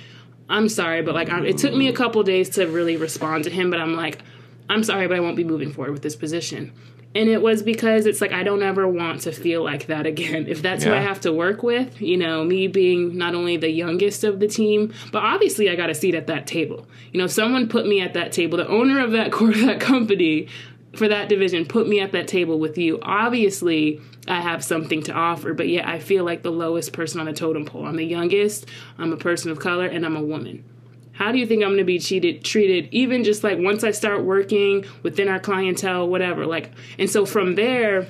[0.49, 3.51] "I'm sorry, but like I'm, it took me a couple days to really respond to
[3.51, 4.21] him, but I'm like."
[4.69, 6.73] I'm sorry, but I won't be moving forward with this position.
[7.15, 10.47] And it was because it's like I don't ever want to feel like that again.
[10.49, 10.91] If that's yeah.
[10.91, 14.41] who I have to work with, you know, me being not only the youngest of
[14.41, 16.87] the team, but obviously I got a seat at that table.
[17.13, 18.57] You know, someone put me at that table.
[18.57, 20.49] The owner of that core that company
[20.95, 22.99] for that division put me at that table with you.
[23.03, 27.27] Obviously, I have something to offer, but yet I feel like the lowest person on
[27.27, 27.87] the totem pole.
[27.87, 28.67] I'm the youngest,
[28.99, 30.65] I'm a person of color, and I'm a woman
[31.13, 33.91] how do you think I'm going to be cheated, treated, even just like once I
[33.91, 36.47] start working within our clientele, whatever.
[36.47, 38.07] Like, and so from there,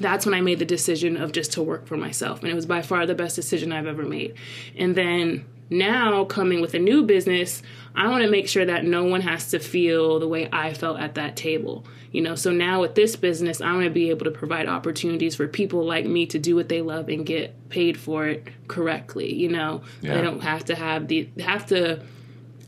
[0.00, 2.40] that's when I made the decision of just to work for myself.
[2.40, 4.34] And it was by far the best decision I've ever made.
[4.76, 7.62] And then now coming with a new business,
[7.94, 10.98] I want to make sure that no one has to feel the way I felt
[10.98, 11.84] at that table.
[12.12, 15.34] You know, so now with this business, I want to be able to provide opportunities
[15.34, 19.34] for people like me to do what they love and get paid for it correctly.
[19.34, 20.14] You know, yeah.
[20.14, 22.02] they don't have to have the have to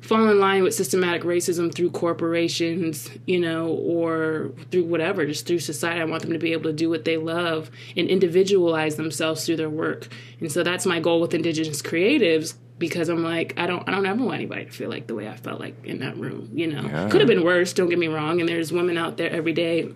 [0.05, 5.61] fall in line with systematic racism through corporations, you know, or through whatever, just through
[5.61, 6.01] society.
[6.01, 9.57] I want them to be able to do what they love and individualize themselves through
[9.57, 10.09] their work.
[10.41, 14.05] And so that's my goal with Indigenous creatives because I'm like, I don't I don't
[14.05, 16.67] ever want anybody to feel like the way I felt like in that room, you
[16.67, 16.83] know.
[16.83, 17.09] Yeah.
[17.09, 19.89] Could have been worse, don't get me wrong, and there's women out there every day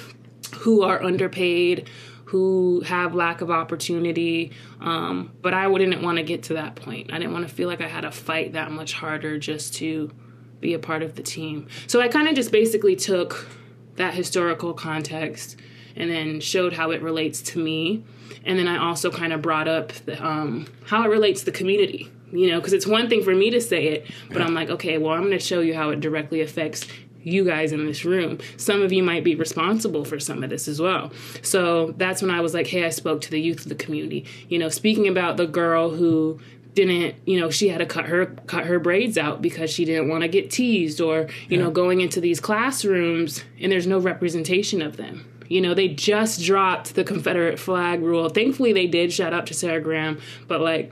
[0.56, 1.88] who are underpaid,
[2.32, 4.52] who have lack of opportunity.
[4.80, 7.12] Um, but I wouldn't want to get to that point.
[7.12, 10.10] I didn't want to feel like I had to fight that much harder just to
[10.58, 11.68] be a part of the team.
[11.88, 13.48] So I kind of just basically took
[13.96, 15.60] that historical context
[15.94, 18.02] and then showed how it relates to me.
[18.46, 21.52] And then I also kind of brought up the, um, how it relates to the
[21.52, 22.10] community.
[22.32, 24.96] You know, because it's one thing for me to say it, but I'm like, okay,
[24.96, 26.86] well, I'm going to show you how it directly affects
[27.22, 28.38] you guys in this room.
[28.56, 31.12] Some of you might be responsible for some of this as well.
[31.42, 34.26] So that's when I was like, hey, I spoke to the youth of the community.
[34.48, 36.40] You know, speaking about the girl who
[36.74, 40.08] didn't you know she had to cut her cut her braids out because she didn't
[40.08, 44.80] want to get teased or you know going into these classrooms and there's no representation
[44.80, 49.34] of them you know they just dropped the confederate flag rule thankfully they did shout
[49.34, 50.18] out to sarah graham
[50.48, 50.90] but like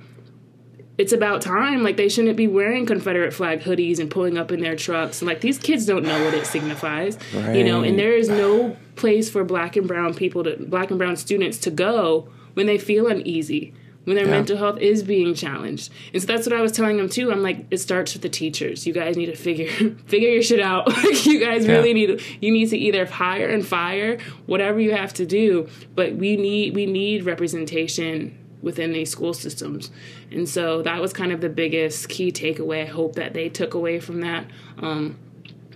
[1.01, 1.83] it's about time.
[1.83, 5.23] Like they shouldn't be wearing Confederate flag hoodies and pulling up in their trucks.
[5.23, 7.83] Like these kids don't know what it signifies, you know.
[7.83, 11.59] And there is no place for black and brown people to black and brown students
[11.67, 13.73] to go when they feel uneasy,
[14.05, 14.33] when their Yeah.
[14.33, 15.91] mental health is being challenged.
[16.13, 17.31] And so that's what I was telling them too.
[17.33, 18.87] I'm like, it starts with the teachers.
[18.87, 19.69] You guys need to figure
[20.07, 20.87] figure your shit out.
[21.05, 21.73] Like you guys Yeah.
[21.77, 25.69] really need you need to either hire and fire whatever you have to do.
[25.95, 29.91] But we need we need representation within these school systems.
[30.31, 33.75] And so that was kind of the biggest key takeaway I hope that they took
[33.75, 34.47] away from that.
[34.79, 35.19] Um,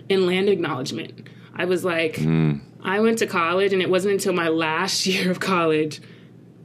[0.08, 1.28] in land acknowledgement.
[1.54, 5.40] I was like, I went to college, and it wasn't until my last year of
[5.40, 6.00] college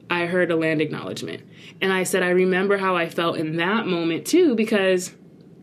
[0.10, 1.44] I heard a land acknowledgement.
[1.82, 5.14] And I said, I remember how I felt in that moment too, because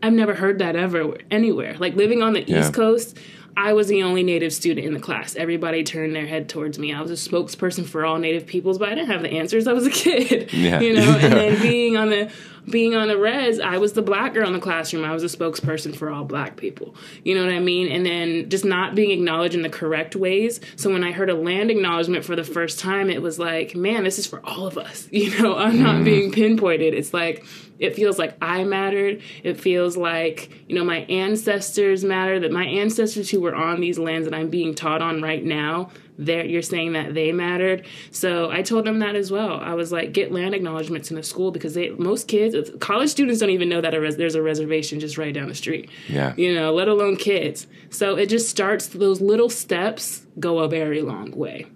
[0.01, 1.75] I've never heard that ever anywhere.
[1.77, 2.61] Like living on the Yeah.
[2.61, 3.17] East Coast,
[3.57, 5.35] I was the only Native student in the class.
[5.35, 6.93] Everybody turned their head towards me.
[6.93, 9.65] I was a spokesperson for all Native peoples, but I didn't have the answers.
[9.65, 10.79] I was a kid, Yeah.
[10.79, 11.17] you know.
[11.17, 12.31] And then being on the
[12.69, 15.05] being on the res, I was the black girl in the classroom.
[15.05, 16.95] I was a spokesperson for all black people.
[17.23, 17.89] You know what I mean?
[17.91, 20.59] And then just not being acknowledged in the correct ways.
[20.75, 24.03] So when I heard a land acknowledgement for the first time, it was like, man,
[24.03, 25.07] this is for all of us.
[25.17, 26.05] You know, I'm not mm.
[26.05, 26.93] being pinpointed.
[26.93, 27.43] It's like
[27.79, 29.21] it feels like I mattered.
[29.43, 33.99] It feels like, you know, my ancestors matter, that my ancestors who were on these
[33.99, 37.85] lands that I'm being taught on right now, they're, you're saying that they mattered.
[38.09, 39.59] So I told them that as well.
[39.59, 43.09] I was like, get land acknowledgments in a school because they, most kids, uh, college
[43.09, 45.89] students don't even know that a res, there's a reservation just right down the street.
[46.09, 46.33] Yeah.
[46.35, 47.67] You know, let alone kids.
[47.91, 51.67] So it just starts, those little steps go a very long way.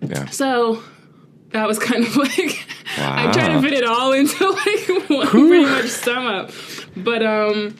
[0.00, 0.26] Yeah.
[0.30, 0.82] So
[1.52, 2.66] that was kind of like
[2.98, 6.50] I tried to fit it all into like one pretty much sum up.
[6.96, 7.76] But um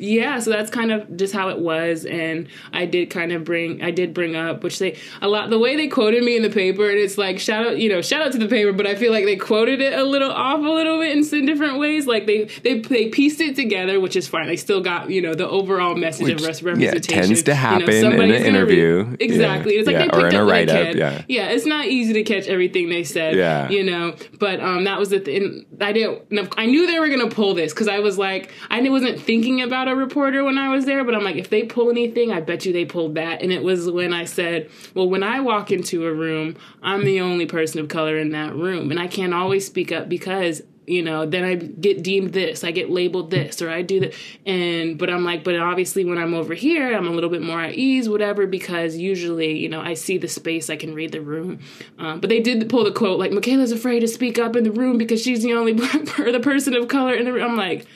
[0.00, 3.82] yeah, so that's kind of just how it was, and I did kind of bring,
[3.82, 6.50] I did bring up, which they a lot the way they quoted me in the
[6.50, 8.94] paper, and it's like shout out, you know, shout out to the paper, but I
[8.94, 12.06] feel like they quoted it a little off a little bit in some different ways.
[12.06, 14.46] Like they they they pieced it together, which is fine.
[14.46, 17.22] They still got you know the overall message Which, of res- yeah, representation.
[17.22, 19.16] tends to You know, happen in an interview.
[19.20, 19.74] exactly.
[19.74, 19.78] Yeah.
[19.80, 20.96] It's like Yeah, they or picked in a up they write-up, can.
[20.96, 21.22] yeah.
[21.28, 23.36] yeah, it's not easy to catch everything they said.
[23.36, 23.68] Yeah.
[23.68, 24.14] you know.
[24.38, 25.66] But um, that was the thing.
[25.80, 26.52] I didn't.
[26.56, 29.86] I knew they were gonna pull this because I was like, I wasn't thinking about
[29.90, 32.64] a reporter when I was there, but I'm like, if they pull anything, I bet
[32.64, 33.42] you they pulled that.
[33.42, 37.20] And it was when I said, well, when I walk into a room, I'm the
[37.20, 41.02] only person of color in that room, and I can't always speak up because you
[41.02, 44.14] know then i get deemed this i get labeled this or i do that.
[44.44, 47.60] And but i'm like but obviously when i'm over here i'm a little bit more
[47.60, 51.20] at ease whatever because usually you know i see the space i can read the
[51.20, 51.60] room.
[51.98, 54.72] Um, but they did pull the quote like michaela's afraid to speak up in the
[54.72, 57.50] room because she's the only black per- the person of color in the room.
[57.52, 57.86] I'm like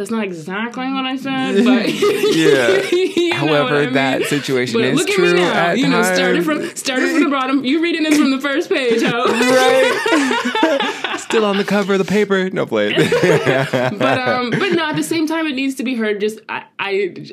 [0.00, 1.86] that's not exactly what I said, but
[2.34, 3.34] Yeah.
[3.36, 3.92] However, I mean?
[3.94, 5.72] that situation But is look at true me now.
[5.72, 7.64] you know, started from started from the bottom.
[7.64, 9.26] You reading this from the first page, ho.
[9.26, 11.16] right.
[11.20, 12.48] Still on the cover of the paper.
[12.50, 12.92] No play.
[12.94, 16.18] but um, but no, at the same time, it needs to be heard.
[16.20, 17.26] Just I, I,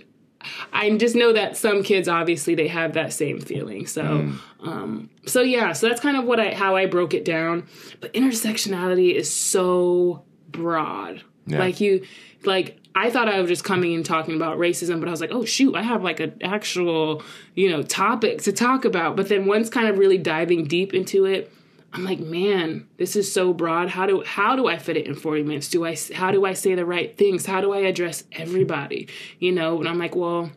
[0.73, 3.87] I just know that some kids obviously they have that same feeling.
[3.87, 4.37] So, Mm.
[4.67, 7.65] um, so yeah, so that's kind of what I how I broke it down.
[8.01, 11.23] But intersectionality is so broad.
[11.47, 11.59] Yeah.
[11.59, 12.05] Like you,
[12.45, 15.31] like I thought I was just coming and talking about racism, but I was like,
[15.31, 17.23] oh shoot, I have like an actual
[17.55, 19.15] you know topic to talk about.
[19.15, 21.51] But then once kind of really diving deep into it.
[21.93, 23.89] I'm like, man, this is so broad.
[23.89, 25.69] How do how do I fit it in 40 minutes?
[25.69, 27.45] Do I how do I say the right things?
[27.45, 29.07] How do I address everybody?
[29.39, 30.51] You know, and I'm like, well,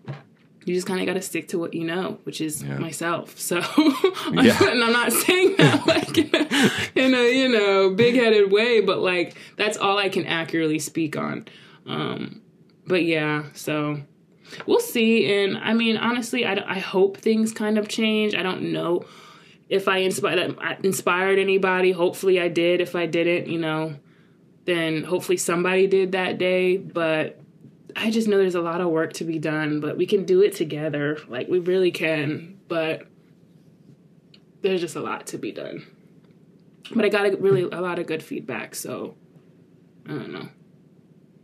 [0.64, 3.38] you just kind of got to stick to what you know, which is myself.
[3.40, 3.58] So,
[4.32, 4.56] Yeah.
[4.70, 8.80] and I'm not saying that like in a, in a you know big headed way,
[8.80, 11.46] but like that's all I can accurately speak on.
[11.90, 12.42] Um,
[12.86, 14.00] but yeah, so
[14.66, 15.32] we'll see.
[15.32, 18.34] And I mean, honestly, I, I hope things kind of change.
[18.34, 19.04] I don't know
[19.68, 21.92] if I inspired inspired anybody.
[21.92, 22.80] Hopefully, I did.
[22.80, 23.96] If I didn't, you know,
[24.64, 26.76] then hopefully somebody did that day.
[26.76, 27.40] But
[27.96, 29.80] I just know there's a lot of work to be done.
[29.80, 31.18] But we can do it together.
[31.28, 32.58] Like we really can.
[32.68, 33.02] But
[34.62, 35.86] there's just a lot to be done.
[36.92, 38.76] But I got a, really a lot of good feedback.
[38.76, 39.16] So
[40.06, 40.48] I don't know.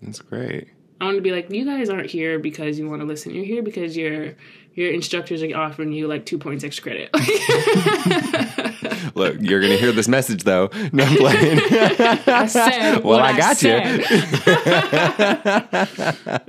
[0.06, 0.68] That's great.
[1.00, 3.34] I want to be like, you guys aren't here because you want to listen.
[3.34, 4.34] You're here because your
[4.74, 7.10] your instructors are offering you like two points extra credit.
[9.14, 10.70] Look, you're gonna hear this message though.
[10.92, 11.60] No, I'm playing.
[12.26, 13.72] I said, well, what I got you.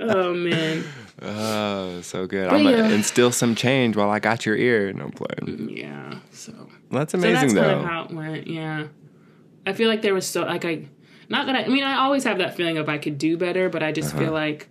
[0.00, 0.84] oh man.
[1.20, 2.48] Oh, so good.
[2.48, 2.88] But I'm gonna yeah.
[2.90, 4.92] instill some change while I got your ear.
[4.92, 5.58] No, I'm playing.
[5.58, 6.18] Mm, yeah.
[6.30, 6.52] So
[6.90, 7.80] Well, that's so amazing that's kind though.
[7.80, 8.46] of how it went.
[8.46, 8.86] Yeah.
[9.66, 10.84] I feel like there was so like I,
[11.28, 13.68] not that I, I mean I always have that feeling of I could do better,
[13.68, 14.24] but I just Uh-huh.
[14.24, 14.68] feel like,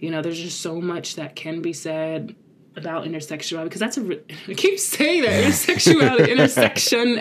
[0.00, 2.34] you know, there's just so much that can be said
[2.76, 7.18] about intersexuality because that's a re- I keep saying that intersexuality intersection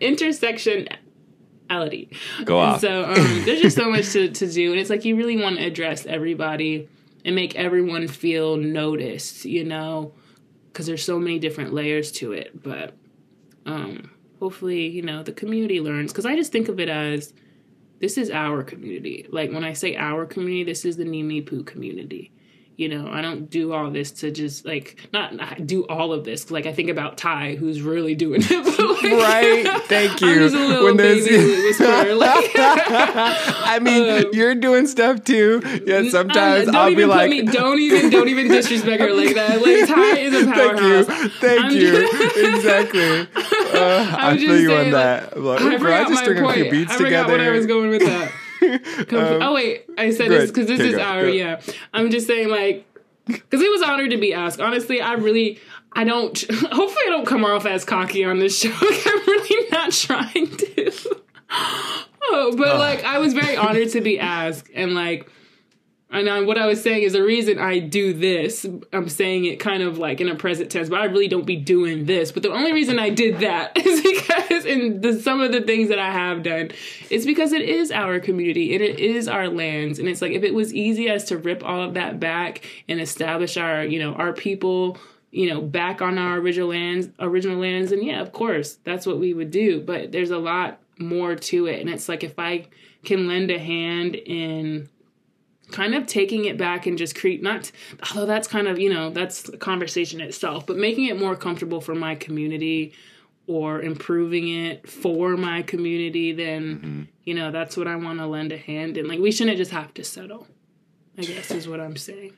[0.00, 2.08] intersectionality.
[2.44, 2.80] Go off.
[2.80, 5.58] So um, there's just so much to, to do, and it's like you really want
[5.58, 6.88] to address everybody
[7.24, 10.12] and make everyone feel noticed, you know,
[10.72, 12.62] because there's so many different layers to it.
[12.62, 12.94] But
[13.66, 17.32] um, hopefully, you know, the community learns because I just think of it as
[18.00, 19.26] this is our community.
[19.30, 22.32] Like when I say our community, this is the Nimiipuu community.
[22.80, 26.24] You know, I don't do all this to just like not, not do all of
[26.24, 26.50] this.
[26.50, 28.50] Like I think about Ty, who's really doing it.
[29.02, 29.82] like, Right.
[29.82, 30.30] Thank you.
[30.32, 32.14] I'm just a little When there's- whisperer.
[32.20, 35.60] Like, I mean, Um, you're doing stuff too.
[35.86, 39.60] Yeah, sometimes don't I'll be like, me, don't even, don't even disrespect her like that.
[39.60, 41.06] Like Ty is a powerhouse
[41.38, 43.20] thank you, thank you, exactly.
[43.78, 45.38] Uh, I feel you on that.
[45.38, 46.54] Like, I "Ooh, bro, I forgot just my point.
[46.56, 47.32] few beats I forgot together.
[47.32, 48.32] what I was going with that.
[49.10, 51.28] Um, oh wait, I said this because this is go, our go.
[51.28, 51.60] yeah.
[51.92, 52.86] I'm just saying like
[53.26, 54.60] because it was honored to be asked.
[54.60, 55.58] Honestly, I really
[55.92, 56.38] I don't.
[56.50, 58.70] Hopefully, I don't come off as cocky on this show.
[58.70, 61.16] I'm really not trying to.
[61.50, 65.30] oh, but like I was very honored to be asked, and like.
[66.12, 69.60] And I, what I was saying is the reason I do this, I'm saying it
[69.60, 72.32] kind of like in a present tense, but I really don't be doing this.
[72.32, 75.88] But the only reason I did that is because in the, some of the things
[75.88, 76.72] that I have done,
[77.10, 80.00] it's because it is our community and it is our lands.
[80.00, 83.00] And it's like if it was easy as to rip all of that back and
[83.00, 84.98] establish our, you know, our people,
[85.30, 89.20] you know, back on our original lands, original lands, and yeah, of course, that's what
[89.20, 89.80] we would do.
[89.80, 91.80] But there's a lot more to it.
[91.80, 92.66] And it's like if I
[93.04, 94.88] can lend a hand in
[95.70, 97.70] kind of taking it back and just create not
[98.08, 101.80] although that's kind of you know that's a conversation itself but making it more comfortable
[101.80, 102.92] for my community
[103.46, 107.02] or improving it for my community then mm-hmm.
[107.24, 109.08] you know that's what i want to lend a hand in.
[109.08, 110.46] Like we shouldn't just have to settle
[111.18, 112.32] i guess is what i'm saying.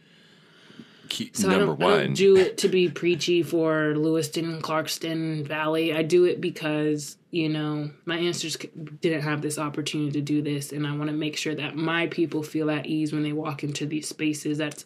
[1.09, 5.93] Key- so I don't, I don't do it to be preachy for Lewiston, Clarkston Valley.
[5.93, 8.57] I do it because you know my ancestors
[9.01, 12.07] didn't have this opportunity to do this, and I want to make sure that my
[12.07, 14.85] people feel at ease when they walk into these spaces that's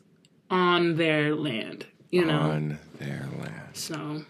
[0.48, 1.86] on their land.
[2.10, 3.70] You know, on their land.
[3.74, 4.22] so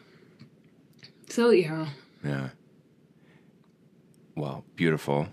[1.29, 1.87] so yeah.
[2.25, 2.49] Yeah.
[4.35, 5.29] Well, beautiful.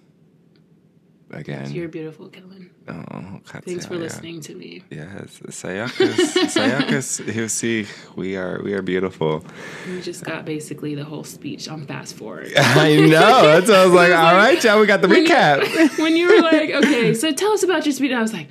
[1.31, 1.71] Again.
[1.71, 2.69] You're beautiful, Kellen.
[2.87, 4.83] Oh, Thanks for listening to me.
[4.89, 6.15] Yes, Sayakas,
[6.55, 9.43] Sayakas, Husi, we are we are beautiful.
[9.87, 11.69] You just got basically the whole speech.
[11.69, 12.51] I'm fast forward.
[12.57, 13.41] I know.
[13.59, 15.99] That's why I was like, all right, y'all, we got the when you- recap.
[15.99, 18.47] when you were like, okay, so tell us about your speech, I was like,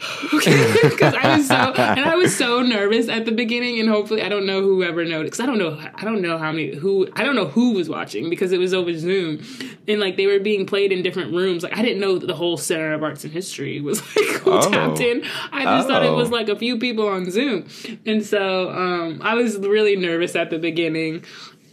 [0.34, 4.22] okay, because I was so and I was so nervous at the beginning, and hopefully
[4.22, 5.32] I don't know whoever noticed.
[5.32, 7.88] Because I don't know, I don't know how many who I don't know who was
[7.88, 9.42] watching because it was over Zoom,
[9.88, 11.62] and like they were being played in different rooms.
[11.62, 14.52] Like I didn't know that the whole Center of Arts and History was like who
[14.52, 14.70] Oh.
[14.70, 15.24] tapped in.
[15.52, 16.32] I just thought it was Oh.
[16.32, 17.66] like a few people on Zoom,
[18.06, 21.24] and so um, I was really nervous at the beginning.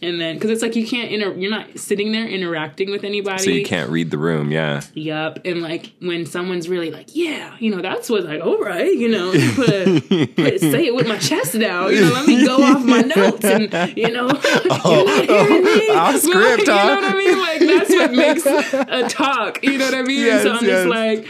[0.02, 3.44] And then, because it's like you can't inter, you're not sitting there interacting with anybody.
[3.44, 4.82] So you can't read the room, yeah.
[4.94, 5.40] Yup.
[5.46, 9.08] And like when someone's really like, yeah, you know, that's what like, all right, you
[9.08, 12.62] know, you put, put say it with my chest now, you know, let me go
[12.62, 15.90] off my notes and you know, you're not oh, hearing me.
[15.90, 17.40] Off But, script, you know what I mean?
[17.40, 19.64] Like that's what makes a talk.
[19.64, 20.20] You know what I mean?
[20.20, 20.84] Yes, so I'm yes.
[20.84, 21.28] just like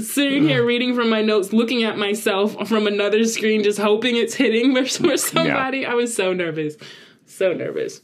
[0.00, 4.34] sitting here reading from my notes, looking at myself from another screen, just hoping it's
[4.34, 5.86] hitting for, for somebody.
[5.86, 6.76] I was so nervous.
[7.32, 8.00] So nervous.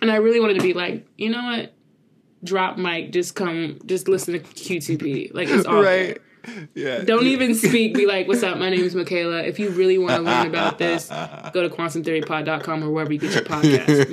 [0.00, 1.74] And I really wanted to be like, you know what?
[2.42, 5.32] Drop mic, just come, just listen to QTP.
[5.34, 6.20] Like it's all Right.
[6.74, 7.02] Yeah.
[7.04, 7.94] Don't even speak.
[7.94, 8.58] Be like, what's up?
[8.58, 9.42] My name is Michaela.
[9.42, 13.32] If you really want to learn about this, go to quantumtheorypod.com or wherever you get
[13.34, 14.10] your podcast.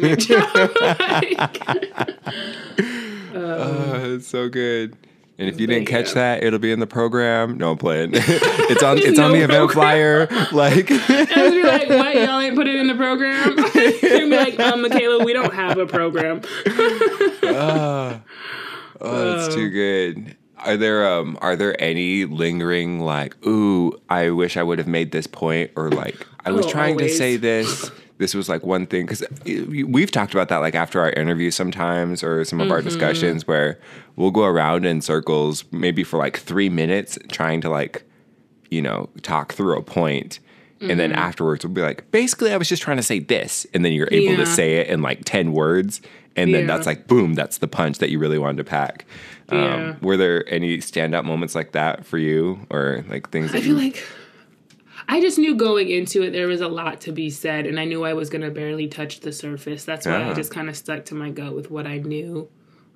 [2.01, 4.97] Like, Oh, it's so good.
[5.41, 7.57] And if you didn't catch that, it'll be in the program.
[7.57, 8.11] No, I'm playing.
[8.13, 8.97] it's on.
[9.01, 10.27] It's on No the event flyer.
[10.51, 12.15] Like, I was be like, what?
[12.15, 13.57] Y'all ain't put it in the program?
[13.57, 16.41] You'd be like, um, Michaela, we don't have a program.
[17.43, 18.21] oh,
[19.01, 20.35] oh, it's too good.
[20.57, 25.11] Are there um are there any lingering like ooh I wish I would have made
[25.11, 27.89] this point or like I was Oh, trying to say this
[28.21, 32.23] this was like one thing because we've talked about that like after our interviews sometimes
[32.23, 32.71] or some of Mm-hmm.
[32.73, 33.79] our discussions where
[34.15, 38.03] we'll go around in circles maybe for like three minutes trying to like
[38.69, 40.39] you know talk through a point
[40.79, 41.19] and then Mm-hmm.
[41.19, 44.09] afterwards we'll be like basically I was just trying to say this and then you're
[44.11, 45.99] able to say it in like 10 words
[46.35, 46.67] and then Yeah.
[46.67, 49.05] that's like boom that's the punch that you really wanted to pack
[49.49, 49.95] um, Yeah.
[50.01, 53.77] were there any standout moments like that for you or like things that I feel
[53.77, 54.03] you like
[55.11, 57.83] I just knew going into it there was a lot to be said, and I
[57.85, 59.83] knew I was going to barely touch the surface.
[59.83, 60.29] That's why.
[60.29, 62.47] I just kind of stuck to my gut with what I knew.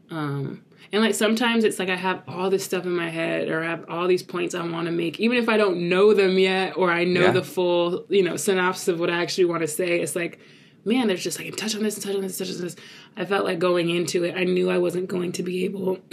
[0.10, 0.64] Um,
[0.94, 3.68] and like sometimes it's like I have all this stuff in my head, or I
[3.70, 6.78] have all these points I want to make, even if I don't know them yet,
[6.78, 7.32] or I know Yeah.
[7.32, 10.00] the full, you know, synopsis of what I actually want to say.
[10.00, 10.40] It's like,
[10.86, 12.76] man, there's just like touch on this and touch on this, touch on this.
[13.18, 16.00] I felt like going into it, I knew I wasn't going to be able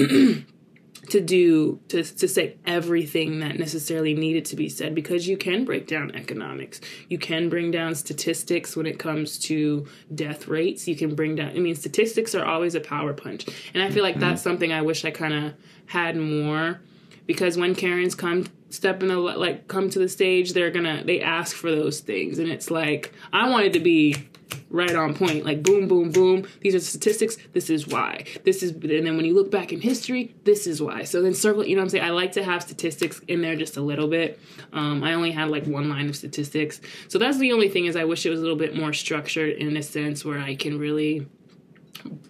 [1.09, 5.65] to do to to say everything that necessarily needed to be said because you can
[5.65, 6.81] break down economics.
[7.09, 10.87] You can bring down statistics when it comes to death rates.
[10.87, 13.47] You can bring down i mean statistics are always a power punch.
[13.75, 14.29] And i feel like mm-hmm.
[14.29, 15.55] that's something i wish i kind of
[15.87, 16.81] had more
[17.27, 21.21] because when karens come step in the like come to the stage they're gonna they
[21.21, 22.39] ask for those things.
[22.39, 24.29] And it's like i wanted to be
[24.71, 25.45] right on point.
[25.45, 26.47] Like boom boom boom.
[26.61, 27.37] These are the statistics.
[27.53, 28.25] This is why.
[28.45, 31.05] This is and then when you look back in history this is why.
[31.05, 32.05] So then circle you know what i'm saying?
[32.05, 34.41] I like to have statistics in there just a little bit.
[34.73, 36.81] Um, i only had like one line of statistics.
[37.09, 39.57] So that's the only thing is i wish it was a little bit more structured
[39.57, 41.27] in a sense where i can really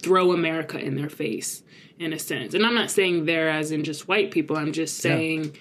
[0.00, 1.62] throw america in their face
[1.98, 2.54] in a sense.
[2.54, 4.56] And i'm not saying there as in just white people.
[4.56, 5.56] I'm just saying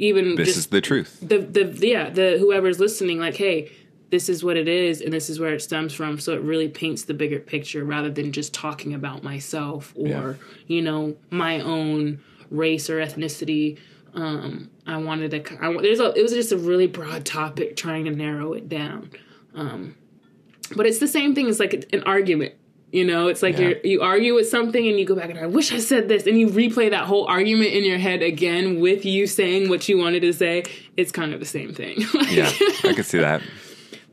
[0.00, 1.18] even this is the truth.
[1.20, 3.70] The the yeah the whoever's listening like hey
[4.10, 6.18] this is what it is and this is where it stems from.
[6.18, 10.32] So it really paints the bigger picture rather than just talking about myself or Yeah.
[10.66, 12.20] you know my own
[12.50, 13.78] race or ethnicity.
[14.14, 18.04] Um i wanted to I, there's a it was just a really broad topic trying
[18.06, 19.10] to narrow it down.
[19.54, 19.94] Um
[20.76, 21.46] but it's the same thing.
[21.46, 22.54] As like an argument
[22.92, 23.28] you know?
[23.28, 23.68] It's like Yeah.
[23.68, 26.26] you you argue with something and you go back and i wish i said this
[26.26, 29.96] and you replay that whole argument in your head again with you saying what you
[29.98, 30.64] wanted to say.
[30.96, 31.98] It's kind of the same thing.
[32.30, 32.50] Yeah
[32.82, 33.42] i could see that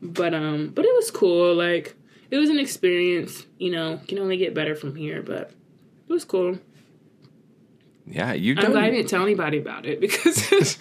[0.02, 1.94] but um but it was cool like
[2.30, 5.50] it was an experience you know can only get better from here but
[6.08, 6.58] it was cool
[8.06, 10.50] yeah you i'm glad i didn't tell anybody about it because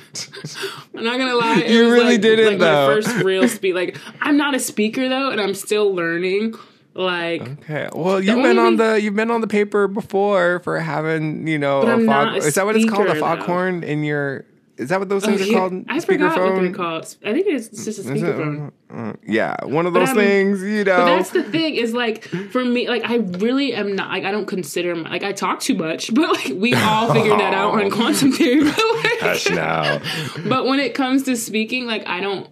[0.95, 2.88] i'm not gonna lie it You was really like, didn't, like though.
[2.88, 6.53] my first real speak like i'm not a speaker though and i'm still learning
[6.94, 7.89] like Okay.
[7.94, 11.81] Well, you've been on the you've been on the paper before for having you know
[11.81, 12.34] a fog.
[12.34, 13.06] a is that what it's called?
[13.07, 14.45] A foghorn in your?
[14.77, 15.85] Is that what those things Oh, are called?
[15.89, 17.15] I forgot what they're called.
[17.25, 18.71] I think it's it's just a speakerphone.
[18.89, 20.61] Uh, yeah, one of those I'm- things.
[20.61, 20.97] You know.
[20.97, 24.31] But that's the thing is like for me, like I really am not like I
[24.31, 27.73] don't consider my, like I talk too much, but like we all figured that out
[27.73, 28.63] on quantum theory.
[28.65, 29.99] But, like, Hush now.
[30.47, 32.47] but when it comes to speaking, like I don't,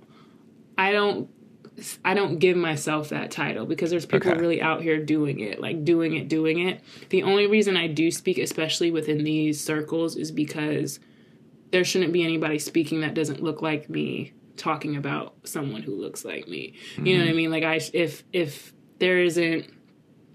[0.79, 1.29] I don't,
[2.03, 4.39] I don't give myself that title because there's people Okay.
[4.39, 6.81] really out here doing it, like doing it, doing it.
[7.09, 10.99] The only reason I do speak, especially within these circles, is because
[11.75, 16.23] there shouldn't be anybody speaking that doesn't look like me talking about someone who looks
[16.23, 16.73] like me.
[16.95, 17.35] You know what I mm-hmm.
[17.35, 17.51] mean?
[17.51, 19.69] Like I if if there isn't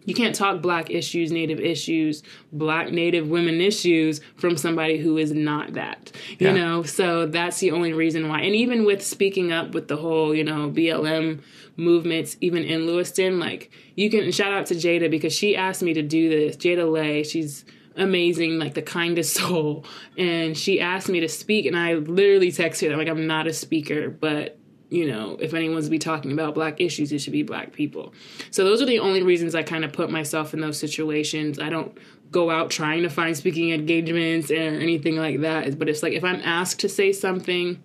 [0.04, 2.22] you can't talk black issues, native issues,
[2.52, 6.12] black native women issues from somebody who is not that.
[6.38, 6.52] You Yeah.
[6.52, 8.42] know, so that's the only reason why.
[8.42, 11.40] And even with speaking up with the whole, you know, BLM
[11.78, 15.94] movements, even in Lewiston, like you can shout out to Jada because she asked me
[15.94, 16.58] to do this.
[16.58, 17.64] Jada Lay, she's
[17.96, 19.84] amazing, like the kindest soul.
[20.16, 23.52] And she asked me to speak, and I literally texted her, like, I'm not a
[23.52, 24.56] speaker, but
[24.90, 28.12] you know, if anyone's to be talking about black issues, it should be black people.
[28.50, 31.60] So those are the only reasons I kind of put myself in those situations.
[31.60, 31.96] I don't
[32.32, 35.78] go out trying to find speaking engagements or anything like that.
[35.78, 37.80] But it's like if I'm asked to say something,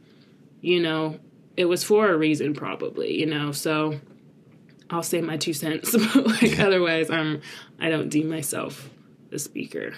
[0.61, 1.19] you know,
[1.55, 3.51] it was for a reason probably, you know.
[3.51, 3.99] So
[4.89, 5.91] I'll say my two cents.
[6.13, 7.41] but like otherwise I'm
[7.79, 8.89] I don't deem myself
[9.35, 9.93] a speaker.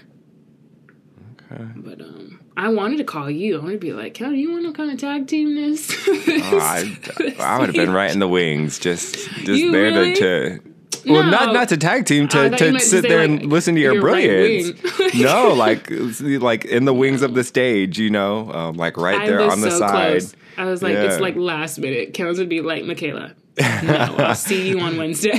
[1.51, 1.63] Okay.
[1.77, 3.55] But um I wanted to call you.
[3.57, 5.91] I wanted to be like, Kelly, you want to kind of tag team this?
[6.07, 6.97] Oh, I,
[7.39, 10.13] I would have been right in the wings, just just You there really?
[10.15, 10.59] to.
[10.59, 10.63] to
[11.05, 11.53] well, not No.
[11.53, 13.93] not to tag team, to, to meant to sit there like, and listen to your,
[13.93, 14.99] your right brilliance.
[14.99, 15.11] wing.
[15.23, 19.27] no, like like in the wings of the stage, you know, um, like right I
[19.27, 20.11] there on the so side.
[20.19, 20.35] close.
[20.57, 22.13] I was like, it's like last minute.
[22.13, 25.37] Kels would be like, Michaela, no, I'll see you on Wednesday.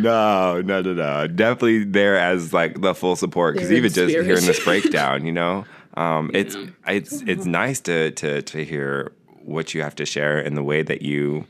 [0.00, 1.26] No, no, no, no.
[1.26, 4.26] Definitely there as like the full support because even just spirit.
[4.26, 5.64] hearing this breakdown, you know,
[5.94, 6.56] um, it's
[6.86, 9.12] it's it's nice to to to hear
[9.44, 11.46] what you have to share and the way that you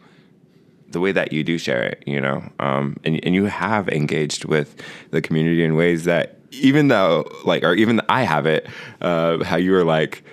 [0.90, 4.44] the way that you do share it, you know, um, and and you have engaged
[4.44, 4.76] with
[5.10, 8.66] the community in ways that even though like or even I have it,
[9.00, 10.24] uh, how you were like.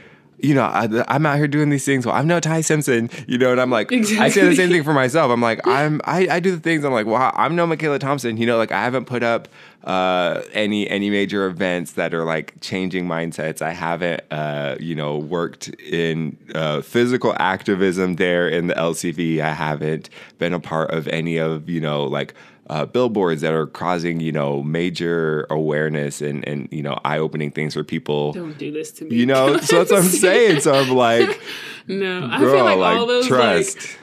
[0.43, 2.05] You know, I, I'm out here doing these things.
[2.05, 4.83] Well, I'm no Ty Simpson, you know, and I'm like, I say the same thing
[4.83, 5.31] for myself.
[5.31, 6.83] I'm like, I'm, I, I do the things.
[6.83, 9.47] I'm like, well, I'm no Michaela Thompson, you know, like I haven't put up
[9.85, 13.61] uh, any any major events that are like changing mindsets.
[13.61, 19.39] I haven't, uh, you know, worked in uh, physical activism there in the LCV.
[19.39, 20.09] I haven't
[20.39, 22.33] been a part of any of, you know, like
[22.73, 27.51] uh, billboards that are causing, you know, major awareness and and you know, eye opening
[27.51, 28.33] things for people.
[28.33, 29.15] Don't do this to me.
[29.15, 30.61] You know, so that's what I'm saying.
[30.61, 31.39] So I'm like,
[31.87, 33.77] No, I girl, feel like, like, all those trust.
[33.77, 33.99] like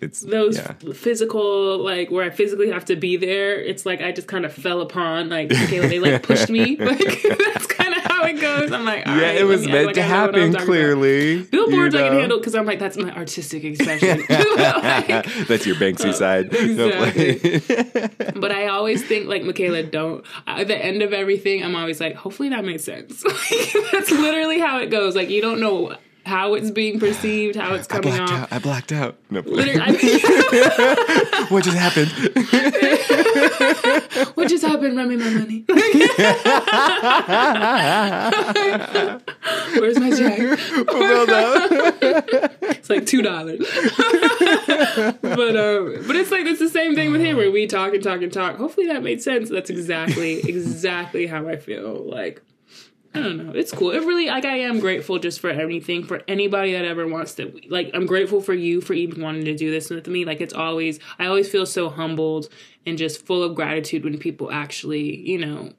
[0.00, 0.72] it's those yeah.
[0.94, 3.60] physical like where I physically have to be there.
[3.60, 6.76] It's like I just kind of fell upon like okay, they like pushed me.
[6.76, 7.87] Like that's kind
[8.28, 8.72] it goes.
[8.72, 10.34] I'm like, all Yeah, right, it was me meant like to I know what I'm
[10.34, 10.52] happen.
[10.52, 10.66] talking about.
[10.66, 14.24] Clearly, Billboards you I can handle because I'm like that's my artistic expression.
[14.28, 16.52] Like, That's your Banksy uh, side.
[16.54, 17.60] exactly.
[18.40, 20.24] but I always think like Michaela, don't.
[20.46, 23.22] At the end of everything, I'm always like, hopefully that makes sense.
[23.92, 25.14] That's literally how it goes.
[25.16, 25.96] Like you don't know
[26.28, 28.40] how it's being perceived, how it's I coming blacked off.
[28.42, 28.52] out.
[28.52, 29.16] I blacked out.
[29.30, 32.10] No, Literally, I what just happened?
[34.36, 34.96] what just happened?
[34.96, 35.64] Run me my money.
[39.78, 40.38] Where's my check?
[42.70, 43.60] It's like two dollars.
[45.22, 48.02] but um, but it's like it's the same thing with him where we talk and
[48.02, 48.56] talk and talk.
[48.56, 49.48] Hopefully that made sense.
[49.50, 51.94] That's exactly exactly how I feel.
[52.04, 52.42] Like
[53.14, 53.52] I don't know.
[53.54, 53.90] It's cool.
[53.90, 57.58] It really like I am grateful just for anything for anybody that ever wants to
[57.68, 60.24] like I'm grateful for you for even wanting to do this with me.
[60.24, 62.48] Like it's always I always feel so humbled
[62.86, 65.72] and just full of gratitude when people actually, you know,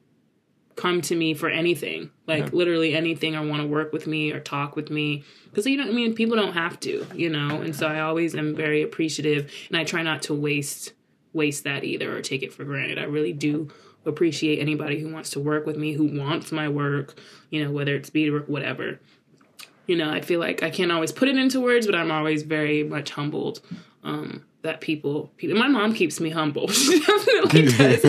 [0.80, 4.40] come to me for anything, like literally anything, or want to work with me or
[4.40, 5.24] talk with me.
[5.50, 7.62] Because you know, I mean, people don't have to, you know.
[7.62, 10.94] And so I always am very appreciative, and I try not to waste
[11.34, 12.98] waste that either or take it for granted.
[12.98, 13.70] I really do
[14.06, 17.20] appreciate anybody who wants to work with me, who wants my work,
[17.50, 19.00] you know, whether it's beadwork, whatever.
[19.88, 22.44] You know, I feel like I can't always put it into words, but I'm always
[22.44, 23.62] very much humbled
[24.04, 25.58] um, that people, people.
[25.58, 26.68] My mom keeps me humble.
[26.90, 28.04] She definitely does.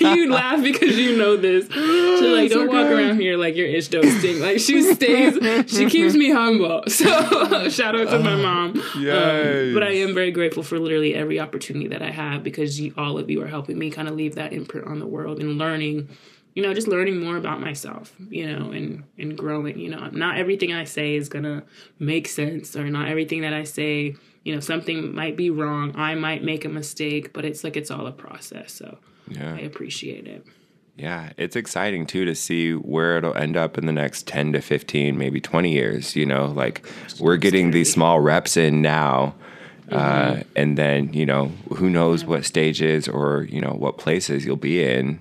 [0.00, 1.66] You, you laugh because you know this.
[1.72, 4.40] She's like, don't walk around here like you're ish stink.
[4.40, 5.38] Like she stays,
[5.70, 6.84] she keeps me humble.
[6.90, 8.78] So shout out to my mom.
[8.78, 12.92] Um, but I am very grateful for literally every opportunity that I have because you,
[12.96, 15.56] all of you are helping me kind of leave that imprint on the world and
[15.56, 16.08] learning
[16.54, 19.78] you know, just learning more about myself, you know, and and growing.
[19.78, 21.62] You know, not everything I say is gonna
[21.98, 25.94] make sense, or not everything that I say, you know, something might be wrong.
[25.96, 28.72] I might make a mistake, but it's like it's all a process.
[28.72, 28.98] So
[29.28, 29.54] Yeah.
[29.54, 30.44] I appreciate it.
[30.96, 34.60] Yeah, it's exciting too to see where it'll end up in the next 10 to
[34.60, 36.14] 15, maybe 20 years.
[36.14, 36.84] You know, like
[37.18, 39.34] we're getting these small reps in now.
[39.88, 39.96] Mm-hmm.
[39.96, 44.56] Uh, and then, you know, who knows what stages or, you know, what places you'll
[44.56, 45.18] be in,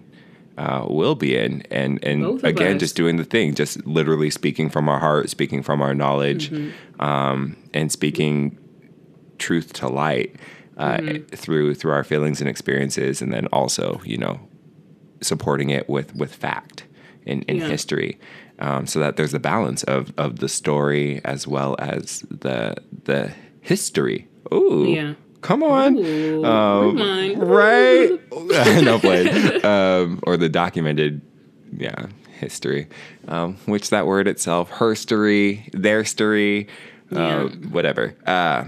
[0.59, 1.63] uh, will be in.
[1.71, 2.79] And, and again, us.
[2.81, 7.01] just doing the thing, just literally speaking from our heart, speaking from our knowledge, Mm-hmm.
[7.01, 8.57] um, and speaking
[9.37, 10.35] truth to light
[10.77, 11.35] uh, Mm-hmm.
[11.35, 14.39] through through our feelings and experiences, and then also, you know,
[15.21, 16.83] supporting it with with fact
[17.25, 17.67] in, and Yeah.
[17.69, 18.19] history,
[18.59, 22.75] um, so that there's a balance of of the story as well as the
[23.05, 23.31] the
[23.61, 24.27] history.
[24.53, 25.13] Ooh, Yeah.
[25.41, 26.97] Come on, Ooh, Um,
[27.37, 28.19] right?
[28.83, 29.63] no played.
[29.65, 31.21] Um, or the documented,
[31.75, 32.07] yeah,
[32.39, 32.87] history.
[33.27, 36.67] Um, which that word itself, herstory, their story,
[37.11, 37.43] uh, Yeah.
[37.69, 38.15] whatever.
[38.25, 38.65] Uh,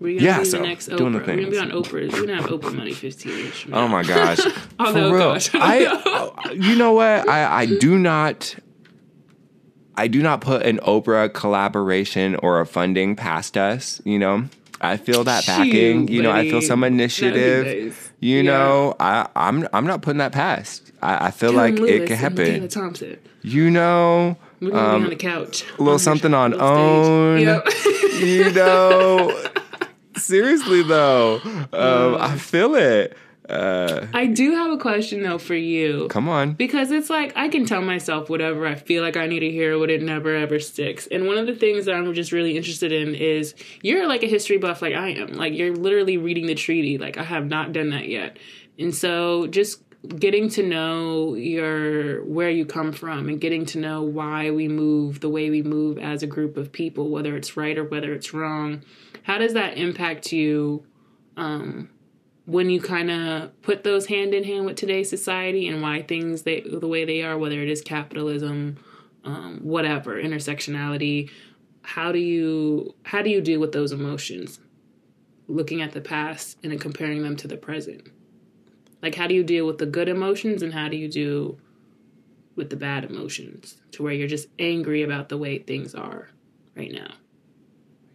[0.00, 0.96] We're Yeah, be so, the next Oprah.
[0.98, 2.12] doing the We're gonna be on Oprah.
[2.12, 3.78] We're gonna have Oprah money 15 years from now.
[3.78, 4.38] Oh my gosh.
[4.80, 5.32] Oh, For no, real.
[5.32, 5.50] gosh.
[5.54, 7.28] I you know what?
[7.28, 8.54] I, I do not
[9.96, 14.44] I do not put an Oprah collaboration or a funding past us, you know.
[14.80, 16.08] I feel that backing.
[16.08, 17.66] You know, I feel some initiative.
[17.86, 18.10] nice.
[18.20, 18.42] You Yeah.
[18.42, 20.92] know, I, I'm I'm not putting that past.
[21.02, 22.68] I, I feel like Kellen it Lewis can happen.
[22.68, 23.18] Thompson.
[23.42, 25.64] You know, We're gonna um, be on the couch.
[25.78, 27.38] a little something on own.
[27.40, 27.66] Yep.
[28.20, 29.44] you know.
[30.16, 31.40] Seriously though,
[31.72, 33.16] um, I feel it.
[33.48, 36.08] Uh, I do have a question though for you.
[36.08, 36.52] come on.
[36.52, 39.78] Because it's like I can tell myself whatever I feel like I need to hear,
[39.78, 41.06] but it never ever sticks.
[41.06, 44.26] And one of the things that I'm just really interested in is you're like a
[44.26, 45.32] history buff like I am.
[45.32, 46.98] Like you're literally reading the treaty.
[46.98, 48.38] Like I have not done that yet.
[48.78, 49.82] And so just
[50.18, 55.20] getting to know your where you come from and getting to know why we move
[55.20, 58.34] the way we move as a group of people, whether it's right or whether it's
[58.34, 58.82] wrong.
[59.22, 60.84] How does that impact you
[61.36, 61.88] um
[62.48, 66.44] when you kind of put those hand in hand with today's society and why things
[66.44, 68.78] they the way they are, whether it is capitalism,
[69.22, 71.28] um, whatever intersectionality,
[71.82, 74.60] how do you how do you deal with those emotions?
[75.46, 78.08] Looking at the past and then comparing them to the present.
[79.02, 81.58] Like how do you deal with the good emotions and how do you do
[82.56, 86.30] with the bad emotions to where you're just angry about the way things are
[86.74, 87.12] right now?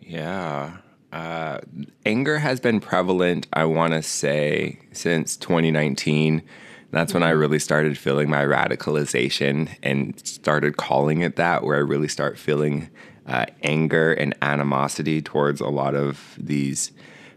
[0.02, 0.78] Yeah.
[1.14, 1.60] Uh,
[2.08, 6.42] anger has been prevalent, I want to say, since 2019.
[6.90, 11.82] That's when I really started feeling my radicalization and started calling it that, where I
[11.82, 12.90] really start feeling
[13.28, 16.92] uh, anger and animosity towards a lot of these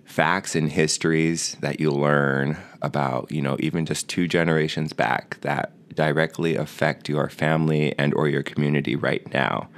[0.06, 5.72] facts and histories that you learn about, you know, even just two generations back that
[5.94, 9.68] directly affect your family and or your community right now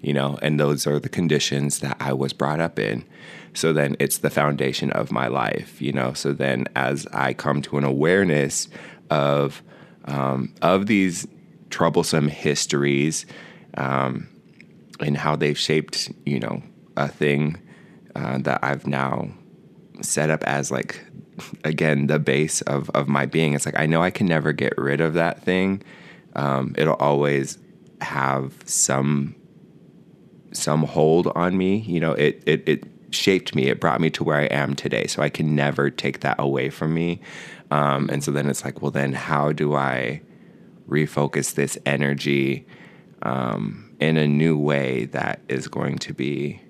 [0.00, 3.04] you know and those are the conditions that i was brought up in
[3.54, 6.12] so then it's the foundation of my life, you know.
[6.12, 8.68] So then as I come to an awareness
[9.10, 9.62] of
[10.04, 11.26] um, of these
[11.70, 13.26] troublesome histories
[13.76, 14.28] um,
[15.00, 16.62] and how they've shaped, you know,
[16.96, 17.60] a thing
[18.14, 19.28] uh, that I've now
[20.00, 21.04] set up as like
[21.64, 23.54] again the base of of my being.
[23.54, 25.82] It's like I know I can never get rid of that thing.
[26.34, 27.58] Um, it'll always
[28.00, 29.34] have some
[30.52, 31.78] some hold on me.
[31.78, 33.68] You know, it it it shaped me.
[33.68, 35.06] It brought me to where I am today.
[35.06, 37.20] So I can never take that away from me.
[37.70, 40.22] Um, and so then it's like, well, then how do I
[40.88, 42.66] refocus this energy
[43.22, 46.60] um, in a new way that is going to be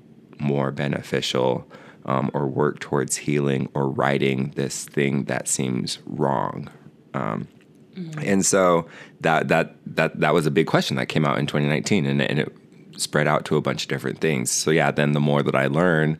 [0.41, 1.71] more beneficial
[2.07, 6.69] um, or work towards healing or righting this thing that seems wrong?
[7.15, 7.49] Um,
[7.95, 8.21] mm-hmm.
[8.23, 8.87] And so
[9.21, 12.39] that that that that was a big question that came out in 2019, and, and
[12.41, 12.58] it
[12.99, 14.51] spread out to a bunch of different things.
[14.51, 16.19] So yeah, then the more that I learn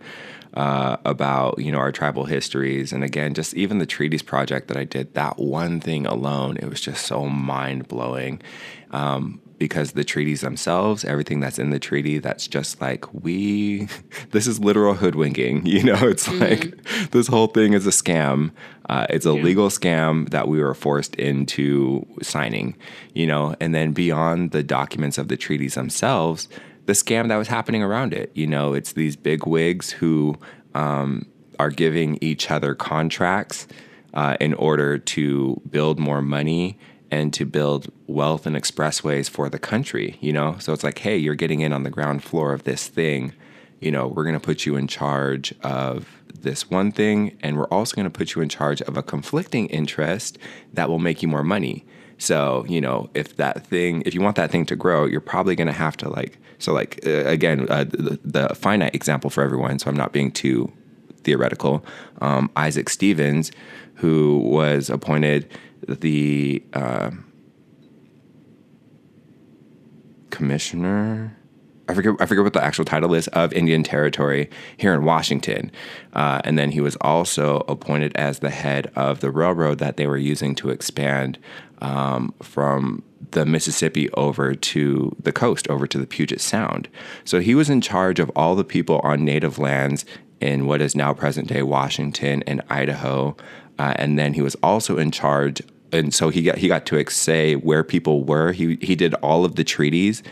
[0.55, 4.77] uh, about you know our tribal histories, and again, just even the treaties project that
[4.77, 8.43] I did, that one thing alone, it was just so mind blowing.
[8.91, 13.89] Um, because the treaties themselves, everything that's in the treaty, that's just like we,
[14.31, 15.67] this is literal hoodwinking.
[15.69, 16.41] You know, it's mm-hmm.
[16.41, 18.53] like this whole thing is a scam.
[18.89, 19.43] Uh, it's a yeah.
[19.43, 22.77] legal scam that we were forced into signing.
[23.15, 26.49] You know, and then beyond the documents of the treaties themselves,
[26.87, 28.31] the scam that was happening around it.
[28.35, 30.37] You know, it's these big wigs who
[30.75, 31.27] um,
[31.59, 33.67] are giving each other contracts
[34.15, 36.79] uh, in order to build more money
[37.11, 40.17] and to build wealth and expressways for the country.
[40.21, 42.87] You know, so it's like, hey, you're getting in on the ground floor of this
[42.89, 43.33] thing.
[43.81, 47.69] You know, we're going to put you in charge of this one thing, and we're
[47.69, 50.39] also going to put you in charge of a conflicting interest
[50.73, 51.85] that will make you more money.
[52.19, 55.55] So, you know, if that thing, if you want that thing to grow, you're probably
[55.55, 59.45] going to have to like, so like, uh, again, uh, the, the, finite example for
[59.45, 60.73] everyone, so I'm not being too
[61.23, 61.85] theoretical.
[62.21, 63.53] Um, Isaac Stevens,
[63.95, 65.49] who was appointed
[65.87, 67.11] the uh,
[70.31, 71.38] commissioner,
[71.89, 75.73] I forget I forget what the actual title is of Indian Territory here in Washington,
[76.13, 80.07] uh, and then he was also appointed as the head of the railroad that they
[80.07, 81.39] were using to expand
[81.81, 86.89] um, from the Mississippi over to the coast, over to the Puget Sound.
[87.25, 90.05] So he was in charge of all the people on native lands
[90.41, 93.35] in what is now present day Washington and Idaho,
[93.79, 95.63] uh, and then he was also in charge.
[95.91, 98.53] And so he got he got to say where people were.
[98.53, 100.23] He he did all of the treaties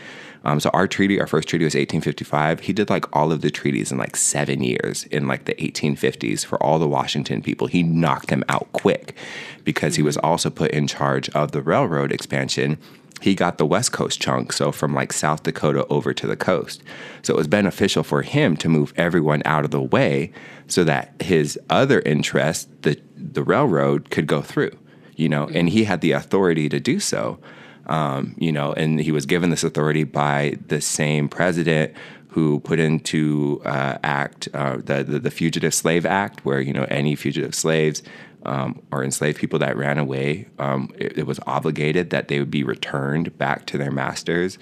[0.47, 2.61] um, so our treaty, our first treaty was 1855.
[2.61, 6.45] He did like all of the treaties in like seven years in like the 1850s
[6.45, 7.67] for all the Washington people.
[7.67, 9.13] He knocked them out quick
[9.65, 12.77] because he was also put in charge of the railroad expansion
[13.19, 16.83] he got the West Coast chunk, so from like South Dakota over to the coast.
[17.23, 20.31] So it was beneficial for him to move everyone out of the way
[20.67, 24.77] so that his other interest, the the railroad, could go through.
[25.15, 27.39] You know, and he had the authority to do so.
[27.87, 31.93] Um, you know, and he was given this authority by the same president
[32.29, 36.85] who put into uh, act uh, the, the, the Fugitive Slave Act, where you know
[36.89, 38.03] any fugitive slaves
[38.45, 42.51] um, or enslaved people that ran away, um, it, it, was obligated that they would
[42.51, 44.57] be returned back to their masters.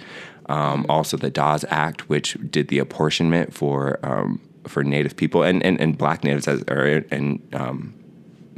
[0.47, 5.61] Um, also, the Dawes Act, which did the apportionment for um, for Native people and,
[5.63, 7.93] and, and Black Natives as or and um,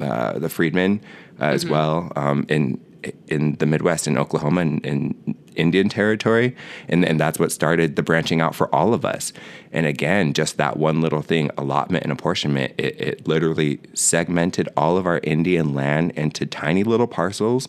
[0.01, 1.01] uh, the freedmen
[1.39, 1.55] uh, mm-hmm.
[1.55, 2.45] as well um,
[3.27, 6.55] in the Midwest, in Oklahoma, and in Indian territory,
[6.87, 9.33] and and that's what started the branching out for all of us.
[9.71, 14.97] And again, just that one little thing, allotment and apportionment, it, it literally segmented all
[14.97, 17.67] of our Indian land into tiny little parcels.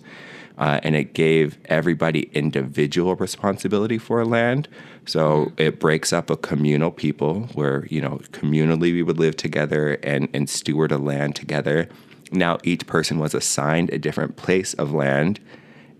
[0.58, 4.66] Uh, and it gave everybody individual responsibility for land.
[5.06, 10.00] So it breaks up a communal people where, you know, communally we would live together
[10.02, 11.88] and, and steward a land together
[12.32, 15.40] now each person was assigned a different place of land.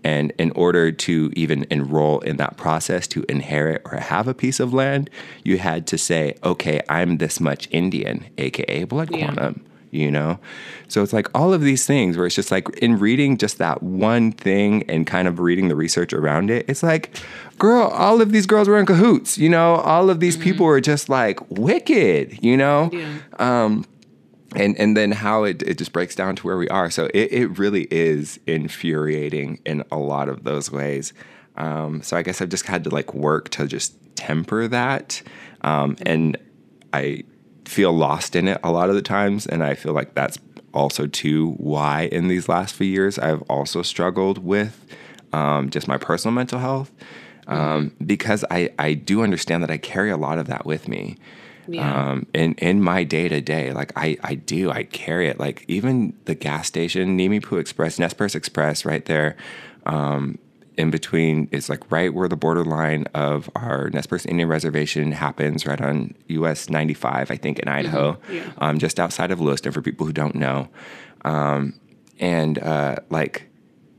[0.03, 4.61] And in order to even enroll in that process to inherit or have a piece
[4.61, 5.09] of land,
[5.43, 9.25] you had to say, okay, I'm this much Indian, AKA blood Yeah.
[9.25, 9.61] quantum,
[9.91, 10.39] you know?
[10.87, 13.83] So it's like all of these things where it's just like in reading just that
[13.83, 17.17] one thing and kind of reading the research around it, it's like,
[17.57, 19.75] girl, all of these girls were in cahoots, you know?
[19.75, 20.43] All of these mm-hmm.
[20.43, 22.89] people were just like wicked, you know?
[22.93, 23.17] Yeah.
[23.37, 23.85] Um,
[24.55, 26.89] and and then how it, it just breaks down to where we are.
[26.89, 31.13] So it, it really is infuriating in a lot of those ways.
[31.57, 35.21] Um, so i guess i've just had to like work to just temper that.
[35.61, 36.37] Um, and
[36.93, 37.23] i
[37.65, 40.39] feel lost in it a lot of the times and i feel like that's
[40.73, 44.85] also too why in these last few years i've also struggled with
[45.33, 46.91] um, just my personal mental health.
[47.45, 51.17] Um, because I, I do understand that i carry a lot of that with me
[51.73, 52.11] Yeah.
[52.11, 53.71] um, in in my day to day.
[53.71, 55.39] Like I I do I carry it.
[55.39, 59.35] Like even the gas station, Nimiipuu Express, Nez Perce Express, right there.
[59.85, 60.37] Um,
[60.77, 65.65] in between, it's like right where the borderline of our Nez Perce Indian Reservation happens,
[65.65, 68.43] right on US 95, I think, in Idaho, Yeah.
[68.59, 70.69] um, just outside of Lewiston for people who don't know.
[71.25, 71.73] Um,
[72.17, 73.48] and uh, like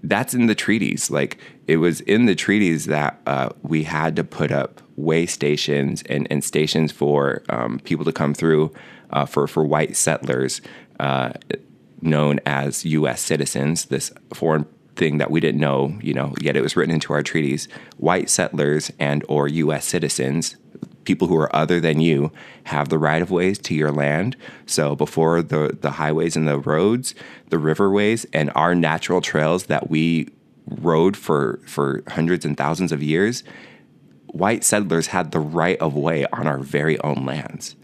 [0.02, 1.10] that's in the treaties.
[1.10, 6.02] Like it was in the treaties that uh, we had to put up way stations
[6.08, 8.72] and, and stations for um, people to come through
[9.10, 10.60] uh, for for white settlers,
[10.98, 11.32] uh,
[12.00, 13.20] known as U.S.
[13.20, 13.86] citizens.
[13.86, 14.66] This foreign
[14.96, 17.68] thing that we didn't know, you know, yet it was written into our treaties.
[17.96, 19.84] White settlers and or U.S.
[19.84, 20.56] citizens
[21.04, 22.30] people who are other than you
[22.64, 24.36] have the right of ways to your land.
[24.66, 27.14] So before the the highways and the roads,
[27.48, 30.28] the riverways and our natural trails that we
[30.66, 33.42] rode for for hundreds and thousands of years,
[34.26, 37.76] white settlers had the right of way on our very own lands.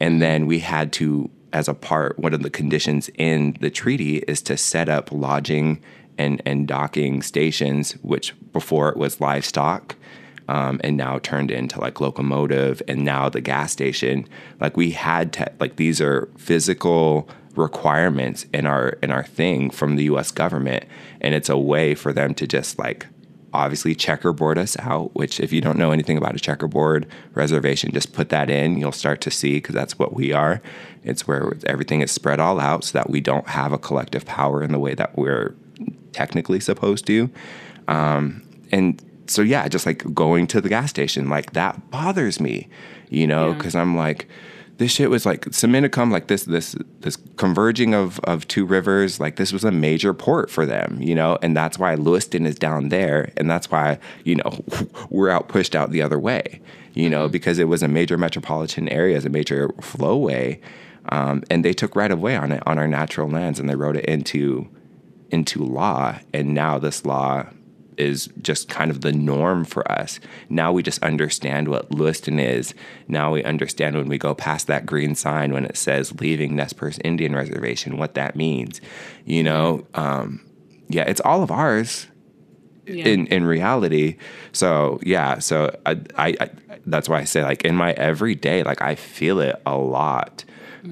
[0.00, 4.18] And then we had to, as a part, one of the conditions in the treaty
[4.18, 5.80] is to set up lodging
[6.18, 9.96] and, and docking stations, which before it was livestock
[10.48, 14.26] um, and now turned into like locomotive and now the gas station.
[14.60, 19.96] Like we had to, like these are physical requirements in our in our thing from
[19.96, 20.84] the US government.
[21.20, 23.06] And it's a way for them to just like
[23.52, 28.12] obviously checkerboard us out which if you don't know anything about a checkerboard reservation just
[28.12, 30.60] put that in you'll start to see because that's what we are
[31.04, 34.62] it's where everything is spread all out so that we don't have a collective power
[34.62, 35.54] in the way that we're
[36.12, 37.30] technically supposed to
[37.88, 38.42] um,
[38.72, 42.68] and so yeah just like going to the gas station like that bothers me
[43.10, 43.54] you know Yeah.
[43.54, 44.28] because i'm like
[44.78, 49.36] this shit was like Tsceminicum, like this this this converging of of two rivers, like
[49.36, 52.90] this was a major port for them, you know, and that's why Lewiston is down
[52.90, 54.58] there, and that's why you know
[55.08, 56.60] we're out pushed out the other way,
[56.92, 60.60] you know, because it was a major metropolitan area, as a major flowway,
[61.08, 63.76] um, and they took right of way on it on our natural lands, and they
[63.76, 64.68] wrote it into
[65.30, 67.46] into law, and now this law
[67.98, 70.20] is just kind of the norm for us.
[70.48, 72.74] Now we just understand what Lewiston is.
[73.08, 76.72] Now we understand when we go past that green sign when it says leaving Nez
[76.72, 78.80] Perce Indian Reservation, what that means.
[79.24, 80.44] You know, um,
[80.88, 82.06] yeah, it's all of ours
[82.86, 83.06] Yeah.
[83.06, 84.16] in in reality.
[84.52, 86.50] So yeah, so I, I, I
[86.86, 90.44] that's why I say like in my everyday, like I feel it a lot,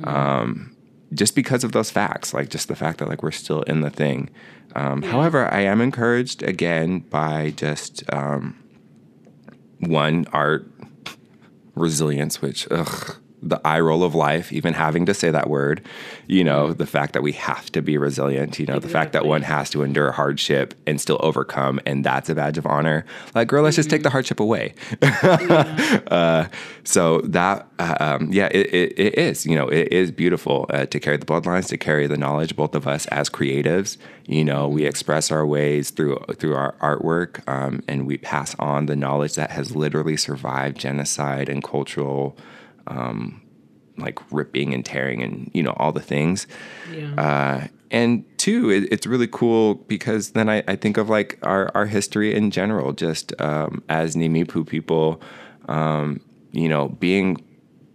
[0.05, 0.75] um,
[1.13, 3.91] just because of those facts, like just the fact that like we're still in the
[3.91, 4.31] thing.
[4.75, 8.59] Um, However, I am encouraged again by just um,
[9.79, 10.67] one art
[11.75, 13.17] resilience, which ugh,
[13.49, 15.83] the eye roll of life, even having to say that word,
[16.27, 19.27] you know, the fact that we have to be resilient, you know, the fact that
[19.27, 23.05] one has to endure hardship and still overcome, and that's a badge of honor.
[23.35, 24.75] Like, girl, let's just take the hardship away.
[25.03, 26.47] uh,
[26.85, 30.87] so that, uh, um, yeah, it, it, it is, you know, it is beautiful uh,
[30.87, 34.69] to carry the bloodlines, to carry the knowledge, both of us as creatives, you know,
[34.69, 39.35] we express our ways through, through our artwork, um, and we pass on the knowledge
[39.35, 42.37] that has literally survived genocide and cultural,
[42.87, 43.43] um,
[43.97, 46.47] like ripping and tearing and, you know, all the things.
[46.93, 47.15] Yeah.
[47.15, 51.71] Uh, and two, it, it's really cool because then I, I think of like our,
[51.75, 55.21] our history in general, just um, as Nimiipuu people,
[55.69, 56.21] um,
[56.53, 57.43] you know, being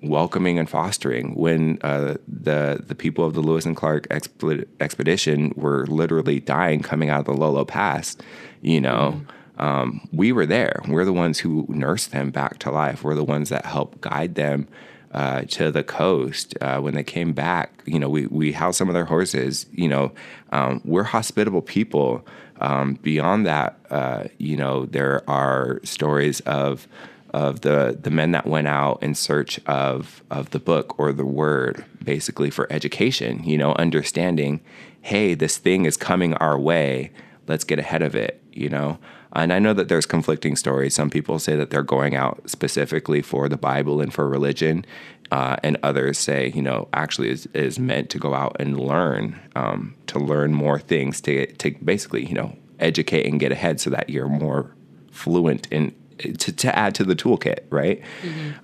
[0.01, 5.85] welcoming and fostering when uh, the the people of the Lewis and Clark expedition were
[5.87, 8.15] literally dying coming out of the Lolo Pass,
[8.61, 9.21] you know.
[9.59, 10.81] Um, we were there.
[10.87, 13.03] We're the ones who nursed them back to life.
[13.03, 14.67] We're the ones that helped guide them
[15.13, 17.83] uh, to the coast uh, when they came back.
[17.85, 19.65] You know, we we housed some of their horses.
[19.71, 20.11] You know,
[20.51, 22.25] um, we're hospitable people.
[22.61, 26.87] Um, beyond that, uh, you know, there are stories of
[27.33, 31.25] of the the men that went out in search of of the book or the
[31.25, 34.61] word basically for education, you know, understanding,
[35.01, 37.11] hey, this thing is coming our way.
[37.47, 38.99] Let's get ahead of it, you know.
[39.33, 40.95] And I know that there's conflicting stories.
[40.95, 44.85] Some people say that they're going out specifically for the Bible and for religion,
[45.31, 49.39] uh, and others say, you know, actually is, is meant to go out and learn,
[49.55, 53.89] um, to learn more things, to to basically, you know, educate and get ahead, so
[53.91, 54.75] that you're more
[55.11, 58.01] fluent in to, to add to the toolkit, right?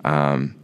[0.04, 0.56] Um,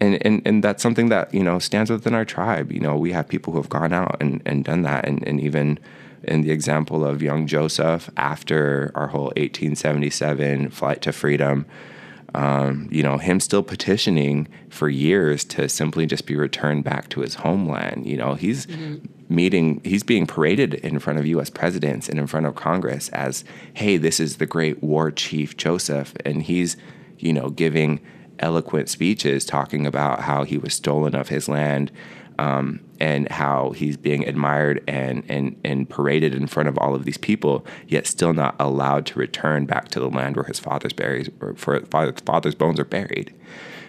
[0.00, 2.70] and, and and that's something that you know stands within our tribe.
[2.70, 5.40] You know, we have people who have gone out and, and done that, and, and
[5.40, 5.78] even
[6.26, 11.66] in the example of young Joseph after our whole 1877 flight to freedom,
[12.34, 17.20] um, you know, him still petitioning for years to simply just be returned back to
[17.20, 18.06] his homeland.
[18.06, 18.66] You know, he's
[19.28, 21.48] meeting, he's being paraded in front of U.S.
[21.48, 23.44] presidents and in front of Congress as,
[23.74, 26.76] hey, this is the great war chief Joseph, and he's,
[27.18, 28.00] you know, giving
[28.38, 31.90] eloquent speeches talking about how he was stolen of his land
[32.38, 37.04] um, and how he's being admired and, and, and paraded in front of all of
[37.04, 40.92] these people, yet still not allowed to return back to the land where his father's
[40.92, 43.34] buried, or for father, father's bones are buried.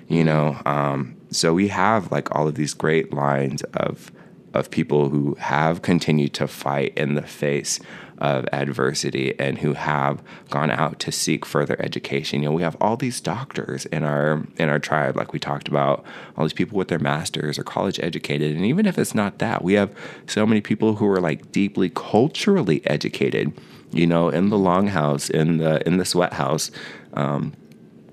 [0.07, 4.11] You know, um, so we have like all of these great lines of
[4.53, 7.79] of people who have continued to fight in the face
[8.19, 12.41] of adversity and who have gone out to seek further education.
[12.41, 15.67] You know, we have all these doctors in our in our tribe, like we talked
[15.67, 18.55] about, all these people with their masters or college educated.
[18.55, 19.91] And even if it's not that, we have
[20.27, 23.53] so many people who are like deeply culturally educated,
[23.91, 26.71] you know, in the longhouse, in the in the sweat house,
[27.13, 27.53] um,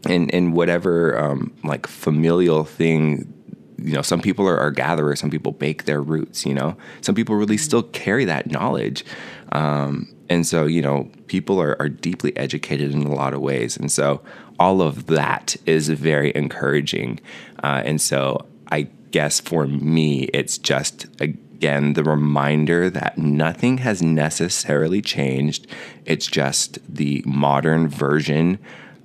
[0.09, 3.34] in in whatever um, like familial thing
[3.79, 6.77] you know some people are, are gatherers some people bake their roots you know?
[7.01, 9.05] Some people really still carry that knowledge.
[9.53, 13.77] Um, and so you know people are, are deeply educated in a lot of ways.
[13.77, 14.23] And so
[14.59, 17.21] all of that is very encouraging.
[17.63, 24.03] Uh, and so i guess for me it's just again the reminder that nothing has
[24.03, 25.67] necessarily changed.
[26.05, 28.59] It's just the modern version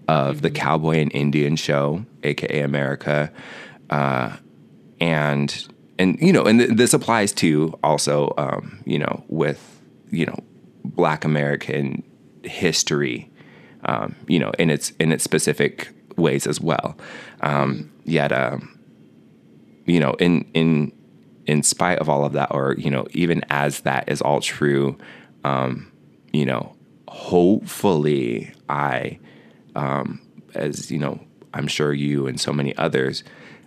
[0.08, 3.32] of the cowboy and indian show aka america.
[3.90, 4.38] Uh,
[5.00, 5.68] and
[5.98, 9.82] and you know and th- this applies to also um, you know with
[10.12, 10.38] you know
[10.84, 12.04] black american
[12.44, 13.30] history
[13.86, 16.98] um, you know in its in its specific ways as well.
[17.42, 18.78] Um, yet um,
[19.86, 20.92] you know in in
[21.46, 24.98] in spite of all of that or you know even as that is all true
[25.44, 25.92] um,
[26.32, 26.76] you know
[27.08, 29.18] hopefully i
[29.76, 30.22] um,
[30.54, 31.20] as you know
[31.54, 33.24] i'm sure you and so many others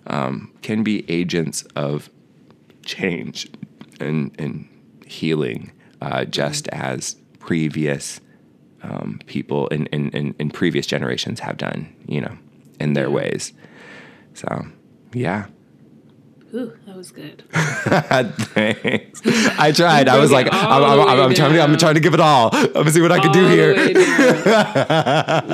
[0.06, 2.10] um, can be agents of
[2.84, 3.48] change
[4.00, 4.68] and, and
[5.06, 8.20] healing, uh, just as previous
[8.82, 12.36] um, people in, in, in, in previous generations have done, you know,
[12.80, 13.52] in their ways.
[14.34, 14.66] So,
[15.12, 15.46] yeah.
[16.54, 17.44] Ooh, that was good.
[17.52, 19.22] Thanks.
[19.58, 20.06] I tried.
[20.06, 22.50] I was like, I'm, I'm, I'm, I'm trying to, I'm trying to give it all.
[22.52, 23.74] I'm gonna see what I can do here.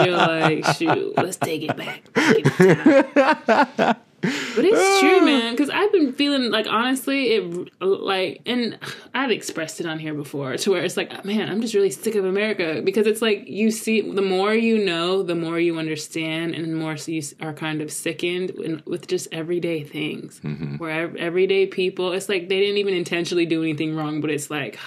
[0.05, 2.03] You're like, shoot, let's take it back.
[2.15, 4.01] Take it back.
[4.21, 5.25] But it's true, ah.
[5.25, 5.53] man.
[5.53, 8.77] Because I've been feeling like, honestly, it like, and
[9.15, 11.91] I've expressed it on here before to where it's like, oh, man, I'm just really
[11.91, 15.79] sick of America because it's like you see, the more you know, the more you
[15.79, 20.41] understand, and the more you are kind of sickened with just everyday things.
[20.41, 20.77] Mm-hmm.
[20.79, 24.79] Where everyday people, it's like they didn't even intentionally do anything wrong, but it's like,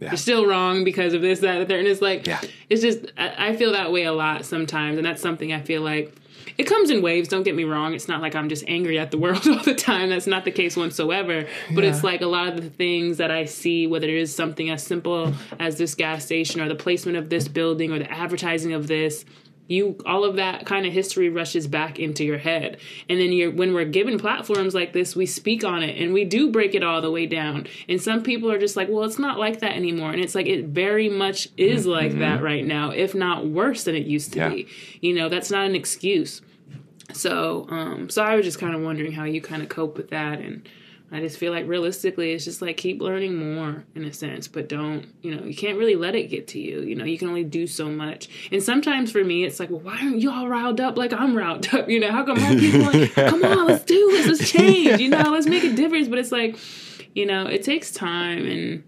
[0.00, 0.08] Yeah.
[0.10, 1.78] you're still wrong because of this, that, and the third.
[1.80, 2.40] And it's like, Yeah.
[2.68, 4.96] it's just, I, I feel that way a lot sometimes.
[4.98, 6.12] And that's something I feel like
[6.58, 7.28] it comes in waves.
[7.28, 7.94] Don't get me wrong.
[7.94, 10.10] It's not like I'm just angry at the world all the time.
[10.10, 11.46] That's not the case whatsoever.
[11.74, 14.70] But it's like a lot of the things that I see, whether it is something
[14.70, 18.72] as simple as this gas station or the placement of this building or the advertising
[18.72, 19.24] of this,
[19.68, 22.78] you all of that kind of history rushes back into your head.
[23.08, 26.24] And then you're when we're given platforms like this we speak on it and we
[26.24, 27.66] do break it all the way down.
[27.88, 30.10] And some people are just like well it's not like that anymore.
[30.12, 33.94] And it's like it very much is like that right now if not worse than
[33.94, 34.48] it used to Yeah.
[34.50, 34.68] be.
[35.00, 36.42] You know that's not an excuse.
[37.12, 40.10] So um so i was just kind of wondering how you kind of cope with
[40.10, 40.68] that and
[41.14, 44.66] I just feel like realistically, it's just like keep learning more in a sense, but
[44.66, 46.80] don't, you know, you can't really let it get to you.
[46.80, 48.30] You know, you can only do so much.
[48.50, 51.36] And sometimes for me, it's like, well, why aren't you all riled up like I'm
[51.36, 51.90] riled up?
[51.90, 55.10] You know, how come more people like, come on, let's do this, let's change, you
[55.10, 56.08] know, let's make a difference.
[56.08, 56.56] But it's like,
[57.14, 58.82] you know, it takes time and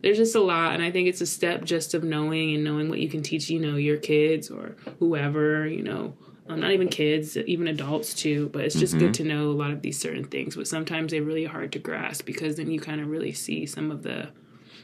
[0.00, 0.72] there's just a lot.
[0.72, 3.50] And I think it's a step just of knowing and knowing what you can teach,
[3.50, 6.14] you know, your kids or whoever, you know,
[6.48, 8.48] um, not even kids, even adults too.
[8.52, 10.56] But it's just good to know a lot of these certain things.
[10.56, 13.90] But sometimes they're really hard to grasp because then you kind of really see some
[13.90, 14.28] of the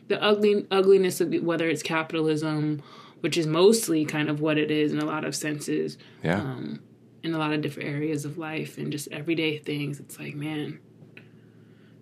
[0.09, 2.83] the ugly ugliness of whether it's capitalism,
[3.21, 6.41] which is mostly kind of what it is in a lot of senses, Yeah.
[6.41, 6.81] um,
[7.23, 10.01] in a lot of different areas of life and just everyday things.
[10.01, 10.81] It's like, man,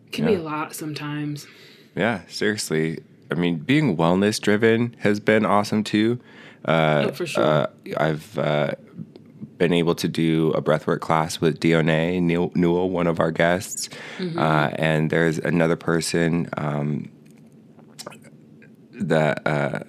[0.07, 1.47] It can be a lot sometimes.
[1.95, 3.01] Yeah, seriously.
[3.31, 6.19] I mean, being wellness driven has been awesome too.
[6.65, 7.45] Uh, Oh, for sure.
[7.45, 7.67] uh,
[7.97, 8.71] I've uh,
[9.61, 14.39] been able to do a breathwork class with Dione Newell, one of our guests, Mm-hmm.
[14.39, 17.11] uh, and there's another person um,
[18.93, 19.81] that uh,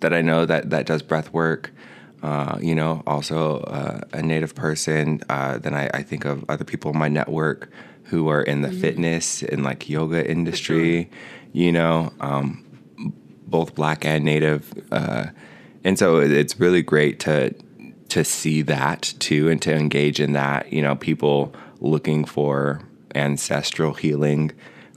[0.00, 1.70] that I know that that does breath work.
[2.22, 5.20] Uh, you know, also uh, a native person.
[5.28, 7.70] Uh, then I, I think of other people in my network
[8.04, 11.10] who are in the fitness and like yoga industry.
[11.52, 12.64] You know, um,
[13.46, 15.26] both black and native, uh,
[15.84, 17.54] and so it's really great to
[18.14, 20.72] to see that too and to engage in that.
[20.72, 22.80] You know, people looking for
[23.14, 24.52] ancestral healing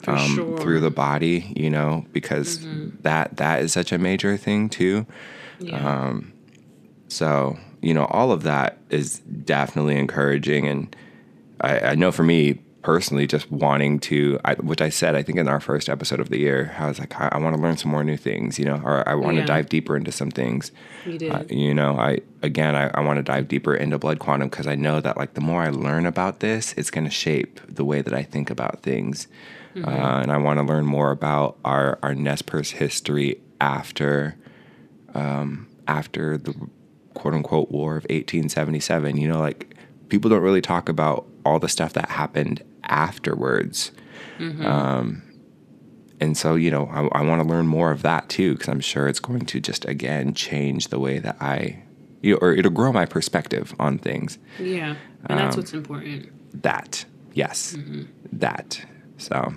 [0.07, 0.57] um, sure.
[0.57, 1.53] through the body.
[1.55, 2.65] You know, because
[3.01, 5.05] that that is such a major thing too.
[5.59, 5.77] Yeah.
[5.77, 6.33] Um,
[7.09, 10.67] So, you know, all of that is definitely encouraging.
[10.67, 10.95] And
[11.61, 15.37] I, I know for me personally, just wanting to, I, which I said, I think
[15.37, 17.75] in our first episode of the year, I was like, I, I want to learn
[17.75, 19.47] some more new things, you know, or I want to Yeah.
[19.47, 20.71] dive deeper into some things.
[21.05, 21.31] you did.
[21.33, 24.67] Uh, you know, I, again, I, I want to dive deeper into blood quantum because
[24.67, 27.83] I know that like the more I learn about this, it's going to shape the
[27.83, 29.27] way that I think about things.
[29.75, 29.89] Uh,
[30.23, 34.35] and I want to learn more about our, our Nez Perce history after
[35.13, 36.53] um, after the
[37.13, 39.17] quote unquote war of 1877.
[39.17, 39.75] You know, like
[40.09, 43.91] people don't really talk about all the stuff that happened afterwards.
[44.39, 45.23] Um,
[46.19, 48.79] and so, you know, I, I want to learn more of that too, because I'm
[48.79, 51.83] sure it's going to just again change the way that I,
[52.21, 54.37] you know, or it'll grow my perspective on things.
[54.59, 54.95] yeah.
[55.25, 56.29] And that's um, what's important.
[56.61, 57.77] That, yes,
[58.31, 58.85] that.
[59.17, 59.53] So,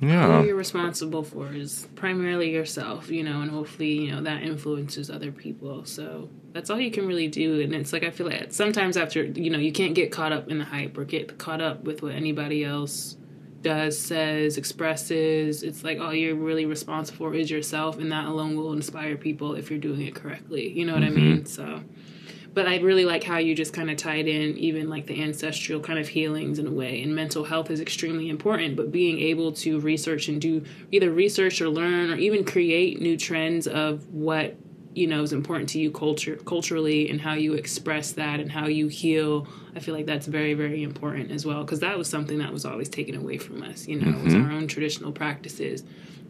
[0.00, 4.42] Who yeah, you're responsible for is primarily yourself, you know, and hopefully, you know, that
[4.42, 5.84] influences other people.
[5.86, 7.60] So that's all you can really do.
[7.60, 10.50] And it's like, I feel like sometimes after, you know, you can't get caught up
[10.50, 13.18] in the hype or get caught up with what anybody else
[13.60, 15.62] does, says, expresses.
[15.62, 19.54] It's like all you're really responsible for is yourself, and that alone will inspire people
[19.54, 20.72] if you're doing it correctly.
[20.72, 21.16] You know what I mm-hmm.
[21.16, 21.46] mean?
[21.46, 21.82] So.
[22.54, 25.78] But I really like how you just kind of tied in even like the ancestral
[25.78, 27.02] kind of healings in a way.
[27.02, 31.60] And mental health is extremely important, but being able to research and do either research
[31.60, 34.56] or learn or even create new trends of what
[34.96, 38.66] you know is important to you culture culturally and how you express that and how
[38.66, 42.38] you heal i feel like that's very very important as well because that was something
[42.38, 44.46] that was always taken away from us you know was mm-hmm.
[44.46, 45.84] our own traditional practices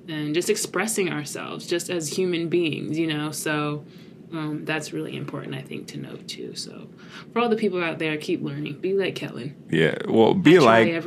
[0.09, 3.85] and just expressing ourselves just as human beings you know so
[4.33, 6.55] um, that's really important, I think, to note too.
[6.57, 6.89] So,
[7.33, 8.81] for all the people out there, keep learning.
[8.81, 9.55] Be like Kellen.
[9.71, 9.97] yeah.
[10.09, 11.05] Well, be I like,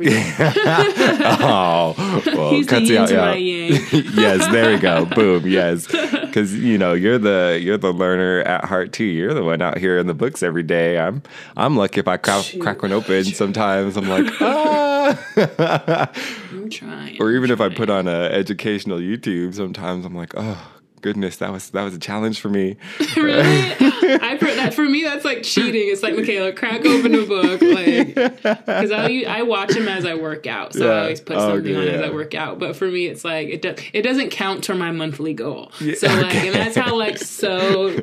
[1.40, 3.20] oh, well, He's the yin out, to yeah.
[3.20, 3.72] my yang.
[4.14, 5.04] yes, there we go.
[5.14, 5.46] Boom.
[5.46, 9.04] Yes, because you know you're the you're the learner at heart too.
[9.04, 10.98] You're the one out here in the books every day.
[10.98, 11.22] I'm
[11.56, 12.62] I'm lucky if I crack, Shoot.
[12.62, 13.24] crack one open.
[13.24, 16.10] Sometimes I'm like ah.
[16.52, 17.20] I'm trying.
[17.20, 21.36] or even I'm if I put on a educational YouTube, sometimes I'm like oh goodness
[21.38, 22.76] that was that was a challenge for me.
[23.16, 23.40] really,
[24.20, 25.02] I put that for me.
[25.04, 25.88] That's like cheating.
[25.90, 30.14] It's like Michaela, crack open a book, like because I I watch them as I
[30.14, 30.92] work out, so Yeah.
[30.92, 32.02] I always put Oh, something on as.
[32.02, 32.58] I work out.
[32.58, 35.72] But for me, it's like it does it doesn't count to my monthly goal.
[35.80, 36.46] Yeah, so like, okay.
[36.48, 38.00] and that's how like so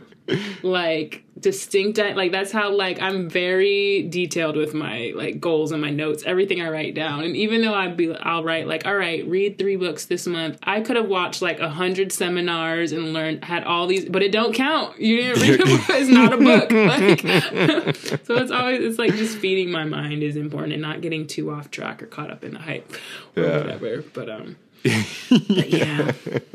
[0.64, 5.90] like distinct like that's how like i'm very detailed with my like goals and my
[5.90, 7.24] notes everything i write down.
[7.24, 10.58] And even though i'd be i'll write like all right read three books this month
[10.64, 14.32] i could have watched like a hundred seminars and learned had all these but it
[14.32, 15.00] don't count.
[15.00, 15.82] You didn't read a book.
[15.90, 16.72] It's not a book.
[16.72, 17.96] Like
[18.26, 21.52] so it's always it's like just feeding my mind is important and not getting too
[21.52, 22.92] off track or caught up in the hype
[23.36, 23.58] or Yeah.
[23.58, 24.04] whatever.
[24.14, 26.12] But um but yeah.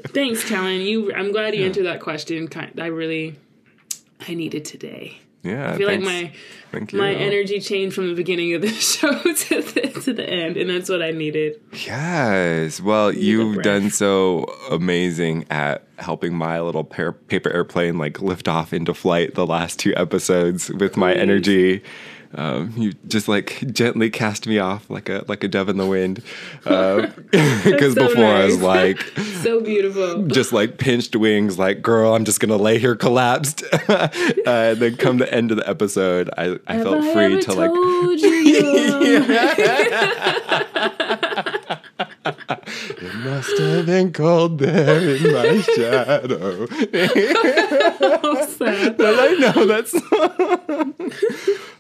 [0.08, 0.80] Thanks Kellen.
[0.80, 2.48] You i'm glad you answered that question.
[2.78, 3.36] I really
[4.28, 6.06] i needed today Yeah, I feel thanks.
[6.06, 6.32] like my
[6.70, 6.98] Thank you.
[6.98, 10.70] my energy changed from the beginning of the show to the, to the end, and
[10.70, 11.60] that's what I needed.
[11.84, 12.80] Yes.
[12.80, 18.72] Well, a you've done so amazing at helping my little paper airplane like lift off
[18.72, 21.82] into flight the last two episodes with my energy.
[22.34, 25.86] Um, you just like gently cast me off like a like a dove in the
[25.86, 26.22] wind.
[26.64, 29.00] Because so before I was like
[29.42, 30.26] So beautiful.
[30.28, 33.62] just like pinched wings, like girl, I'm just gonna lay here collapsed.
[33.88, 34.08] uh,
[34.46, 37.52] and then come the end of the episode, I, I Have felt I free to
[37.52, 39.22] like told you you're-
[42.90, 46.66] It must have been cold there in my shadow.
[46.66, 49.00] so sad.
[49.00, 50.94] I know that song.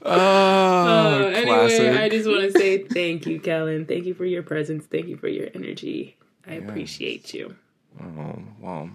[0.04, 3.86] Oh, Uh, anyway, I just want to say thank you, Kellen.
[3.86, 4.84] Thank you for your presence.
[4.86, 6.16] Thank you for your energy.
[6.46, 7.54] I appreciate you.
[8.00, 8.90] oh, well,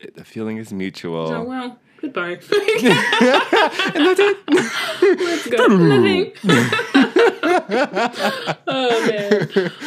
[0.00, 1.28] it, the feeling is mutual.
[1.32, 2.34] Oh well, goodbye.
[2.50, 4.38] That's it.
[5.20, 5.66] Let's go.
[5.66, 6.32] Nothing.
[8.66, 9.72] oh man.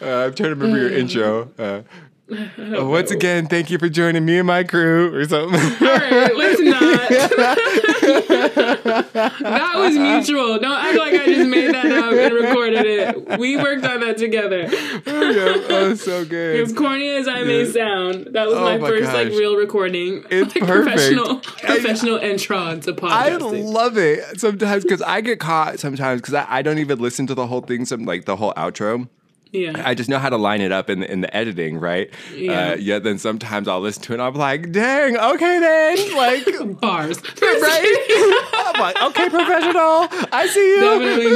[0.00, 1.50] Uh, I'm trying to remember your intro.
[1.58, 1.82] Uh,
[2.58, 5.58] once again, thank you for joining me and my crew, or something.
[5.58, 7.08] All right, let's not.
[9.38, 10.58] that was mutual.
[10.58, 13.38] Don't act like I just made that up and recorded it.
[13.38, 14.68] We worked on that together.
[15.06, 16.60] oh, yeah, oh, so good.
[16.60, 20.24] As corny as I may sound, that was Oh my, my first like real recording.
[20.30, 20.96] It's like perfect.
[20.96, 23.10] professional professional intro to podcast.
[23.10, 27.26] I love it sometimes because I get caught sometimes because I, I don't even listen
[27.28, 29.08] to the whole thing, some like the whole outro.
[29.52, 29.82] Yeah.
[29.84, 32.10] I just know how to line it up in the, in the editing, right?
[32.34, 32.70] Yeah.
[32.72, 36.80] Uh, yet then sometimes I'll listen to it and I'm like, dang, okay then, like,
[36.80, 37.20] Bars.
[37.42, 38.44] right?
[38.54, 40.80] I'm like, okay, professional, I see you.
[40.80, 41.32] Definitely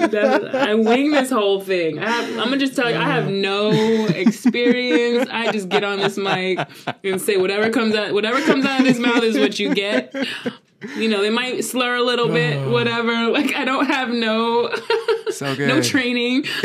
[0.00, 0.10] not.
[0.10, 1.98] Definitely- I wing this whole thing.
[1.98, 3.70] I have, I'm gonna just tell you, I have no
[4.06, 5.28] experience.
[5.30, 6.58] I just get on this mic
[7.04, 8.12] and say whatever comes out.
[8.12, 10.14] Whatever comes out of his mouth is what you get.
[10.96, 12.70] You know, they might slur a little bit, oh.
[12.70, 13.28] whatever.
[13.28, 14.70] Like I don't have no
[15.30, 15.68] So good.
[15.68, 16.44] no training.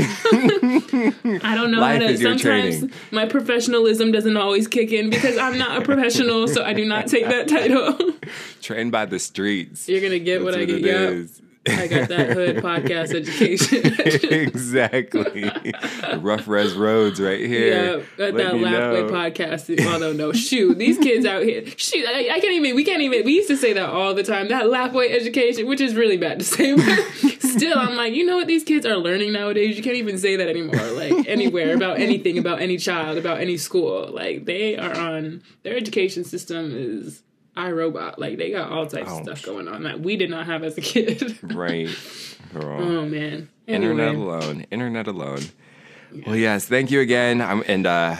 [1.44, 2.18] I don't know Life how to.
[2.18, 2.92] Sometimes training.
[3.12, 7.08] my professionalism doesn't always kick in because I'm not a professional, so I do not
[7.08, 7.98] take that title.
[8.62, 9.88] Trained by the streets.
[9.90, 10.82] You're gonna get what That's I get.
[10.82, 11.10] Yeah.
[11.10, 11.42] is.
[11.68, 13.82] I got that hood podcast education.
[14.48, 15.52] exactly.
[16.18, 17.98] Rough res roads right here.
[17.98, 19.86] Yeah, Let that Lapwai podcast.
[19.86, 21.64] Although no, shoot, these kids out here.
[21.78, 22.76] Shoot, I, I can't even.
[22.76, 23.24] We can't even.
[23.26, 24.48] We used to say that all the time.
[24.48, 26.84] That Lapwai education, which is really bad to say, but
[27.40, 29.78] still, I'm like, you know what these kids are learning nowadays.
[29.78, 30.92] You can't even say that anymore.
[30.92, 34.10] Like anywhere about anything about any child about any school.
[34.12, 37.22] Like they are on their education system is
[37.58, 38.18] iRobot.
[38.18, 40.78] Like they got all types of stuff going on that we did not have as
[40.78, 41.38] a kid.
[41.44, 41.90] Right.
[42.54, 42.82] Girl.
[42.82, 43.50] oh man.
[43.68, 44.66] Internet alone.
[44.72, 45.42] Internet alone.
[46.26, 46.66] Well, yes.
[46.66, 47.42] Thank you again.
[47.42, 48.18] I'm, and uh,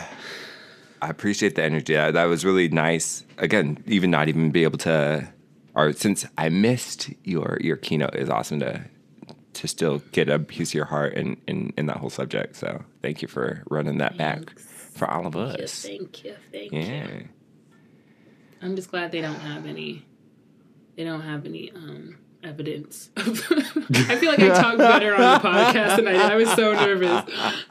[1.02, 1.96] I appreciate the energy.
[1.96, 3.24] Uh, That was really nice.
[3.38, 5.28] Again, even not even be able to,
[5.74, 8.84] or since I missed your your keynote, is awesome to
[9.54, 12.56] to still get a piece of your heart in in, in that whole subject.
[12.56, 15.82] So thank you for running that back for all of us.
[15.82, 17.06] thank you, thank Yeah.
[17.08, 17.28] you.
[18.62, 20.04] I'm just glad they don't have any.
[20.96, 23.10] They don't have any um evidence.
[23.16, 23.22] I
[24.16, 26.20] feel like I talked better on the podcast than I did.
[26.22, 27.24] I was so nervous.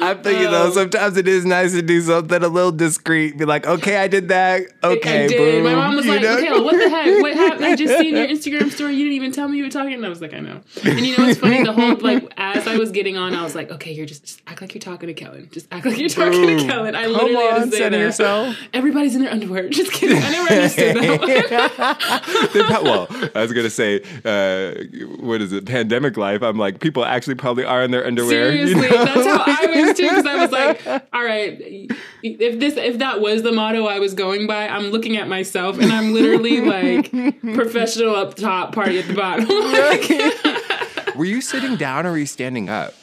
[0.00, 3.36] I'm thinking though, Um, sometimes it is nice to do something a little discreet.
[3.38, 4.62] Be like, okay, I did that.
[4.82, 5.36] Okay, I did.
[5.36, 5.64] boom.
[5.64, 6.36] My mom was You like, know?
[6.38, 7.22] "Okay, what the heck?
[7.22, 7.64] What happened?
[7.64, 8.94] I just seen your Instagram story.
[8.94, 11.00] You didn't even tell me you were talking." And I was like, "I know." And
[11.00, 11.62] you know what's funny?
[11.64, 14.42] The whole like as I was getting on, I was like, "Okay, you're just, just
[14.46, 15.48] act like you're talking to Kellen.
[15.52, 17.98] Just act like you're talking to Kellen." I Come literally had on, to say that.
[17.98, 18.56] yourself.
[18.72, 19.68] Everybody's in their underwear.
[19.68, 20.18] Just kidding.
[20.22, 22.50] I never understood that.
[22.68, 23.06] Pro- well,
[23.40, 24.74] I was gonna say, uh,
[25.22, 25.64] what is it?
[25.66, 26.42] Pandemic life.
[26.42, 28.52] I'm like, people actually probably are in their underwear.
[28.52, 29.04] you Seriously, know?
[29.04, 30.08] that's how I was too.
[30.08, 31.90] Because I was like, all right,
[32.22, 35.78] if this if that was the motto I was going by, I'm looking at myself
[35.78, 37.10] and I'm literally like
[37.54, 39.46] professional up top, party at the bottom.
[39.48, 42.94] Like, were you sitting down or were you standing up?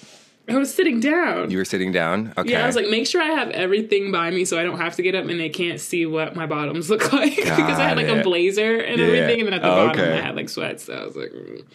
[0.50, 1.52] I was sitting down.
[1.52, 2.34] You were sitting down.
[2.38, 2.52] Okay.
[2.52, 4.96] Yeah, I was like, make sure I have everything by me so I don't have
[4.96, 7.98] to get up and they can't see what my bottoms look like because I had
[7.98, 9.08] like Got a blazer and Yeah.
[9.08, 10.18] everything, and then at the Oh, bottom okay.
[10.18, 10.86] I had like sweats.
[10.86, 11.32] So I was like.
[11.32, 11.66] mm.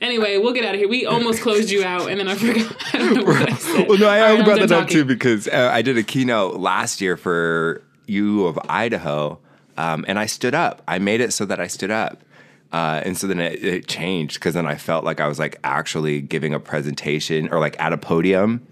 [0.00, 0.88] Anyway, we'll get out of here.
[0.88, 2.76] We almost closed you out, and then I forgot.
[2.94, 3.88] I don't know what I said.
[3.88, 7.00] well, no, I I'm brought that up too because uh, I did a keynote last
[7.00, 9.40] year for U of Idaho,
[9.76, 10.82] um, and I stood up.
[10.86, 12.22] I made it so that I stood up.
[12.72, 15.58] Uh, and so then it, it changed because then I felt like I was like
[15.64, 18.66] actually giving a presentation or like at a podium,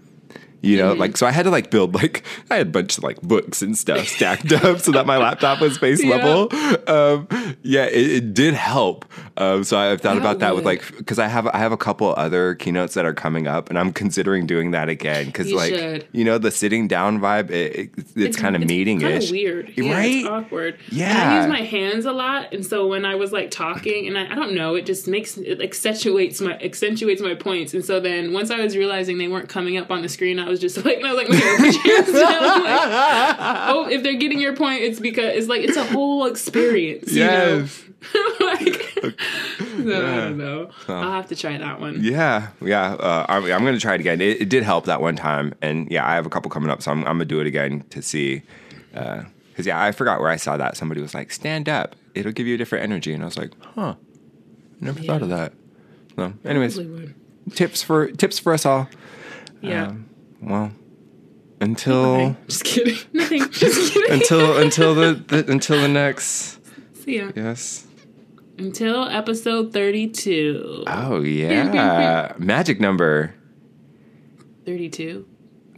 [0.67, 3.03] you know, like so I had to like build like I had a bunch of
[3.03, 6.15] like books and stuff stacked up so that my laptop was face Yeah.
[6.15, 6.49] level.
[6.87, 7.27] Um,
[7.63, 9.05] yeah, it, it did help.
[9.37, 11.77] Um, so I've thought That about that with like because I have I have a
[11.77, 15.73] couple other keynotes that are coming up, and I'm considering doing that again because like
[15.73, 16.07] should.
[16.11, 19.73] you know the sitting down vibe, it, it, it's, kind of meeting kind ish, weird,
[19.75, 20.15] yeah, right?
[20.15, 20.77] It's awkward.
[20.89, 21.31] And Yeah.
[21.31, 24.31] I use my hands a lot, and so when I was like talking, and I,
[24.31, 27.73] I don't know, it just makes it accentuates my accentuates my points.
[27.73, 30.47] And so then once I was realizing they weren't coming up on the screen, I
[30.49, 32.43] was just like, I was like, okay, put your hands down.
[32.43, 33.37] I'm like,
[33.69, 37.11] oh, if they're getting your point, it's because it's like it's a whole experience.
[37.13, 37.83] You Yes.
[37.83, 37.87] know?
[38.41, 40.69] like, so, I don't know.
[40.87, 42.03] I'll have to try that one.
[42.03, 42.93] Yeah, yeah.
[42.93, 44.21] Uh, I'm, I'm going to try it again.
[44.21, 46.81] It, it did help that one time, and yeah, I have a couple coming up,
[46.83, 48.43] so I'm, I'm going to do it again to see.
[48.91, 50.77] Because yeah, I forgot where I saw that.
[50.77, 53.51] Somebody was like, "Stand up, it'll give you a different energy," and I was like,
[53.75, 53.95] "Huh,
[54.79, 55.53] never thought of that."
[56.15, 56.79] So, anyways,
[57.55, 58.87] tips for tips for us all.
[59.61, 59.87] Yeah.
[59.87, 60.06] Um,
[60.41, 60.71] well,
[61.61, 62.35] until Okay.
[62.47, 62.97] Just kidding.
[63.13, 63.49] Nothing.
[63.51, 64.13] Just kidding.
[64.13, 66.59] until until the, the until the next
[67.03, 67.31] See ya.
[67.35, 67.85] yes.
[68.59, 70.83] Until episode 32.
[70.87, 73.33] Oh yeah, magic number.
[74.65, 75.25] 32?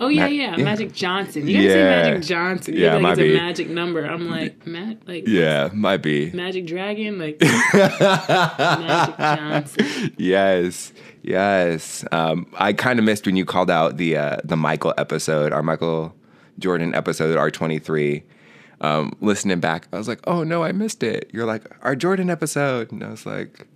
[0.02, 0.56] Oh, yeah, yeah.
[0.56, 0.64] yeah.
[0.64, 1.46] Magic Johnson.
[1.46, 1.74] You gotta Yeah.
[1.74, 2.74] say Magic Johnson.
[2.74, 3.36] You Yeah, yeah, might like it's be.
[3.38, 4.06] a magic number.
[4.06, 6.32] I'm like, ma- like Yeah, might be.
[6.32, 7.20] Magic Dragon?
[7.20, 10.14] Like, Magic Johnson.
[10.18, 10.94] yes,
[11.30, 12.04] Yes.
[12.12, 15.62] Um, I kind of missed when you called out the uh, the Michael episode, our
[15.62, 16.16] Michael
[16.58, 18.24] Jordan episode, R twenty three.
[18.82, 22.32] Um, listening back, I was like, "Oh no, I missed it." You're like, "Our Jordan
[22.32, 23.68] episode," and I was like,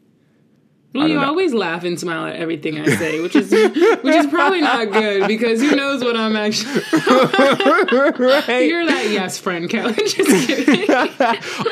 [0.93, 4.61] well, you always laugh and smile at everything I say, which is which is probably
[4.61, 6.73] not good because who knows what I'm actually.
[6.93, 8.67] right.
[8.67, 9.93] You're that yes friend, Kelly.
[10.07, 10.89] Just kidding.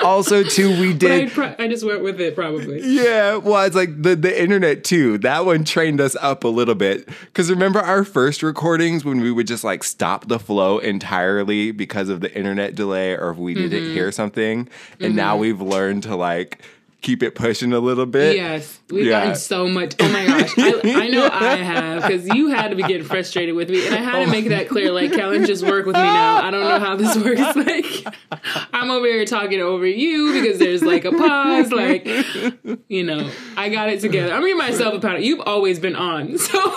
[0.04, 1.32] also, too, we did.
[1.32, 2.82] Pro- I just went with it, probably.
[2.82, 5.20] Yeah, well, it's like the the internet too.
[5.20, 9.32] That one trained us up a little bit because remember our first recordings when we
[9.32, 13.54] would just like stop the flow entirely because of the internet delay or if we
[13.54, 13.94] didn't mm-hmm.
[13.94, 14.68] hear something,
[15.00, 15.16] and mm-hmm.
[15.16, 16.64] now we've learned to like
[17.02, 18.36] keep it pushing a little bit.
[18.36, 19.22] Yes, we've yeah.
[19.22, 19.96] gotten so much.
[20.00, 23.56] Oh my gosh, I, I know I have because you had to be getting frustrated
[23.56, 24.32] with me, and I had to oh.
[24.32, 24.92] make that clear.
[24.92, 26.44] Like, Kellen, just work with me now.
[26.44, 27.42] I don't know how this works.
[27.62, 27.86] Like,
[28.74, 31.72] I'm over here talking over you because there's like a pause.
[31.72, 32.06] Like,
[32.88, 34.34] you know, I got it together.
[34.34, 35.22] I'm giving myself a pat.
[35.22, 36.76] You've always been on, so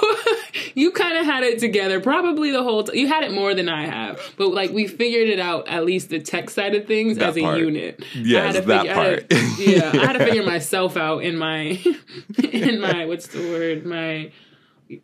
[0.75, 2.01] you kind of had it together.
[2.01, 2.85] Probably the whole.
[2.85, 5.69] T- you had it more than I have, but like we figured it out.
[5.69, 7.57] At least the tech side of things that as part.
[7.57, 8.05] a unit.
[8.15, 9.33] Yes, that figure, part.
[9.59, 11.81] yeah, to figure myself out in my
[12.43, 13.87] in my what's the word?
[13.87, 14.31] My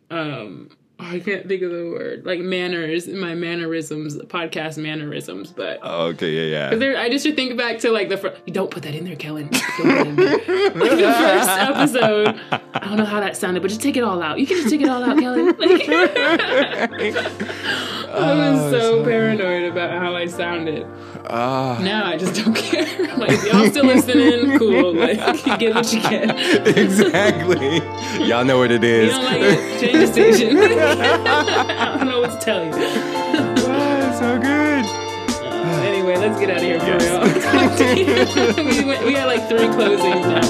[0.09, 0.69] um
[0.99, 2.25] oh, I can't think of the word.
[2.25, 6.75] Like manners my mannerisms podcast mannerisms but oh, okay yeah yeah.
[6.75, 9.15] There, I just should think back to like the fr- don't put that in there
[9.15, 9.49] Kellen.
[9.79, 10.37] In there.
[10.37, 12.39] like the first episode.
[12.73, 14.39] I don't know how that sounded but just take it all out.
[14.39, 15.55] You can just take it all out Kellen.
[15.57, 15.87] like,
[18.13, 20.87] I was oh, so paranoid about how I sounded
[21.31, 23.15] uh, now I just don't care.
[23.17, 24.57] like, y'all still listening?
[24.57, 24.93] Cool.
[24.95, 26.67] Like, you get what you get.
[26.77, 27.77] exactly.
[28.25, 29.05] Y'all know what it is.
[29.05, 29.79] You don't like it?
[29.79, 30.57] Change the station.
[30.57, 32.71] I don't know what to tell you.
[32.73, 34.83] oh, so good.
[34.83, 38.55] Uh, anyway, let's get out of here for yes.
[38.55, 38.65] real.
[38.65, 40.41] we, went, we had like three closings now.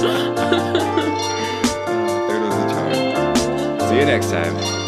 [2.27, 3.89] Third was the charm.
[3.89, 4.80] See you next time.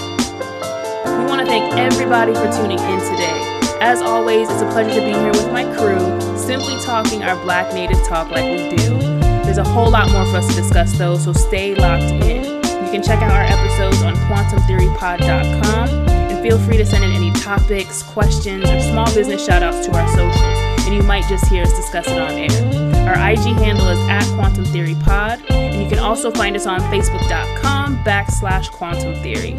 [1.23, 3.77] We want to thank everybody for tuning in today.
[3.79, 5.97] As always, it's a pleasure to be here with my crew,
[6.37, 8.99] simply talking our Black Native talk like we do.
[9.45, 12.43] There's a whole lot more for us to discuss though, so stay locked in.
[12.43, 17.31] You can check out our episodes on quantumtheorypod.com and feel free to send in any
[17.31, 21.71] topics, questions, or small business shoutouts to our socials, and you might just hear us
[21.73, 23.07] discuss it on air.
[23.07, 26.81] Our IG handle is at Quantum Theory Pod, and you can also find us on
[26.81, 29.57] Facebook.com backslash Quantum Theory.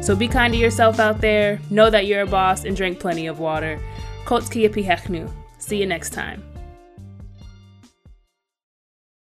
[0.00, 3.26] So be kind to yourself out there, know that you're a boss, and drink plenty
[3.26, 3.78] of water.
[4.24, 4.64] Kotski
[5.58, 6.49] See you next time.